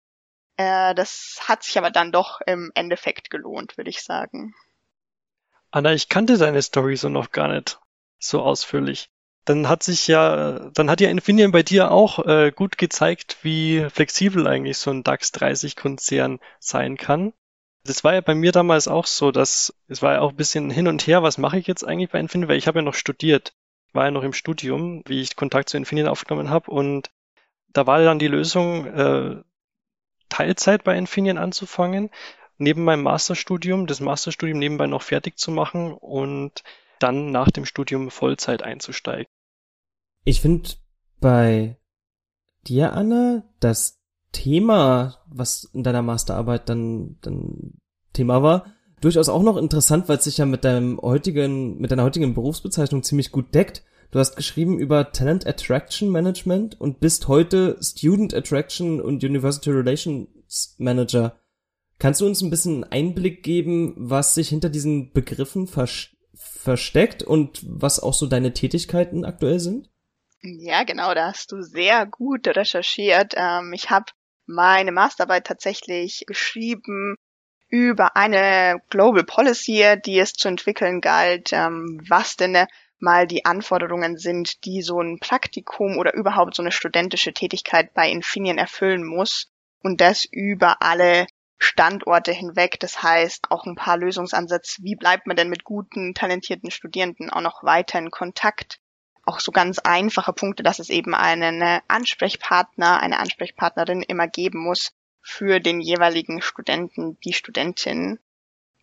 Äh, 0.55 0.95
das 0.95 1.39
hat 1.47 1.63
sich 1.63 1.77
aber 1.77 1.91
dann 1.91 2.11
doch 2.11 2.39
im 2.45 2.71
Endeffekt 2.73 3.29
gelohnt, 3.29 3.77
würde 3.77 3.89
ich 3.89 4.03
sagen. 4.03 4.53
Anna, 5.71 5.93
ich 5.93 6.09
kannte 6.09 6.37
deine 6.37 6.61
Story 6.61 6.95
so 6.95 7.09
noch 7.09 7.31
gar 7.31 7.49
nicht 7.49 7.79
so 8.17 8.41
ausführlich. 8.41 9.09
Dann 9.47 9.69
hat 9.69 9.81
sich 9.81 10.07
ja, 10.07 10.69
dann 10.73 10.91
hat 10.91 10.99
ja 10.99 11.09
Infineon 11.09 11.53
bei 11.53 11.63
dir 11.63 11.89
auch 11.89 12.19
äh, 12.25 12.51
gut 12.53 12.77
gezeigt, 12.77 13.37
wie 13.43 13.87
flexibel 13.89 14.45
eigentlich 14.45 14.77
so 14.77 14.91
ein 14.91 15.03
DAX 15.03 15.31
30 15.31 15.77
Konzern 15.77 16.39
sein 16.59 16.97
kann. 16.97 17.31
Das 17.85 18.03
war 18.03 18.13
ja 18.13 18.19
bei 18.19 18.35
mir 18.35 18.51
damals 18.51 18.89
auch 18.89 19.05
so, 19.05 19.31
dass 19.31 19.73
es 19.87 20.01
war 20.01 20.15
ja 20.15 20.19
auch 20.19 20.31
ein 20.31 20.35
bisschen 20.35 20.69
hin 20.69 20.89
und 20.89 21.07
her, 21.07 21.23
was 21.23 21.37
mache 21.37 21.57
ich 21.57 21.65
jetzt 21.65 21.87
eigentlich 21.87 22.09
bei 22.09 22.19
Infineon, 22.19 22.49
weil 22.49 22.57
ich 22.57 22.67
habe 22.67 22.79
ja 22.79 22.83
noch 22.83 22.93
studiert, 22.93 23.53
war 23.93 24.03
ja 24.03 24.11
noch 24.11 24.23
im 24.23 24.33
Studium, 24.33 25.01
wie 25.05 25.21
ich 25.21 25.37
Kontakt 25.37 25.69
zu 25.69 25.77
Infineon 25.77 26.09
aufgenommen 26.09 26.49
habe 26.49 26.69
und 26.69 27.09
da 27.69 27.87
war 27.87 28.03
dann 28.03 28.19
die 28.19 28.27
Lösung, 28.27 28.85
äh, 28.85 29.43
Teilzeit 30.27 30.83
bei 30.83 30.97
Infineon 30.97 31.37
anzufangen 31.37 32.09
neben 32.57 32.83
meinem 32.83 33.03
Masterstudium, 33.03 33.87
das 33.87 34.01
Masterstudium 34.01 34.59
nebenbei 34.59 34.87
noch 34.87 35.03
fertig 35.03 35.37
zu 35.37 35.51
machen 35.51 35.93
und 35.93 36.63
dann 36.99 37.31
nach 37.31 37.49
dem 37.49 37.65
Studium 37.65 38.11
Vollzeit 38.11 38.61
einzusteigen. 38.61 39.31
Ich 40.27 40.41
finde 40.41 40.71
bei 41.21 41.77
dir, 42.67 42.91
Anna, 42.91 43.45
das 43.61 44.01
Thema, 44.33 45.19
was 45.29 45.63
in 45.73 45.83
deiner 45.83 46.01
Masterarbeit 46.01 46.67
dann, 46.67 47.15
dann 47.21 47.75
Thema 48.11 48.43
war, 48.43 48.65
durchaus 48.99 49.29
auch 49.29 49.41
noch 49.41 49.55
interessant, 49.55 50.09
weil 50.09 50.17
es 50.17 50.25
sich 50.25 50.39
ja 50.39 50.45
mit 50.45 50.65
deinem 50.65 50.99
heutigen, 50.99 51.77
mit 51.77 51.91
deiner 51.91 52.03
heutigen 52.03 52.33
Berufsbezeichnung 52.33 53.03
ziemlich 53.03 53.31
gut 53.31 53.55
deckt. 53.55 53.85
Du 54.11 54.19
hast 54.19 54.35
geschrieben 54.35 54.79
über 54.79 55.13
Talent 55.13 55.47
Attraction 55.47 56.11
Management 56.11 56.77
und 56.77 56.99
bist 56.99 57.29
heute 57.29 57.77
Student 57.81 58.33
Attraction 58.33 58.99
und 58.99 59.23
University 59.23 59.69
Relations 59.71 60.75
Manager. 60.77 61.39
Kannst 61.99 62.19
du 62.19 62.25
uns 62.25 62.41
ein 62.41 62.49
bisschen 62.49 62.83
Einblick 62.83 63.43
geben, 63.43 63.93
was 63.95 64.33
sich 64.33 64.49
hinter 64.49 64.67
diesen 64.67 65.13
Begriffen 65.13 65.67
vers 65.67 66.09
versteckt 66.33 67.23
und 67.23 67.63
was 67.65 68.01
auch 68.01 68.13
so 68.13 68.27
deine 68.27 68.51
Tätigkeiten 68.51 69.23
aktuell 69.23 69.61
sind? 69.61 69.89
Ja, 70.55 70.83
genau, 70.83 71.13
da 71.13 71.27
hast 71.27 71.51
du 71.51 71.61
sehr 71.61 72.05
gut 72.05 72.47
recherchiert. 72.47 73.33
Ähm, 73.35 73.73
ich 73.73 73.89
habe 73.89 74.05
meine 74.45 74.91
Masterarbeit 74.93 75.45
tatsächlich 75.45 76.23
geschrieben 76.25 77.15
über 77.67 78.15
eine 78.15 78.81
Global 78.89 79.25
Policy, 79.25 79.95
die 80.05 80.19
es 80.19 80.33
zu 80.33 80.47
entwickeln 80.47 81.01
galt, 81.01 81.51
ähm, 81.51 81.99
was 82.07 82.37
denn 82.37 82.65
mal 82.99 83.27
die 83.27 83.43
Anforderungen 83.43 84.17
sind, 84.17 84.63
die 84.63 84.81
so 84.81 85.01
ein 85.01 85.19
Praktikum 85.19 85.97
oder 85.97 86.13
überhaupt 86.13 86.55
so 86.55 86.63
eine 86.63 86.71
studentische 86.71 87.33
Tätigkeit 87.33 87.93
bei 87.93 88.09
Infineon 88.09 88.57
erfüllen 88.57 89.05
muss 89.05 89.51
und 89.83 89.99
das 89.99 90.23
über 90.23 90.81
alle 90.81 91.27
Standorte 91.57 92.31
hinweg. 92.31 92.79
Das 92.79 93.03
heißt 93.03 93.51
auch 93.51 93.65
ein 93.65 93.75
paar 93.75 93.97
Lösungsansätze. 93.97 94.81
Wie 94.83 94.95
bleibt 94.95 95.27
man 95.27 95.35
denn 95.35 95.49
mit 95.49 95.65
guten, 95.65 96.13
talentierten 96.13 96.71
Studierenden 96.71 97.29
auch 97.29 97.41
noch 97.41 97.63
weiter 97.63 97.99
in 97.99 98.11
Kontakt? 98.11 98.79
Auch 99.27 99.41
so 99.41 99.51
ganz 99.51 99.79
einfache 99.79 100.31
Punkte, 100.31 100.63
dass 100.63 100.79
es 100.79 100.89
eben 100.89 101.13
einen 101.13 101.81
Ansprechpartner, 101.87 103.01
eine 103.01 103.19
Ansprechpartnerin 103.19 104.01
immer 104.01 104.27
geben 104.27 104.59
muss 104.63 104.93
für 105.21 105.59
den 105.59 105.81
jeweiligen 105.81 106.41
Studenten, 106.41 107.19
die 107.25 107.33
Studentin. 107.33 108.19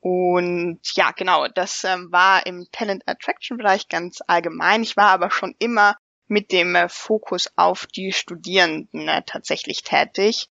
Und 0.00 0.80
ja, 0.96 1.12
genau, 1.12 1.48
das 1.48 1.82
ähm, 1.84 2.12
war 2.12 2.44
im 2.44 2.66
Talent 2.72 3.04
Attraction 3.06 3.56
Bereich 3.56 3.88
ganz 3.88 4.18
allgemein. 4.26 4.82
Ich 4.82 4.98
war 4.98 5.08
aber 5.08 5.30
schon 5.30 5.54
immer 5.58 5.96
mit 6.26 6.52
dem 6.52 6.74
äh, 6.74 6.90
Fokus 6.90 7.50
auf 7.56 7.86
die 7.86 8.12
Studierenden 8.12 9.08
äh, 9.08 9.22
tatsächlich 9.24 9.82
tätig. 9.82 10.50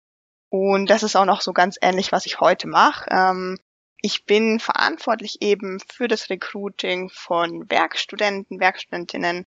Und 0.48 0.88
das 0.88 1.02
ist 1.02 1.16
auch 1.16 1.26
noch 1.26 1.42
so 1.42 1.52
ganz 1.52 1.76
ähnlich, 1.82 2.12
was 2.12 2.24
ich 2.24 2.40
heute 2.40 2.66
mache. 2.66 3.10
Ähm, 3.10 3.58
ich 4.00 4.24
bin 4.24 4.58
verantwortlich 4.58 5.42
eben 5.42 5.80
für 5.80 6.08
das 6.08 6.30
Recruiting 6.30 7.10
von 7.10 7.70
Werkstudenten, 7.70 8.58
Werkstudentinnen, 8.58 9.44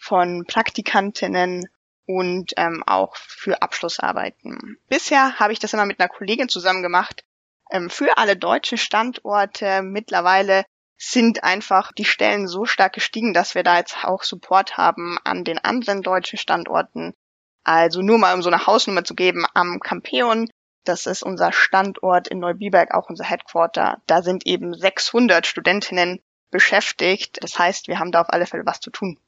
von 0.00 0.44
Praktikantinnen 0.46 1.68
und 2.06 2.52
ähm, 2.56 2.82
auch 2.86 3.14
für 3.16 3.62
Abschlussarbeiten. 3.62 4.78
Bisher 4.88 5.38
habe 5.38 5.52
ich 5.52 5.60
das 5.60 5.74
immer 5.74 5.86
mit 5.86 6.00
einer 6.00 6.08
Kollegin 6.08 6.48
zusammen 6.48 6.82
gemacht, 6.82 7.24
ähm, 7.70 7.90
für 7.90 8.18
alle 8.18 8.36
deutschen 8.36 8.78
Standorte. 8.78 9.82
Mittlerweile 9.82 10.64
sind 10.96 11.44
einfach 11.44 11.92
die 11.92 12.04
Stellen 12.04 12.48
so 12.48 12.64
stark 12.64 12.94
gestiegen, 12.94 13.32
dass 13.32 13.54
wir 13.54 13.62
da 13.62 13.78
jetzt 13.78 14.04
auch 14.04 14.22
Support 14.22 14.76
haben 14.76 15.18
an 15.24 15.44
den 15.44 15.58
anderen 15.58 16.02
deutschen 16.02 16.38
Standorten. 16.38 17.14
Also 17.62 18.02
nur 18.02 18.18
mal 18.18 18.34
um 18.34 18.42
so 18.42 18.50
eine 18.50 18.66
Hausnummer 18.66 19.04
zu 19.04 19.14
geben, 19.14 19.46
am 19.54 19.80
Campeon, 19.80 20.50
das 20.84 21.06
ist 21.06 21.22
unser 21.22 21.52
Standort 21.52 22.28
in 22.28 22.38
Neubiberg, 22.38 22.92
auch 22.92 23.08
unser 23.08 23.24
Headquarter, 23.24 24.00
da 24.06 24.22
sind 24.22 24.46
eben 24.46 24.74
600 24.74 25.46
Studentinnen 25.46 26.20
beschäftigt. 26.50 27.38
Das 27.42 27.58
heißt, 27.58 27.88
wir 27.88 27.98
haben 27.98 28.12
da 28.12 28.22
auf 28.22 28.30
alle 28.30 28.46
Fälle 28.46 28.66
was 28.66 28.80
zu 28.80 28.90
tun. 28.90 29.18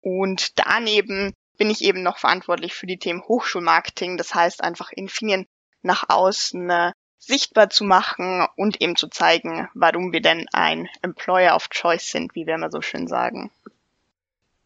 Und 0.00 0.58
daneben 0.58 1.32
bin 1.58 1.70
ich 1.70 1.82
eben 1.82 2.02
noch 2.02 2.18
verantwortlich 2.18 2.74
für 2.74 2.86
die 2.86 2.98
Themen 2.98 3.22
Hochschulmarketing. 3.22 4.16
Das 4.16 4.34
heißt 4.34 4.62
einfach 4.64 4.92
Infinien 4.92 5.46
nach 5.82 6.08
außen 6.08 6.70
äh, 6.70 6.92
sichtbar 7.18 7.68
zu 7.70 7.84
machen 7.84 8.46
und 8.56 8.80
eben 8.80 8.96
zu 8.96 9.08
zeigen, 9.08 9.68
warum 9.74 10.12
wir 10.12 10.22
denn 10.22 10.46
ein 10.52 10.88
Employer 11.02 11.54
of 11.54 11.68
Choice 11.68 12.10
sind, 12.10 12.34
wie 12.34 12.46
wir 12.46 12.54
immer 12.54 12.70
so 12.70 12.80
schön 12.80 13.06
sagen. 13.06 13.50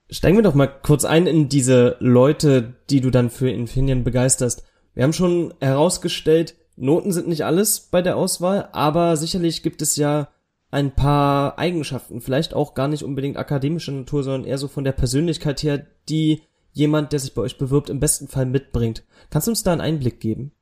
Steigen 0.09 0.37
wir 0.37 0.43
doch 0.43 0.55
mal 0.55 0.69
kurz 0.69 1.05
ein 1.05 1.27
in 1.27 1.49
diese 1.49 1.97
Leute, 1.99 2.75
die 2.91 3.01
du 3.01 3.11
dann 3.11 3.31
für 3.31 3.51
Infineon 3.51 4.05
begeisterst. 4.05 4.65
Wir 4.95 5.03
haben 5.03 5.13
schon 5.13 5.53
herausgestellt, 5.61 6.55
Noten 6.77 7.13
sind 7.13 7.27
nicht 7.27 7.45
alles 7.45 7.81
bei 7.81 8.03
der 8.03 8.17
Auswahl, 8.17 8.69
aber 8.73 9.17
sicherlich 9.17 9.63
gibt 9.63 9.83
es 9.83 9.97
ja 9.97 10.29
ein 10.75 10.95
paar 10.95 11.57
Eigenschaften, 11.59 12.21
vielleicht 12.21 12.53
auch 12.53 12.75
gar 12.75 12.89
nicht 12.89 13.05
unbedingt 13.05 13.37
akademischer 13.37 13.93
Natur, 13.93 14.25
sondern 14.25 14.45
eher 14.45 14.59
so 14.59 14.67
von 14.67 14.83
der 14.83 14.93
Persönlichkeit 14.93 15.63
her, 15.63 15.87
die 16.09 16.43
jemand, 16.73 17.13
der 17.13 17.21
sich 17.21 17.33
bei 17.33 17.43
euch 17.43 17.57
bewirbt, 17.59 17.89
im 17.89 18.01
besten 18.01 18.27
Fall 18.27 18.45
mitbringt. 18.45 19.05
Kannst 19.31 19.47
du 19.47 19.53
uns 19.53 19.63
da 19.63 19.71
einen 19.73 19.81
Einblick 19.81 20.21
geben? 20.21 20.53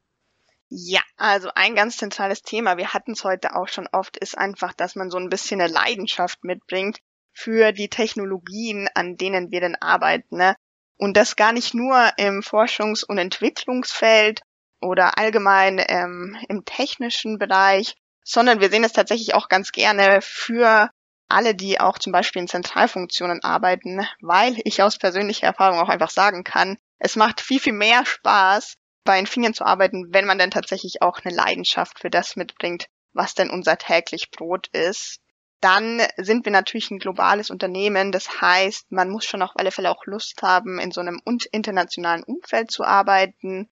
Ja, 0.69 1.01
also 1.17 1.49
ein 1.55 1.75
ganz 1.75 1.97
zentrales 1.97 2.43
Thema, 2.43 2.77
wir 2.77 2.93
hatten 2.93 3.13
es 3.13 3.25
heute 3.25 3.57
auch 3.57 3.69
schon 3.69 3.89
oft, 3.91 4.19
ist 4.19 4.37
einfach, 4.37 4.75
dass 4.75 4.97
man 4.97 5.11
so 5.11 5.17
ein 5.17 5.31
bisschen 5.31 5.61
eine 5.61 5.73
Leidenschaft 5.73 6.45
mitbringt 6.45 6.99
für 7.33 7.73
die 7.73 7.89
Technologien, 7.89 8.89
an 8.95 9.17
denen 9.17 9.51
wir 9.51 9.61
denn 9.61 9.77
arbeiten. 9.77 10.37
Ne? 10.37 10.57
Und 10.99 11.17
das 11.17 11.37
gar 11.37 11.53
nicht 11.55 11.73
nur 11.73 12.11
im 12.19 12.41
Forschungs- 12.41 13.05
und 13.05 13.17
Entwicklungsfeld 13.17 14.43
oder 14.83 15.17
allgemein 15.17 15.83
ähm, 15.89 16.37
im 16.49 16.67
technischen 16.67 17.39
Bereich, 17.39 17.95
sondern 18.25 18.61
wir 18.61 18.70
sehen 18.70 18.85
es 18.85 18.93
tatsächlich 18.93 19.35
auch 19.35 19.49
ganz 19.49 19.73
gerne 19.73 20.20
für 20.23 20.91
alle, 21.29 21.55
die 21.55 21.81
auch 21.81 21.99
zum 21.99 22.12
Beispiel 22.12 22.43
in 22.43 22.49
Zentralfunktionen 22.49 23.43
arbeiten, 23.43 24.07
weil 24.20 24.57
ich 24.64 24.83
aus 24.83 24.99
persönlicher 24.99 25.47
Erfahrung 25.47 25.81
auch 25.81 25.89
einfach 25.89 26.11
sagen 26.11 26.45
kann, 26.45 26.79
es 26.99 27.16
macht 27.16 27.41
viel, 27.41 27.59
viel 27.59 27.73
mehr 27.73 28.07
Spaß, 28.07 28.77
bei 29.05 29.18
Infineon 29.18 29.55
zu 29.55 29.64
arbeiten, 29.64 30.12
wenn 30.12 30.27
man 30.27 30.39
dann 30.39 30.51
tatsächlich 30.51 31.03
auch 31.03 31.20
eine 31.25 31.35
Leidenschaft 31.35 31.99
für 31.99 32.11
das 32.11 32.37
mitbringt, 32.37 32.87
was 33.12 33.35
denn 33.35 33.51
unser 33.51 33.77
täglich 33.77 34.31
Brot 34.31 34.68
ist. 34.68 35.20
Dann 35.61 36.03
sind 36.16 36.45
wir 36.45 36.53
natürlich 36.53 36.91
ein 36.91 36.99
globales 36.99 37.51
Unternehmen. 37.51 38.12
Das 38.12 38.41
heißt, 38.41 38.91
man 38.91 39.11
muss 39.11 39.25
schon 39.25 39.43
auf 39.43 39.53
alle 39.55 39.70
Fälle 39.70 39.91
auch 39.91 40.07
Lust 40.07 40.43
haben, 40.43 40.79
in 40.79 40.91
so 40.91 41.01
einem 41.01 41.20
internationalen 41.53 42.25
Umfeld 42.25 42.70
zu 42.70 42.85
arbeiten. 42.85 43.70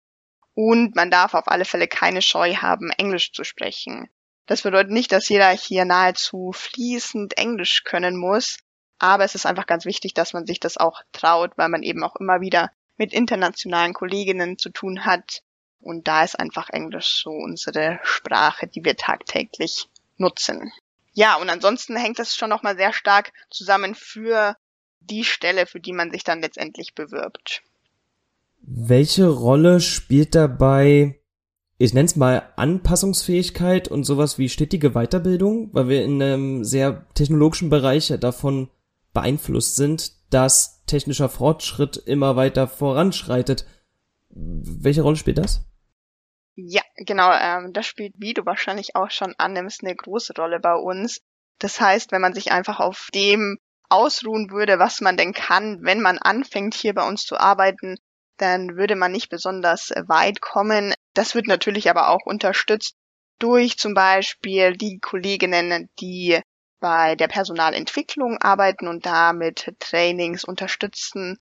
Und 0.55 0.95
man 0.95 1.11
darf 1.11 1.35
auf 1.35 1.49
alle 1.49 1.65
Fälle 1.65 1.89
keine 1.89 2.23
Scheu 2.23 2.57
haben, 2.57 2.91
Englisch 2.91 3.33
zu 3.33 3.45
sprechen. 3.45 4.09
Das 4.51 4.63
bedeutet 4.63 4.91
nicht, 4.91 5.13
dass 5.13 5.29
jeder 5.29 5.49
hier 5.51 5.85
nahezu 5.85 6.51
fließend 6.53 7.39
Englisch 7.39 7.85
können 7.85 8.17
muss. 8.17 8.59
Aber 8.99 9.23
es 9.23 9.37
ist 9.37 9.47
einfach 9.47 9.65
ganz 9.65 9.85
wichtig, 9.85 10.13
dass 10.13 10.33
man 10.33 10.45
sich 10.45 10.59
das 10.59 10.77
auch 10.77 11.03
traut, 11.13 11.53
weil 11.55 11.69
man 11.69 11.85
eben 11.85 12.03
auch 12.03 12.17
immer 12.17 12.41
wieder 12.41 12.73
mit 12.97 13.13
internationalen 13.13 13.95
Kolleginnen 13.95 14.59
zu 14.59 14.71
tun 14.71 15.05
hat. 15.05 15.45
Und 15.79 16.09
da 16.09 16.25
ist 16.25 16.37
einfach 16.37 16.69
Englisch 16.69 17.23
so 17.23 17.31
unsere 17.31 18.01
Sprache, 18.03 18.67
die 18.67 18.85
wir 18.85 18.97
tagtäglich 18.97 19.89
nutzen. 20.17 20.73
Ja, 21.13 21.37
und 21.37 21.49
ansonsten 21.49 21.97
hängt 21.97 22.19
das 22.19 22.35
schon 22.35 22.51
nochmal 22.51 22.77
sehr 22.77 22.93
stark 22.93 23.33
zusammen 23.51 23.95
für 23.95 24.57
die 24.99 25.23
Stelle, 25.23 25.67
für 25.67 25.79
die 25.79 25.93
man 25.93 26.11
sich 26.11 26.25
dann 26.25 26.41
letztendlich 26.41 26.97
bewirbt. 26.97 27.63
Welche 28.63 29.29
Rolle 29.29 29.79
spielt 29.79 30.35
dabei, 30.35 31.20
ich 31.83 31.95
nenne 31.95 32.05
es 32.05 32.15
mal 32.15 32.43
Anpassungsfähigkeit 32.57 33.89
und 33.89 34.05
sowas 34.05 34.37
wie 34.37 34.51
stetige 34.51 34.91
Weiterbildung, 34.91 35.71
weil 35.73 35.89
wir 35.89 36.05
in 36.05 36.23
einem 36.23 36.63
sehr 36.63 37.07
technologischen 37.15 37.71
Bereich 37.71 38.13
davon 38.21 38.69
beeinflusst 39.15 39.77
sind, 39.77 40.13
dass 40.29 40.85
technischer 40.85 41.31
Fortschritt 41.31 41.97
immer 41.97 42.37
weiter 42.37 42.69
voranschreitet. 42.69 43.65
Welche 44.29 45.01
Rolle 45.01 45.17
spielt 45.17 45.39
das? 45.39 45.65
Ja, 46.55 46.83
genau, 46.97 47.33
ähm, 47.33 47.73
das 47.73 47.87
spielt, 47.87 48.13
wie 48.19 48.35
du 48.35 48.45
wahrscheinlich 48.45 48.95
auch 48.95 49.11
schon 49.11 49.35
annimmst, 49.39 49.83
eine 49.83 49.97
große 49.97 50.35
Rolle 50.37 50.61
bei 50.61 50.75
uns. 50.75 51.23
Das 51.61 51.81
heißt, 51.81 52.13
wenn 52.13 52.21
man 52.21 52.35
sich 52.35 52.53
einfach 52.53 52.81
auf 52.81 53.09
dem 53.15 53.57
ausruhen 53.89 54.51
würde, 54.51 54.79
was 54.79 55.01
man 55.01 55.17
denn 55.17 55.33
kann, 55.33 55.79
wenn 55.83 56.03
man 56.03 56.19
anfängt, 56.19 56.75
hier 56.75 56.93
bei 56.93 57.09
uns 57.09 57.25
zu 57.25 57.41
arbeiten, 57.41 57.97
dann 58.41 58.77
würde 58.77 58.97
man 58.97 59.13
nicht 59.13 59.29
besonders 59.29 59.91
weit 60.07 60.41
kommen. 60.41 60.95
Das 61.15 61.35
wird 61.35 61.47
natürlich 61.47 61.91
aber 61.91 62.09
auch 62.09 62.25
unterstützt 62.25 62.97
durch 63.39 63.79
zum 63.79 63.95
Beispiel 63.95 64.77
die 64.77 64.99
Kolleginnen, 65.01 65.89
die 66.01 66.41
bei 66.81 67.15
der 67.15 67.29
Personalentwicklung 67.29 68.39
arbeiten 68.39 68.89
und 68.89 69.07
damit 69.07 69.75
Trainings 69.81 70.45
unterstützen. 70.45 71.39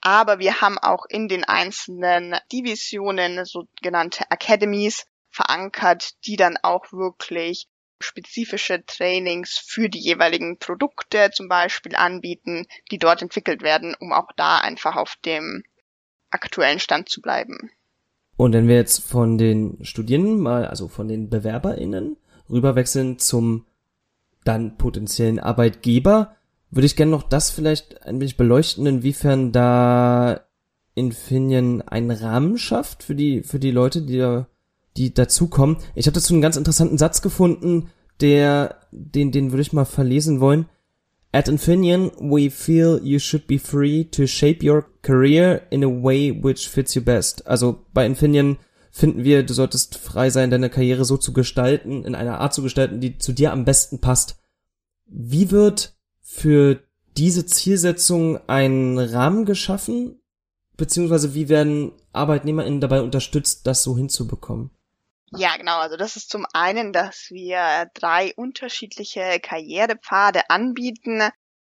Aber 0.00 0.38
wir 0.38 0.60
haben 0.60 0.78
auch 0.78 1.06
in 1.08 1.28
den 1.28 1.44
einzelnen 1.44 2.36
Divisionen 2.52 3.44
sogenannte 3.44 4.30
Academies 4.30 5.04
verankert, 5.30 6.12
die 6.26 6.36
dann 6.36 6.58
auch 6.62 6.92
wirklich 6.92 7.66
spezifische 8.00 8.84
Trainings 8.84 9.58
für 9.58 9.88
die 9.88 10.00
jeweiligen 10.00 10.58
Produkte 10.58 11.30
zum 11.32 11.48
Beispiel 11.48 11.94
anbieten, 11.94 12.66
die 12.90 12.98
dort 12.98 13.22
entwickelt 13.22 13.62
werden, 13.62 13.94
um 13.98 14.12
auch 14.12 14.28
da 14.36 14.58
einfach 14.58 14.96
auf 14.96 15.16
dem 15.24 15.62
aktuellen 16.32 16.78
Stand 16.78 17.08
zu 17.08 17.20
bleiben. 17.20 17.70
Und 18.36 18.52
wenn 18.52 18.68
wir 18.68 18.76
jetzt 18.76 19.04
von 19.04 19.38
den 19.38 19.84
Studierenden 19.84 20.40
mal, 20.40 20.66
also 20.66 20.88
von 20.88 21.08
den 21.08 21.28
BewerberInnen 21.28 22.16
rüberwechseln 22.50 23.18
zum 23.18 23.66
dann 24.44 24.76
potenziellen 24.76 25.38
Arbeitgeber, 25.38 26.34
würde 26.70 26.86
ich 26.86 26.96
gerne 26.96 27.12
noch 27.12 27.22
das 27.22 27.50
vielleicht 27.50 28.02
ein 28.04 28.18
wenig 28.18 28.36
beleuchten, 28.36 28.86
inwiefern 28.86 29.52
da 29.52 30.40
Infineon 30.94 31.82
einen 31.82 32.10
Rahmen 32.10 32.58
schafft 32.58 33.02
für 33.02 33.14
die, 33.14 33.42
für 33.42 33.58
die 33.58 33.70
Leute, 33.70 34.02
die 34.02 34.18
da, 34.18 34.46
die 34.96 35.14
dazukommen. 35.14 35.76
Ich 35.94 36.06
habe 36.06 36.14
dazu 36.14 36.34
einen 36.34 36.42
ganz 36.42 36.56
interessanten 36.56 36.98
Satz 36.98 37.22
gefunden, 37.22 37.90
der, 38.20 38.76
den, 38.90 39.32
den 39.32 39.52
würde 39.52 39.62
ich 39.62 39.72
mal 39.72 39.84
verlesen 39.84 40.40
wollen. 40.40 40.66
At 41.34 41.48
Infineon, 41.48 42.12
we 42.20 42.50
feel 42.50 43.00
you 43.02 43.18
should 43.18 43.46
be 43.46 43.56
free 43.56 44.04
to 44.04 44.26
shape 44.26 44.62
your 44.62 44.84
career 45.00 45.66
in 45.70 45.82
a 45.82 45.88
way 45.88 46.30
which 46.30 46.68
fits 46.68 46.94
you 46.94 47.02
best. 47.02 47.46
Also 47.46 47.86
bei 47.94 48.04
Infineon 48.04 48.58
finden 48.90 49.24
wir, 49.24 49.42
du 49.42 49.54
solltest 49.54 49.96
frei 49.96 50.28
sein, 50.28 50.50
deine 50.50 50.68
Karriere 50.68 51.06
so 51.06 51.16
zu 51.16 51.32
gestalten, 51.32 52.04
in 52.04 52.14
einer 52.14 52.40
Art 52.40 52.52
zu 52.52 52.62
gestalten, 52.62 53.00
die 53.00 53.16
zu 53.16 53.32
dir 53.32 53.52
am 53.52 53.64
besten 53.64 53.98
passt. 53.98 54.36
Wie 55.06 55.50
wird 55.50 55.94
für 56.20 56.80
diese 57.16 57.46
Zielsetzung 57.46 58.38
ein 58.46 58.98
Rahmen 58.98 59.46
geschaffen? 59.46 60.20
Beziehungsweise 60.76 61.34
wie 61.34 61.48
werden 61.48 61.92
ArbeitnehmerInnen 62.12 62.80
dabei 62.82 63.00
unterstützt, 63.00 63.66
das 63.66 63.82
so 63.82 63.96
hinzubekommen? 63.96 64.70
Ja, 65.34 65.56
genau. 65.56 65.78
Also 65.78 65.96
das 65.96 66.16
ist 66.16 66.30
zum 66.30 66.46
einen, 66.52 66.92
dass 66.92 67.30
wir 67.30 67.90
drei 67.94 68.34
unterschiedliche 68.36 69.40
Karrierepfade 69.40 70.50
anbieten. 70.50 71.22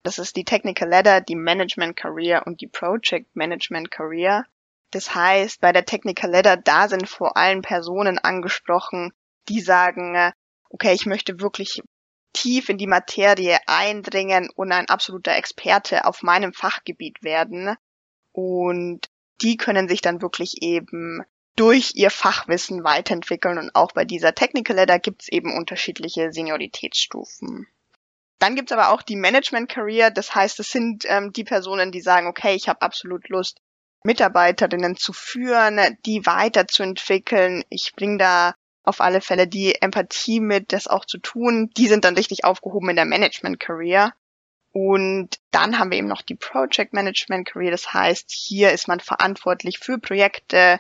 Das 0.03 0.19
ist 0.19 0.37
die 0.37 0.45
Technical 0.45 0.89
Ladder, 0.89 1.21
die 1.21 1.37
Management 1.37 1.97
Career 1.97 2.43
und 2.45 2.61
die 2.61 2.67
Project 2.67 3.37
Management 3.37 3.91
Career. 3.91 4.45
Das 4.91 5.15
heißt, 5.15 5.61
bei 5.61 5.73
der 5.73 5.85
Technical 5.85 6.31
Ladder, 6.31 6.57
da 6.57 6.89
sind 6.89 7.09
vor 7.09 7.37
allem 7.37 7.63
Personen 7.63 8.19
angesprochen, 8.19 9.13
die 9.49 9.61
sagen, 9.61 10.33
okay, 10.69 10.93
ich 10.93 11.07
möchte 11.07 11.41
wirklich 11.41 11.83
tief 12.33 12.69
in 12.69 12.79
die 12.79 12.87
Materie 12.87 13.59
eindringen 13.67 14.51
und 14.55 14.73
ein 14.73 14.89
absoluter 14.89 15.37
Experte 15.37 16.05
auf 16.05 16.23
meinem 16.23 16.53
Fachgebiet 16.53 17.23
werden. 17.23 17.77
Und 18.33 19.09
die 19.41 19.57
können 19.57 19.89
sich 19.89 20.01
dann 20.01 20.21
wirklich 20.21 20.63
eben 20.63 21.23
durch 21.57 21.93
ihr 21.95 22.11
Fachwissen 22.11 22.85
weiterentwickeln 22.85 23.59
und 23.59 23.75
auch 23.75 23.93
bei 23.93 24.05
dieser 24.05 24.35
Technical 24.35 24.77
Ladder 24.77 24.99
gibt 24.99 25.23
es 25.23 25.29
eben 25.29 25.57
unterschiedliche 25.57 26.33
Senioritätsstufen. 26.33 27.67
Dann 28.39 28.57
gibt 28.57 28.71
es 28.71 28.77
aber 28.77 28.91
auch 28.91 29.03
die 29.03 29.17
Management 29.17 29.69
Career, 29.69 30.11
das 30.11 30.35
heißt, 30.35 30.59
es 30.61 30.71
sind 30.71 31.05
ähm, 31.07 31.33
die 31.33 31.45
Personen, 31.45 31.93
die 31.93 32.01
sagen, 32.01 32.27
okay, 32.27 32.55
ich 32.55 32.69
habe 32.69 32.83
absolut 32.83 33.29
Lust, 33.29 33.61
Mitarbeiterinnen 34.05 34.97
zu 34.97 35.13
führen, 35.13 35.79
die 36.07 36.27
weiterzuentwickeln. 36.27 37.65
Ich 37.69 37.93
bringe 37.95 38.19
da 38.19 38.55
auf 38.83 39.01
alle 39.01 39.21
Fälle 39.21 39.47
die 39.47 39.81
Empathie 39.81 40.41
mit, 40.41 40.73
das 40.73 40.89
auch 40.89 41.05
zu 41.05 41.19
tun. 41.19 41.71
Die 41.77 41.87
sind 41.87 42.05
dann 42.05 42.17
richtig 42.17 42.45
aufgehoben 42.45 42.91
in 42.91 42.97
der 42.97 43.05
Management 43.05 43.61
Career. 43.61 44.13
Und 44.73 45.39
dann 45.51 45.79
haben 45.79 45.91
wir 45.91 45.99
eben 45.99 46.09
noch 46.09 46.23
die 46.23 46.35
Project 46.35 46.95
Management 46.95 47.47
Career. 47.47 47.71
Das 47.71 47.93
heißt, 47.93 48.31
hier 48.33 48.73
ist 48.73 48.89
man 48.89 49.01
verantwortlich 49.01 49.79
für 49.79 49.99
Projekte, 49.99 50.79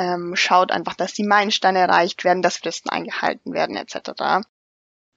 ähm, 0.00 0.34
schaut 0.34 0.72
einfach, 0.72 0.94
dass 0.94 1.12
die 1.12 1.26
Meilensteine 1.26 1.80
erreicht 1.80 2.24
werden, 2.24 2.40
dass 2.42 2.56
Fristen 2.56 2.88
eingehalten 2.88 3.52
werden 3.52 3.76
etc. 3.76 4.46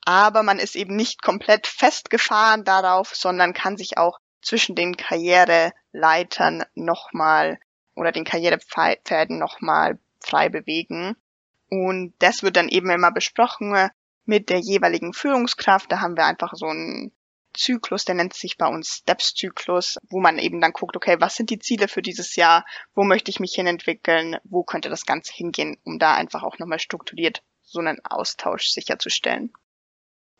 Aber 0.05 0.43
man 0.43 0.59
ist 0.59 0.75
eben 0.75 0.97
nicht 0.97 1.21
komplett 1.21 1.67
festgefahren 1.67 2.65
darauf, 2.65 3.15
sondern 3.15 3.53
kann 3.53 3.77
sich 3.77 3.97
auch 3.97 4.19
zwischen 4.41 4.75
den 4.75 4.97
Karriereleitern 4.97 6.65
nochmal 6.75 7.59
oder 7.95 8.11
den 8.11 8.25
Karrierepfäden 8.25 9.39
nochmal 9.39 9.99
frei 10.19 10.49
bewegen. 10.49 11.15
Und 11.69 12.13
das 12.19 12.43
wird 12.43 12.57
dann 12.57 12.67
eben 12.67 12.89
immer 12.89 13.11
besprochen 13.11 13.89
mit 14.25 14.49
der 14.49 14.59
jeweiligen 14.59 15.13
Führungskraft. 15.13 15.89
Da 15.91 16.01
haben 16.01 16.17
wir 16.17 16.25
einfach 16.25 16.51
so 16.55 16.67
einen 16.67 17.13
Zyklus, 17.53 18.05
der 18.05 18.15
nennt 18.15 18.33
sich 18.33 18.57
bei 18.57 18.67
uns 18.67 18.97
Steps-Zyklus, 18.97 19.97
wo 20.09 20.19
man 20.19 20.39
eben 20.39 20.61
dann 20.61 20.73
guckt, 20.73 20.95
okay, 20.95 21.17
was 21.19 21.35
sind 21.35 21.49
die 21.49 21.59
Ziele 21.59 21.87
für 21.87 22.01
dieses 22.01 22.35
Jahr, 22.35 22.65
wo 22.95 23.03
möchte 23.03 23.31
ich 23.31 23.39
mich 23.39 23.53
hinentwickeln, 23.53 24.37
wo 24.43 24.63
könnte 24.63 24.89
das 24.89 25.05
Ganze 25.05 25.33
hingehen, 25.33 25.77
um 25.83 25.99
da 25.99 26.13
einfach 26.13 26.43
auch 26.43 26.59
nochmal 26.59 26.79
strukturiert 26.79 27.43
so 27.61 27.79
einen 27.79 27.99
Austausch 28.03 28.69
sicherzustellen. 28.69 29.51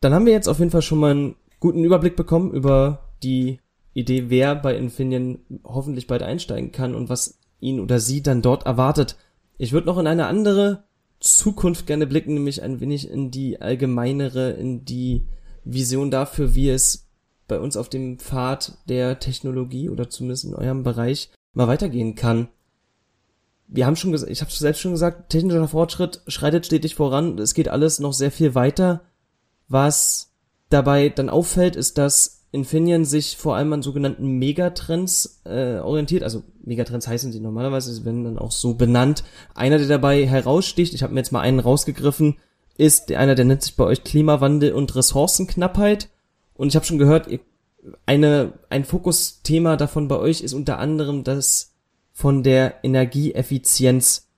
Dann 0.02 0.14
haben 0.14 0.26
wir 0.26 0.34
jetzt 0.34 0.48
auf 0.48 0.60
jeden 0.60 0.72
Fall 0.72 0.82
schon 0.82 1.00
mal 1.00 1.12
einen 1.12 1.36
guten 1.60 1.84
Überblick 1.84 2.16
bekommen 2.16 2.52
über 2.52 3.14
die 3.24 3.60
Idee, 3.94 4.30
wer 4.30 4.56
bei 4.56 4.76
Infineon 4.76 5.40
hoffentlich 5.64 6.08
bald 6.08 6.24
einsteigen 6.24 6.72
kann 6.72 6.96
und 6.96 7.10
was 7.10 7.40
ihn 7.60 7.80
oder 7.80 8.00
sie 8.00 8.22
dann 8.22 8.42
dort 8.42 8.66
erwartet. 8.66 9.18
Ich 9.58 9.72
würde 9.72 9.88
noch 9.88 9.98
in 9.98 10.08
eine 10.08 10.28
andere 10.28 10.84
Zukunft 11.20 11.88
gerne 11.88 12.06
blicken, 12.06 12.34
nämlich 12.34 12.62
ein 12.62 12.82
wenig 12.82 13.10
in 13.10 13.32
die 13.32 13.62
allgemeinere, 13.62 14.52
in 14.52 14.84
die 14.84 15.26
Vision 15.66 16.12
dafür, 16.12 16.56
wie 16.56 16.70
es 16.70 17.08
bei 17.48 17.60
uns 17.60 17.78
auf 17.78 17.90
dem 17.90 18.20
Pfad 18.20 18.78
der 18.88 19.20
Technologie 19.20 19.90
oder 19.90 20.10
zumindest 20.10 20.46
in 20.46 20.56
eurem 20.56 20.84
Bereich 20.84 21.30
mal 21.54 21.68
weitergehen 21.68 22.16
kann. 22.16 22.48
Wir 23.68 23.86
haben 23.86 23.96
schon 23.96 24.12
gesagt, 24.12 24.32
ich 24.32 24.42
habe 24.42 24.52
selbst 24.52 24.82
schon 24.82 24.92
gesagt, 24.92 25.30
technischer 25.30 25.68
Fortschritt 25.68 26.22
schreitet 26.28 26.66
stetig 26.66 26.96
voran. 26.96 27.38
Es 27.40 27.54
geht 27.54 27.70
alles 27.70 28.00
noch 28.00 28.14
sehr 28.14 28.32
viel 28.32 28.56
weiter. 28.56 29.02
Was 29.68 30.32
dabei 30.70 31.10
dann 31.10 31.30
auffällt, 31.30 31.76
ist, 31.76 31.98
dass 31.98 32.44
Infineon 32.52 33.04
sich 33.04 33.36
vor 33.36 33.56
allem 33.56 33.74
an 33.74 33.82
sogenannten 33.82 34.38
Megatrends 34.38 35.42
äh, 35.44 35.80
orientiert. 35.80 36.24
Also 36.24 36.44
Megatrends 36.64 37.08
heißen 37.08 37.32
sie 37.32 37.40
normalerweise, 37.40 37.92
sie 37.92 38.06
werden 38.06 38.24
dann 38.24 38.38
auch 38.38 38.52
so 38.52 38.76
benannt. 38.76 39.24
Einer, 39.56 39.80
der 39.80 39.88
dabei 39.88 40.28
heraussticht, 40.28 40.94
ich 40.94 41.02
habe 41.02 41.14
mir 41.14 41.22
jetzt 41.22 41.32
mal 41.32 41.42
einen 41.42 41.60
rausgegriffen, 41.60 42.38
ist 42.78 43.12
einer, 43.12 43.36
der 43.36 43.46
nennt 43.46 43.62
sich 43.62 43.76
bei 43.76 43.84
euch 43.84 44.04
Klimawandel 44.04 44.74
und 44.74 44.96
Ressourcenknappheit. 44.96 46.10
Und 46.56 46.70
ich 46.70 46.76
habe 46.76 46.86
schon 46.86 46.98
gehört, 46.98 47.28
eine, 48.06 48.54
ein 48.70 48.86
Fokusthema 48.86 49.76
davon 49.78 50.08
bei 50.08 50.18
euch 50.18 50.42
ist 50.42 50.54
unter 50.54 50.80
anderem 50.80 51.24
das 51.24 51.74
von 52.12 52.44
der 52.44 52.84
Energieeffizienz. 52.84 54.30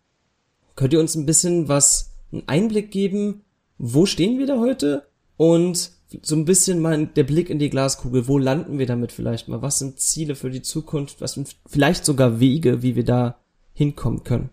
Könnt 0.75 0.93
ihr 0.93 0.99
uns 0.99 1.15
ein 1.15 1.25
bisschen 1.25 1.67
was, 1.67 2.11
einen 2.31 2.47
Einblick 2.47 2.91
geben? 2.91 3.43
Wo 3.77 4.05
stehen 4.05 4.39
wir 4.39 4.47
da 4.47 4.59
heute? 4.59 5.07
Und 5.37 5.91
so 6.21 6.35
ein 6.35 6.45
bisschen 6.45 6.79
mal 6.79 7.07
der 7.07 7.23
Blick 7.23 7.49
in 7.49 7.59
die 7.59 7.69
Glaskugel. 7.69 8.27
Wo 8.27 8.37
landen 8.37 8.79
wir 8.79 8.85
damit 8.85 9.11
vielleicht 9.11 9.47
mal? 9.47 9.61
Was 9.61 9.79
sind 9.79 9.99
Ziele 9.99 10.35
für 10.35 10.49
die 10.49 10.61
Zukunft? 10.61 11.21
Was 11.21 11.33
sind 11.33 11.55
vielleicht 11.65 12.05
sogar 12.05 12.39
Wege, 12.39 12.81
wie 12.81 12.95
wir 12.95 13.05
da 13.05 13.39
hinkommen 13.73 14.23
können? 14.23 14.49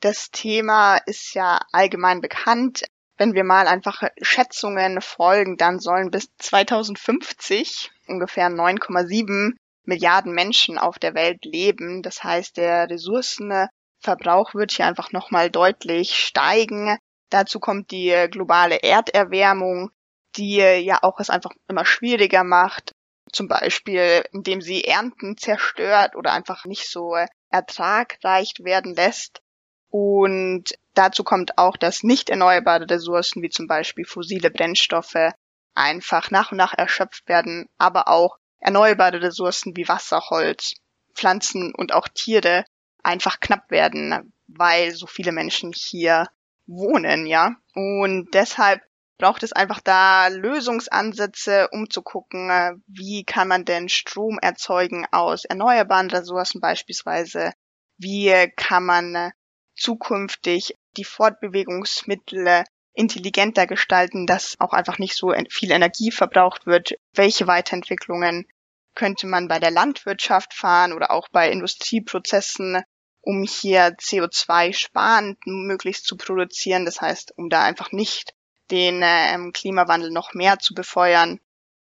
Das 0.00 0.30
Thema 0.30 0.96
ist 0.96 1.34
ja 1.34 1.60
allgemein 1.72 2.22
bekannt. 2.22 2.84
Wenn 3.18 3.34
wir 3.34 3.44
mal 3.44 3.68
einfach 3.68 4.02
Schätzungen 4.22 5.02
folgen, 5.02 5.58
dann 5.58 5.78
sollen 5.78 6.10
bis 6.10 6.34
2050 6.38 7.90
ungefähr 8.06 8.48
9,7 8.48 9.52
Milliarden 9.84 10.32
Menschen 10.32 10.78
auf 10.78 10.98
der 10.98 11.14
Welt 11.14 11.44
leben. 11.44 12.00
Das 12.02 12.24
heißt, 12.24 12.56
der 12.56 12.88
Ressourcenverbrauch 12.88 14.54
wird 14.54 14.72
hier 14.72 14.86
einfach 14.86 15.12
nochmal 15.12 15.50
deutlich 15.50 16.16
steigen. 16.16 16.96
Dazu 17.28 17.60
kommt 17.60 17.90
die 17.90 18.26
globale 18.30 18.76
Erderwärmung, 18.82 19.90
die 20.36 20.56
ja 20.56 21.00
auch 21.02 21.20
es 21.20 21.28
einfach 21.28 21.50
immer 21.68 21.84
schwieriger 21.84 22.42
macht, 22.44 22.92
zum 23.32 23.48
Beispiel 23.48 24.24
indem 24.32 24.62
sie 24.62 24.84
Ernten 24.84 25.36
zerstört 25.36 26.16
oder 26.16 26.32
einfach 26.32 26.64
nicht 26.64 26.88
so 26.88 27.16
ertragreich 27.50 28.54
werden 28.60 28.94
lässt. 28.94 29.42
Und 29.90 30.70
dazu 30.94 31.24
kommt 31.24 31.58
auch, 31.58 31.76
dass 31.76 32.02
nicht 32.02 32.30
erneuerbare 32.30 32.88
Ressourcen 32.88 33.42
wie 33.42 33.50
zum 33.50 33.66
Beispiel 33.66 34.04
fossile 34.04 34.50
Brennstoffe 34.50 35.32
einfach 35.74 36.30
nach 36.30 36.52
und 36.52 36.58
nach 36.58 36.74
erschöpft 36.76 37.28
werden, 37.28 37.68
aber 37.78 38.08
auch 38.08 38.38
erneuerbare 38.60 39.20
Ressourcen 39.22 39.76
wie 39.76 39.88
Wasser, 39.88 40.22
Holz, 40.30 40.74
Pflanzen 41.14 41.74
und 41.74 41.92
auch 41.92 42.08
Tiere 42.08 42.64
einfach 43.02 43.40
knapp 43.40 43.70
werden, 43.70 44.32
weil 44.46 44.92
so 44.92 45.06
viele 45.06 45.32
Menschen 45.32 45.72
hier 45.74 46.26
wohnen, 46.66 47.26
ja. 47.26 47.56
Und 47.74 48.28
deshalb 48.34 48.82
braucht 49.18 49.42
es 49.42 49.52
einfach 49.52 49.80
da 49.80 50.28
Lösungsansätze, 50.28 51.68
um 51.72 51.90
zu 51.90 52.02
gucken, 52.02 52.82
wie 52.86 53.24
kann 53.24 53.48
man 53.48 53.64
denn 53.64 53.88
Strom 53.88 54.38
erzeugen 54.40 55.06
aus 55.10 55.44
erneuerbaren 55.44 56.10
Ressourcen 56.10 56.60
beispielsweise, 56.60 57.52
wie 57.98 58.50
kann 58.56 58.84
man 58.84 59.32
zukünftig 59.80 60.74
die 60.96 61.04
Fortbewegungsmittel 61.04 62.64
intelligenter 62.92 63.66
gestalten, 63.66 64.26
dass 64.26 64.56
auch 64.60 64.72
einfach 64.72 64.98
nicht 64.98 65.16
so 65.16 65.32
viel 65.48 65.70
Energie 65.70 66.10
verbraucht 66.10 66.66
wird. 66.66 66.94
Welche 67.14 67.46
Weiterentwicklungen 67.46 68.46
könnte 68.94 69.26
man 69.26 69.48
bei 69.48 69.58
der 69.58 69.70
Landwirtschaft 69.70 70.52
fahren 70.52 70.92
oder 70.92 71.10
auch 71.10 71.28
bei 71.28 71.50
Industrieprozessen, 71.50 72.82
um 73.22 73.44
hier 73.44 73.96
CO2 73.96 74.72
sparend 74.72 75.38
möglichst 75.46 76.04
zu 76.04 76.16
produzieren. 76.16 76.84
Das 76.84 77.00
heißt, 77.00 77.32
um 77.36 77.48
da 77.48 77.62
einfach 77.64 77.92
nicht 77.92 78.34
den 78.70 79.00
ähm, 79.02 79.52
Klimawandel 79.52 80.10
noch 80.10 80.34
mehr 80.34 80.58
zu 80.58 80.74
befeuern. 80.74 81.40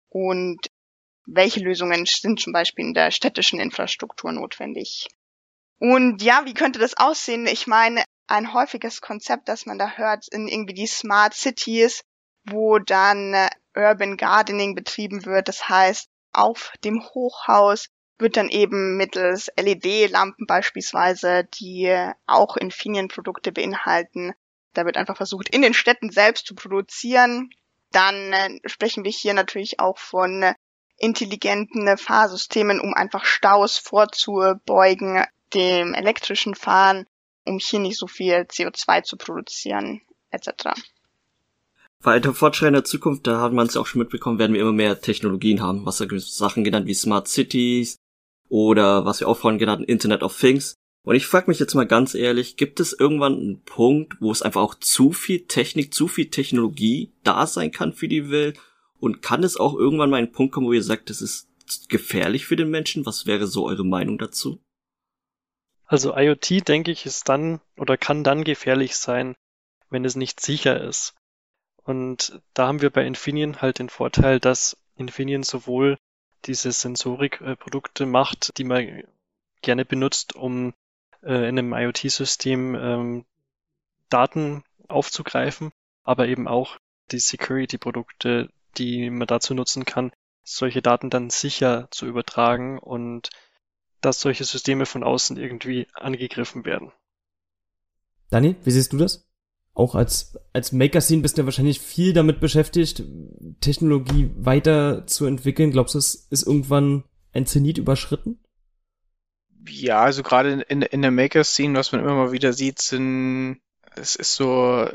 Und 0.10 0.68
welche 1.26 1.60
Lösungen 1.60 2.06
sind 2.06 2.40
zum 2.40 2.54
Beispiel 2.54 2.86
in 2.86 2.94
der 2.94 3.12
städtischen 3.12 3.60
Infrastruktur 3.60 4.32
notwendig? 4.32 5.08
Und 5.80 6.22
ja, 6.22 6.44
wie 6.46 6.54
könnte 6.54 6.80
das 6.80 6.98
aussehen? 6.98 7.48
Ich 7.48 7.68
meine, 7.68 8.04
ein 8.28 8.54
häufiges 8.54 9.02
Konzept, 9.02 9.50
das 9.50 9.66
man 9.66 9.78
da 9.78 9.92
hört, 9.92 10.28
in 10.30 10.48
irgendwie 10.48 10.74
die 10.74 10.88
Smart 10.88 11.34
Cities, 11.34 12.04
wo 12.46 12.80
dann 12.80 13.34
äh, 13.34 13.50
Urban 13.76 14.18
Gardening 14.18 14.76
betrieben 14.76 15.26
wird. 15.26 15.48
Das 15.48 15.68
heißt, 15.68 16.08
auf 16.34 16.74
dem 16.84 17.04
Hochhaus 17.04 17.88
wird 18.18 18.38
dann 18.38 18.50
eben 18.50 18.96
mittels 18.98 19.52
LED-Lampen 19.60 20.46
beispielsweise, 20.48 21.44
die 21.60 21.94
auch 22.26 22.56
Infineon-Produkte 22.56 23.52
beinhalten, 23.52 24.34
da 24.76 24.86
wird 24.86 24.98
einfach 24.98 25.18
versucht, 25.18 25.50
in 25.50 25.62
den 25.62 25.74
Städten 25.74 26.12
selbst 26.12 26.46
zu 26.46 26.54
produzieren. 26.54 27.50
Dann 27.92 28.34
äh, 28.34 28.60
sprechen 28.66 29.04
wir 29.04 29.12
hier 29.12 29.34
natürlich 29.34 29.80
auch 29.80 29.98
von 29.98 30.44
äh, 30.44 30.54
intelligenten 30.98 31.98
Fahrsystemen, 31.98 32.80
um 32.80 32.94
einfach 32.94 33.26
Staus 33.26 33.78
vorzubeugen, 33.78 35.24
dem 35.54 35.94
elektrischen 35.94 36.56
Fahren, 36.56 37.06
um 37.46 37.60
hier 37.60 37.80
nicht 37.80 37.98
so 37.98 38.08
viel 38.08 38.34
CO2 38.34 39.04
zu 39.04 39.18
produzieren, 39.18 40.02
etc. 40.32 40.74
Weiter 42.02 42.34
fortschreitender 42.34 42.84
Zukunft, 42.84 43.26
da 43.28 43.42
hat 43.42 43.54
man 43.54 43.68
es 43.68 43.78
auch 43.78 43.88
schon 43.88 44.00
mitbekommen, 44.00 44.40
werden 44.40 44.54
wir 44.54 44.62
immer 44.62 44.74
mehr 44.74 45.02
Technologien 45.02 45.62
haben, 45.62 45.86
was 45.86 45.98
da 45.98 46.06
Sachen 46.18 46.64
genannt 46.64 46.88
wie 46.88 46.94
Smart 46.94 47.28
Cities 47.28 47.98
oder 48.50 49.06
was 49.06 49.20
wir 49.20 49.28
auch 49.28 49.38
vorhin 49.38 49.60
genannt 49.60 49.88
Internet 49.88 50.24
of 50.24 50.38
Things. 50.38 50.76
Und 51.04 51.16
ich 51.16 51.28
frage 51.28 51.50
mich 51.50 51.60
jetzt 51.60 51.76
mal 51.76 51.86
ganz 51.86 52.16
ehrlich, 52.16 52.58
gibt 52.58 52.80
es 52.80 52.92
irgendwann 52.92 53.34
einen 53.34 53.62
Punkt, 53.62 54.20
wo 54.20 54.32
es 54.32 54.42
einfach 54.42 54.62
auch 54.62 54.76
zu 54.76 55.12
viel 55.12 55.46
Technik, 55.46 55.94
zu 55.94 56.08
viel 56.08 56.32
Technologie 56.32 57.12
da 57.24 57.46
sein 57.46 57.72
kann 57.72 57.94
für 57.94 58.08
die 58.08 58.32
Welt? 58.32 58.60
Und 59.00 59.22
kann 59.22 59.44
es 59.44 59.58
auch 59.58 59.76
irgendwann 59.76 60.10
mal 60.10 60.18
einen 60.18 60.32
Punkt 60.32 60.54
kommen, 60.54 60.66
wo 60.66 60.74
ihr 60.74 60.82
sagt, 60.82 61.12
das 61.12 61.22
ist 61.22 61.48
gefährlich 61.90 62.48
für 62.48 62.56
den 62.56 62.72
Menschen? 62.72 63.06
Was 63.06 63.28
wäre 63.28 63.46
so 63.46 63.68
eure 63.68 63.86
Meinung 63.86 64.18
dazu? 64.18 64.60
Also 65.86 66.16
IoT, 66.16 66.68
denke 66.68 66.92
ich, 66.92 67.06
ist 67.06 67.30
dann 67.30 67.62
oder 67.78 67.98
kann 67.98 68.24
dann 68.24 68.44
gefährlich 68.44 68.98
sein, 68.98 69.36
wenn 69.90 70.06
es 70.06 70.16
nicht 70.16 70.40
sicher 70.40 70.82
ist. 70.82 71.14
Und 71.84 72.42
da 72.54 72.68
haben 72.68 72.82
wir 72.82 72.90
bei 72.90 73.06
Infineon 73.06 73.62
halt 73.62 73.78
den 73.80 73.90
Vorteil, 73.90 74.40
dass 74.40 74.78
Infineon 74.96 75.44
sowohl 75.44 75.98
diese 76.46 76.72
Sensorikprodukte 76.72 78.06
macht, 78.06 78.58
die 78.58 78.64
man 78.64 79.04
gerne 79.62 79.86
benutzt, 79.86 80.36
um 80.36 80.74
äh, 81.22 81.48
in 81.48 81.60
einem 81.60 81.74
IoT-System 81.74 82.76
ähm, 82.76 83.26
Daten 84.10 84.64
aufzugreifen, 84.88 85.72
aber 86.04 86.28
eben 86.28 86.48
auch 86.48 86.78
die 87.12 87.20
Security-Produkte, 87.20 88.50
die 88.78 89.10
man 89.10 89.28
dazu 89.28 89.54
nutzen 89.54 89.86
kann, 89.86 90.12
solche 90.44 90.82
Daten 90.82 91.10
dann 91.10 91.30
sicher 91.30 91.88
zu 91.92 92.06
übertragen 92.06 92.80
und 92.80 93.30
dass 94.06 94.22
solche 94.22 94.44
Systeme 94.44 94.86
von 94.86 95.04
außen 95.04 95.38
irgendwie 95.38 95.88
angegriffen 95.94 96.66
werden. 96.66 96.92
Dani, 98.30 98.56
wie 98.64 98.72
siehst 98.72 98.94
du 98.94 98.98
das? 98.98 99.28
Auch 99.74 99.96
als, 99.96 100.38
als 100.54 100.72
Maker-Scene 100.72 101.22
bist 101.22 101.38
du 101.38 101.42
ja 101.42 101.46
wahrscheinlich 101.46 101.82
viel 101.82 102.14
damit 102.14 102.40
beschäftigt, 102.40 103.04
Technologie 103.60 104.32
weiter 104.38 105.06
zu 105.06 105.26
entwickeln. 105.26 105.72
Glaubst 105.72 105.96
du, 105.96 106.00
es 106.00 106.16
ist 106.30 106.48
irgendwann 106.48 107.04
ein 107.34 107.46
Zenit 107.46 107.78
überschritten? 107.78 108.40
Ja, 109.68 110.02
also 110.02 110.24
gerade 110.24 110.62
in, 110.62 110.82
in 110.82 111.02
der 111.02 111.12
Maker-Scene, 111.12 111.78
was 111.78 111.92
man 111.92 112.02
immer 112.02 112.16
mal 112.16 112.32
wieder 112.32 112.54
sieht, 112.54 112.80
sind, 112.80 113.60
es 113.96 114.16
ist 114.16 114.36
so 114.36 114.88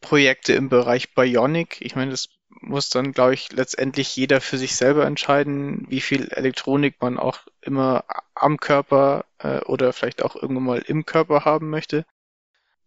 Projekte 0.00 0.52
im 0.52 0.68
Bereich 0.68 1.14
Bionic. 1.14 1.80
Ich 1.80 1.96
meine, 1.96 2.10
das 2.10 2.28
muss 2.68 2.90
dann, 2.90 3.12
glaube 3.12 3.34
ich, 3.34 3.52
letztendlich 3.52 4.14
jeder 4.16 4.40
für 4.40 4.58
sich 4.58 4.76
selber 4.76 5.06
entscheiden, 5.06 5.86
wie 5.88 6.00
viel 6.00 6.28
Elektronik 6.30 7.00
man 7.00 7.18
auch 7.18 7.40
immer 7.60 8.04
am 8.34 8.58
Körper 8.58 9.24
äh, 9.38 9.60
oder 9.60 9.92
vielleicht 9.92 10.22
auch 10.22 10.36
irgendwann 10.36 10.64
mal 10.64 10.78
im 10.86 11.06
Körper 11.06 11.44
haben 11.44 11.70
möchte. 11.70 12.04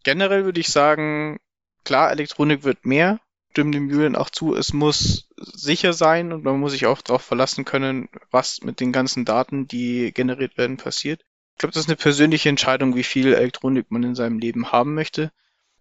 Generell 0.04 0.46
würde 0.46 0.60
ich 0.60 0.70
sagen, 0.70 1.40
klar, 1.84 2.12
Elektronik 2.12 2.64
wird 2.64 2.86
mehr, 2.86 3.20
stimmen 3.52 3.72
dem 3.72 3.90
Julian 3.90 4.16
auch 4.16 4.30
zu, 4.30 4.56
es 4.56 4.72
muss 4.72 5.28
sicher 5.36 5.94
sein 5.94 6.32
und 6.32 6.44
man 6.44 6.60
muss 6.60 6.74
sich 6.74 6.86
auch 6.86 7.02
darauf 7.02 7.24
verlassen 7.24 7.66
können, 7.66 8.08
was 8.30 8.62
mit 8.62 8.80
den 8.80 8.92
ganzen 8.92 9.26
Daten, 9.26 9.68
die 9.68 10.14
generiert 10.14 10.60
werden, 10.60 10.78
passiert. 10.78 11.24
Ich 11.54 11.60
glaube, 11.60 11.74
das 11.74 11.86
ist 11.86 11.90
eine 11.90 11.96
persönliche 11.96 12.50
Entscheidung, 12.50 12.96
wie 12.96 13.04
viel 13.04 13.34
Elektronik 13.34 13.90
man 13.90 14.04
in 14.04 14.14
seinem 14.14 14.38
Leben 14.38 14.72
haben 14.72 14.94
möchte. 14.94 15.32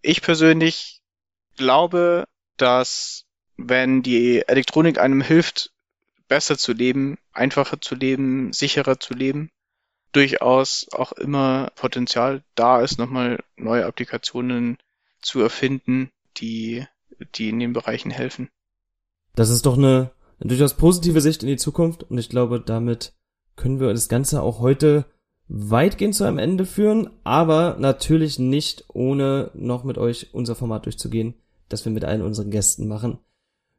Ich 0.01 0.23
persönlich 0.23 1.03
glaube, 1.55 2.25
dass 2.57 3.26
wenn 3.57 4.03
die 4.03 4.47
Elektronik 4.47 4.99
einem 4.99 5.21
hilft, 5.21 5.71
besser 6.27 6.57
zu 6.57 6.73
leben, 6.73 7.17
einfacher 7.33 7.81
zu 7.81 7.95
leben, 7.95 8.53
sicherer 8.53 8.99
zu 8.99 9.13
leben, 9.13 9.49
durchaus 10.11 10.87
auch 10.91 11.11
immer 11.13 11.71
Potenzial 11.75 12.43
da 12.55 12.81
ist, 12.81 12.97
nochmal 12.97 13.39
neue 13.55 13.85
Applikationen 13.85 14.77
zu 15.21 15.41
erfinden, 15.41 16.11
die, 16.37 16.85
die 17.35 17.49
in 17.49 17.59
den 17.59 17.73
Bereichen 17.73 18.11
helfen. 18.11 18.49
Das 19.35 19.49
ist 19.49 19.65
doch 19.65 19.77
eine, 19.77 20.11
eine 20.39 20.49
durchaus 20.49 20.75
positive 20.75 21.21
Sicht 21.21 21.43
in 21.43 21.49
die 21.49 21.57
Zukunft 21.57 22.03
und 22.03 22.17
ich 22.17 22.29
glaube, 22.29 22.59
damit 22.59 23.13
können 23.55 23.79
wir 23.79 23.87
das 23.89 24.09
Ganze 24.09 24.41
auch 24.41 24.59
heute 24.59 25.05
weitgehend 25.47 26.13
zu 26.15 26.23
einem 26.25 26.39
Ende 26.39 26.65
führen, 26.65 27.09
aber 27.23 27.77
natürlich 27.79 28.37
nicht 28.37 28.85
ohne 28.89 29.51
noch 29.53 29.83
mit 29.83 29.97
euch 29.97 30.33
unser 30.33 30.55
Format 30.55 30.85
durchzugehen, 30.85 31.35
das 31.69 31.85
wir 31.85 31.91
mit 31.91 32.03
allen 32.03 32.21
unseren 32.21 32.51
Gästen 32.51 32.87
machen. 32.87 33.19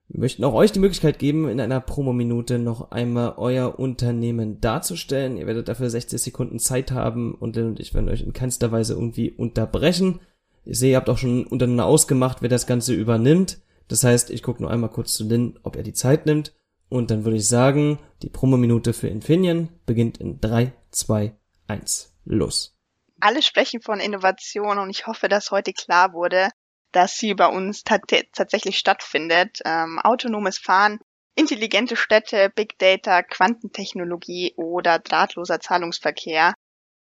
Wir 0.09 0.21
möchten 0.21 0.43
auch 0.45 0.55
euch 0.55 0.73
die 0.73 0.79
Möglichkeit 0.79 1.19
geben, 1.19 1.49
in 1.51 1.61
einer 1.61 1.81
Promo-Minute 1.81 2.59
noch 2.59 2.91
einmal 2.91 3.35
euer 3.37 3.79
Unternehmen 3.79 4.59
darzustellen. 4.59 5.37
Ihr 5.37 5.47
werdet 5.47 5.69
dafür 5.69 5.91
60 5.91 6.21
Sekunden 6.21 6.59
Zeit 6.59 6.93
haben 6.93 7.35
und 7.35 7.57
Lynn 7.57 7.69
und 7.69 7.81
ich 7.81 7.93
werden 7.93 8.09
euch 8.09 8.23
in 8.23 8.33
keinster 8.33 8.73
Weise 8.73 8.95
irgendwie 8.95 9.31
unterbrechen. 9.31 10.21
Ich 10.65 10.79
sehe, 10.79 10.93
ihr 10.93 10.97
habt 10.97 11.11
auch 11.11 11.19
schon 11.19 11.47
untereinander 11.47 11.85
ausgemacht, 11.85 12.41
wer 12.41 12.49
das 12.49 12.67
Ganze 12.67 12.95
übernimmt. 12.95 13.59
Das 13.89 14.03
heißt, 14.03 14.31
ich 14.31 14.43
gucke 14.43 14.63
nur 14.63 14.71
einmal 14.71 14.91
kurz 14.91 15.13
zu 15.13 15.25
Lynn, 15.25 15.59
ob 15.63 15.77
er 15.77 15.83
die 15.83 15.93
Zeit 15.93 16.25
nimmt. 16.25 16.55
Und 16.89 17.11
dann 17.11 17.25
würde 17.27 17.37
ich 17.37 17.47
sagen, 17.47 17.99
die 18.23 18.31
Promo-Minute 18.31 18.95
für 18.95 19.09
Infineon 19.09 19.69
beginnt 19.85 20.19
in 20.19 20.41
3, 20.41 20.73
2, 20.91 21.35
1. 21.67 22.15
Los. 22.25 22.79
Alle 23.21 23.43
sprechen 23.43 23.83
von 23.83 24.01
Innovation 24.01 24.79
und 24.79 24.89
ich 24.89 25.07
hoffe, 25.07 25.29
dass 25.29 25.51
heute 25.51 25.75
klar 25.75 26.15
wurde, 26.15 26.49
dass 26.93 27.17
sie 27.17 27.35
bei 27.35 27.47
uns 27.47 27.83
tatsächlich 27.85 28.79
stattfindet. 28.79 29.61
Ähm, 29.65 29.99
autonomes 29.99 30.59
Fahren, 30.59 30.99
intelligente 31.35 31.97
Städte, 31.97 32.51
Big 32.55 32.79
Data, 32.79 33.23
Quantentechnologie 33.23 34.55
oder 34.57 34.99
drahtloser 34.99 35.61
Zahlungsverkehr. 35.61 36.55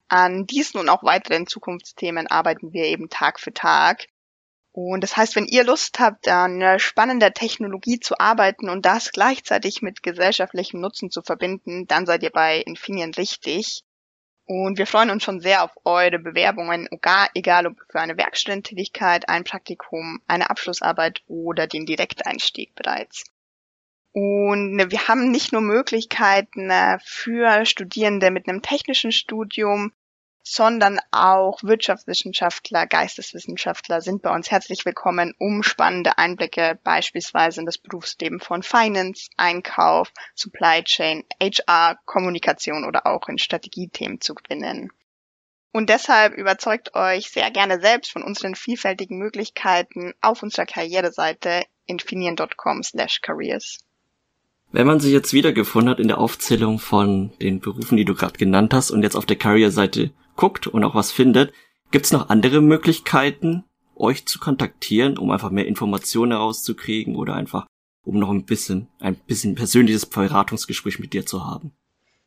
An 0.09 0.47
diesen 0.47 0.79
und 0.79 0.89
auch 0.89 1.03
weiteren 1.03 1.47
Zukunftsthemen 1.47 2.27
arbeiten 2.27 2.73
wir 2.73 2.85
eben 2.85 3.09
Tag 3.09 3.41
für 3.41 3.53
Tag. 3.53 4.07
Und 4.73 5.01
das 5.01 5.17
heißt, 5.17 5.37
wenn 5.37 5.47
ihr 5.47 5.65
Lust 5.65 5.99
habt, 6.01 6.29
an 6.29 6.79
spannender 6.79 7.33
Technologie 7.33 7.99
zu 7.99 8.19
arbeiten 8.19 8.69
und 8.69 8.85
das 8.85 9.11
gleichzeitig 9.11 9.81
mit 9.81 10.03
gesellschaftlichem 10.03 10.81
Nutzen 10.81 11.11
zu 11.11 11.23
verbinden, 11.23 11.87
dann 11.87 12.05
seid 12.05 12.23
ihr 12.23 12.31
bei 12.31 12.59
Infineon 12.61 13.15
richtig. 13.15 13.86
Und 14.47 14.79
wir 14.79 14.87
freuen 14.87 15.11
uns 15.11 15.25
schon 15.25 15.41
sehr 15.41 15.65
auf 15.65 15.73
eure 15.85 16.21
Bewerbungen, 16.21 16.89
egal 17.35 17.67
ob 17.67 17.77
für 17.91 18.01
eine 18.01 18.17
Werkstudententätigkeit, 18.17 19.29
ein 19.29 19.43
Praktikum, 19.43 20.23
eine 20.29 20.51
Abschlussarbeit 20.51 21.23
oder 21.27 21.67
den 21.67 21.85
Direkteinstieg 21.85 22.75
bereits. 22.77 23.25
Und 24.13 24.79
wir 24.91 25.09
haben 25.09 25.31
nicht 25.31 25.53
nur 25.53 25.61
Möglichkeiten 25.61 26.71
äh, 26.71 26.99
für 27.05 27.67
Studierende 27.67 28.31
mit 28.31 28.49
einem 28.49 28.63
technischen 28.63 29.13
Studium, 29.13 29.93
sondern 30.49 31.01
auch 31.11 31.61
Wirtschaftswissenschaftler, 31.65 32.87
Geisteswissenschaftler 32.87 34.01
sind 34.01 34.23
bei 34.23 34.33
uns 34.33 34.49
herzlich 34.49 34.87
willkommen, 34.87 35.35
um 35.39 35.65
spannende 35.65 36.19
Einblicke 36.19 36.79
beispielsweise 36.85 37.59
in 37.59 37.67
das 37.67 37.79
Berufsleben 37.79 38.39
von 38.39 38.63
Finance, 38.63 39.29
Einkauf, 39.37 40.13
Supply 40.37 40.85
Chain, 40.85 41.25
HR, 41.43 41.99
Kommunikation 42.05 42.85
oder 42.85 43.09
auch 43.09 43.29
in 43.29 43.39
Strategiethemen 43.39 44.21
zu 44.21 44.37
gewinnen. 44.37 44.93
Und 45.73 45.91
deshalb 45.91 46.35
überzeugt 46.35 46.95
euch 46.95 47.29
sehr 47.29 47.51
gerne 47.51 47.81
selbst 47.81 48.13
von 48.13 48.23
unseren 48.23 48.55
vielfältigen 48.55 49.19
Möglichkeiten 49.19 50.15
auf 50.21 50.45
unserer 50.45 50.67
Karriereseite 50.67 51.65
infinien.com 51.87 52.85
slash 52.85 53.21
careers. 53.21 53.79
Wenn 54.71 54.87
man 54.87 55.01
sich 55.01 55.13
jetzt 55.13 55.33
wiedergefunden 55.33 55.91
hat 55.91 55.99
in 55.99 56.09
der 56.09 56.19
Aufzählung 56.19 56.79
von 56.79 57.37
den 57.41 57.59
Berufen, 57.59 57.97
die 57.97 58.05
du 58.05 58.15
gerade 58.15 58.39
genannt 58.39 58.73
hast 58.73 58.93
und 58.93 59.03
jetzt 59.03 59.17
auf 59.17 59.27
der 59.27 59.37
Career-Seite 59.37 60.13
guckt 60.37 60.67
und 60.67 60.85
auch 60.85 60.95
was 60.95 61.13
findet, 61.13 61.53
gibt's 61.91 62.13
noch 62.13 62.29
andere 62.29 62.61
Möglichkeiten, 62.61 63.65
euch 63.95 64.27
zu 64.27 64.39
kontaktieren, 64.39 65.19
um 65.19 65.31
einfach 65.31 65.51
mehr 65.51 65.67
Informationen 65.67 66.33
herauszukriegen 66.33 67.17
oder 67.17 67.35
einfach 67.35 67.67
um 68.05 68.19
noch 68.19 68.31
ein 68.31 68.45
bisschen, 68.45 68.89
ein 69.01 69.17
bisschen 69.17 69.55
persönliches 69.55 70.07
Beratungsgespräch 70.07 70.99
mit 70.99 71.13
dir 71.13 71.27
zu 71.27 71.45
haben? 71.45 71.73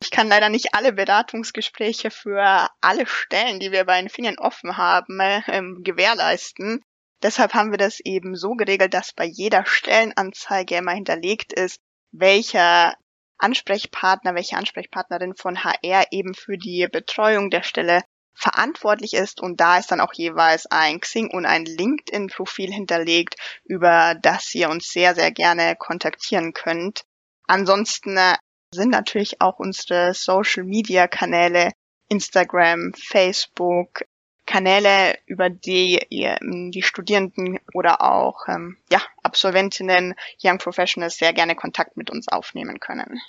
Ich 0.02 0.10
kann 0.10 0.28
leider 0.28 0.48
nicht 0.48 0.74
alle 0.74 0.92
Beratungsgespräche 0.92 2.10
für 2.10 2.68
alle 2.80 3.06
Stellen, 3.06 3.60
die 3.60 3.70
wir 3.70 3.84
bei 3.84 4.00
Infineon 4.00 4.38
offen 4.38 4.76
haben, 4.76 5.20
äh, 5.20 5.42
gewährleisten. 5.82 6.82
Deshalb 7.22 7.52
haben 7.52 7.70
wir 7.70 7.78
das 7.78 8.00
eben 8.00 8.34
so 8.34 8.54
geregelt, 8.54 8.94
dass 8.94 9.12
bei 9.12 9.26
jeder 9.26 9.66
Stellenanzeige 9.66 10.76
immer 10.76 10.92
hinterlegt 10.92 11.52
ist, 11.52 11.78
welcher 12.12 12.94
Ansprechpartner, 13.40 14.34
welche 14.34 14.56
Ansprechpartnerin 14.56 15.34
von 15.34 15.64
HR 15.64 16.04
eben 16.10 16.34
für 16.34 16.56
die 16.56 16.86
Betreuung 16.90 17.50
der 17.50 17.62
Stelle 17.62 18.02
verantwortlich 18.34 19.14
ist 19.14 19.40
und 19.40 19.60
da 19.60 19.78
ist 19.78 19.90
dann 19.90 20.00
auch 20.00 20.14
jeweils 20.14 20.66
ein 20.66 21.00
Xing 21.00 21.30
und 21.30 21.44
ein 21.44 21.64
LinkedIn-Profil 21.64 22.72
hinterlegt, 22.72 23.34
über 23.64 24.14
das 24.14 24.54
ihr 24.54 24.70
uns 24.70 24.88
sehr, 24.88 25.14
sehr 25.14 25.30
gerne 25.30 25.76
kontaktieren 25.76 26.52
könnt. 26.52 27.02
Ansonsten 27.46 28.16
äh, 28.16 28.36
sind 28.72 28.90
natürlich 28.90 29.40
auch 29.40 29.58
unsere 29.58 30.14
Social-Media-Kanäle 30.14 31.72
Instagram, 32.08 32.92
Facebook, 32.94 34.02
Kanäle, 34.50 35.16
über 35.26 35.48
die 35.48 36.04
ihr 36.10 36.42
ähm, 36.42 36.72
die 36.72 36.82
Studierenden 36.82 37.60
oder 37.72 38.02
auch 38.02 38.48
ähm, 38.48 38.76
ja, 38.90 39.00
Absolventinnen, 39.22 40.16
Young 40.42 40.58
Professionals 40.58 41.18
sehr 41.18 41.32
gerne 41.32 41.54
Kontakt 41.54 41.96
mit 41.96 42.10
uns 42.10 42.26
aufnehmen 42.26 42.80
können. 42.80 43.20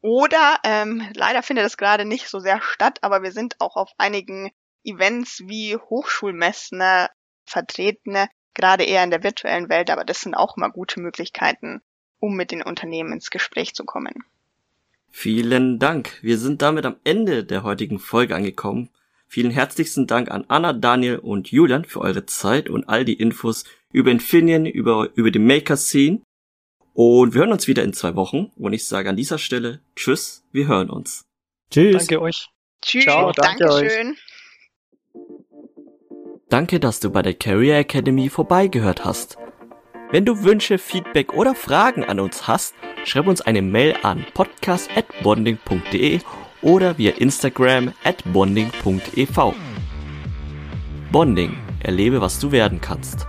Oder 0.00 0.60
ähm, 0.64 1.06
leider 1.14 1.42
findet 1.42 1.66
es 1.66 1.76
gerade 1.76 2.06
nicht 2.06 2.28
so 2.28 2.40
sehr 2.40 2.62
statt, 2.62 3.00
aber 3.02 3.22
wir 3.22 3.32
sind 3.32 3.56
auch 3.60 3.76
auf 3.76 3.90
einigen 3.98 4.50
Events 4.82 5.42
wie 5.46 5.76
Hochschulmessen 5.76 6.82
vertreten, 7.44 8.16
gerade 8.54 8.84
eher 8.84 9.04
in 9.04 9.10
der 9.10 9.22
virtuellen 9.22 9.68
Welt, 9.68 9.90
aber 9.90 10.04
das 10.04 10.22
sind 10.22 10.34
auch 10.34 10.56
immer 10.56 10.70
gute 10.70 11.00
Möglichkeiten, 11.00 11.82
um 12.18 12.34
mit 12.34 12.50
den 12.50 12.62
Unternehmen 12.62 13.12
ins 13.12 13.30
Gespräch 13.30 13.74
zu 13.74 13.84
kommen. 13.84 14.24
Vielen 15.10 15.78
Dank. 15.78 16.18
Wir 16.22 16.38
sind 16.38 16.62
damit 16.62 16.86
am 16.86 16.96
Ende 17.04 17.44
der 17.44 17.62
heutigen 17.62 17.98
Folge 17.98 18.34
angekommen. 18.34 18.88
Vielen 19.34 19.50
herzlichsten 19.50 20.06
Dank 20.06 20.30
an 20.30 20.44
Anna, 20.46 20.72
Daniel 20.72 21.18
und 21.18 21.50
Julian 21.50 21.84
für 21.84 22.00
eure 22.00 22.24
Zeit 22.24 22.70
und 22.70 22.88
all 22.88 23.04
die 23.04 23.14
Infos 23.14 23.64
über 23.90 24.12
Infineon, 24.12 24.64
über, 24.64 25.08
über 25.16 25.32
die 25.32 25.40
Maker 25.40 25.76
Scene. 25.76 26.20
Und 26.92 27.34
wir 27.34 27.40
hören 27.40 27.50
uns 27.50 27.66
wieder 27.66 27.82
in 27.82 27.92
zwei 27.92 28.14
Wochen. 28.14 28.52
Und 28.54 28.74
ich 28.74 28.86
sage 28.86 29.08
an 29.08 29.16
dieser 29.16 29.38
Stelle 29.38 29.80
Tschüss, 29.96 30.44
wir 30.52 30.68
hören 30.68 30.88
uns. 30.88 31.24
Tschüss. 31.68 31.96
Danke 31.96 32.22
euch. 32.22 32.48
Tschüss, 32.80 33.02
Ciao, 33.02 33.32
danke 33.32 33.64
Dankeschön. 33.64 34.16
Danke, 36.48 36.78
dass 36.78 37.00
du 37.00 37.10
bei 37.10 37.22
der 37.22 37.34
Career 37.34 37.78
Academy 37.78 38.28
vorbeigehört 38.28 39.04
hast. 39.04 39.36
Wenn 40.12 40.24
du 40.24 40.44
Wünsche, 40.44 40.78
Feedback 40.78 41.32
oder 41.32 41.56
Fragen 41.56 42.04
an 42.04 42.20
uns 42.20 42.46
hast, 42.46 42.76
schreib 43.04 43.26
uns 43.26 43.40
eine 43.40 43.62
Mail 43.62 43.96
an 44.00 44.24
podcast.bonding.de 44.32 46.20
oder 46.64 46.98
via 46.98 47.12
Instagram 47.12 47.92
at 48.02 48.24
bonding.ev. 48.32 49.54
Bonding, 51.12 51.56
erlebe, 51.80 52.20
was 52.20 52.40
du 52.40 52.50
werden 52.50 52.80
kannst. 52.80 53.28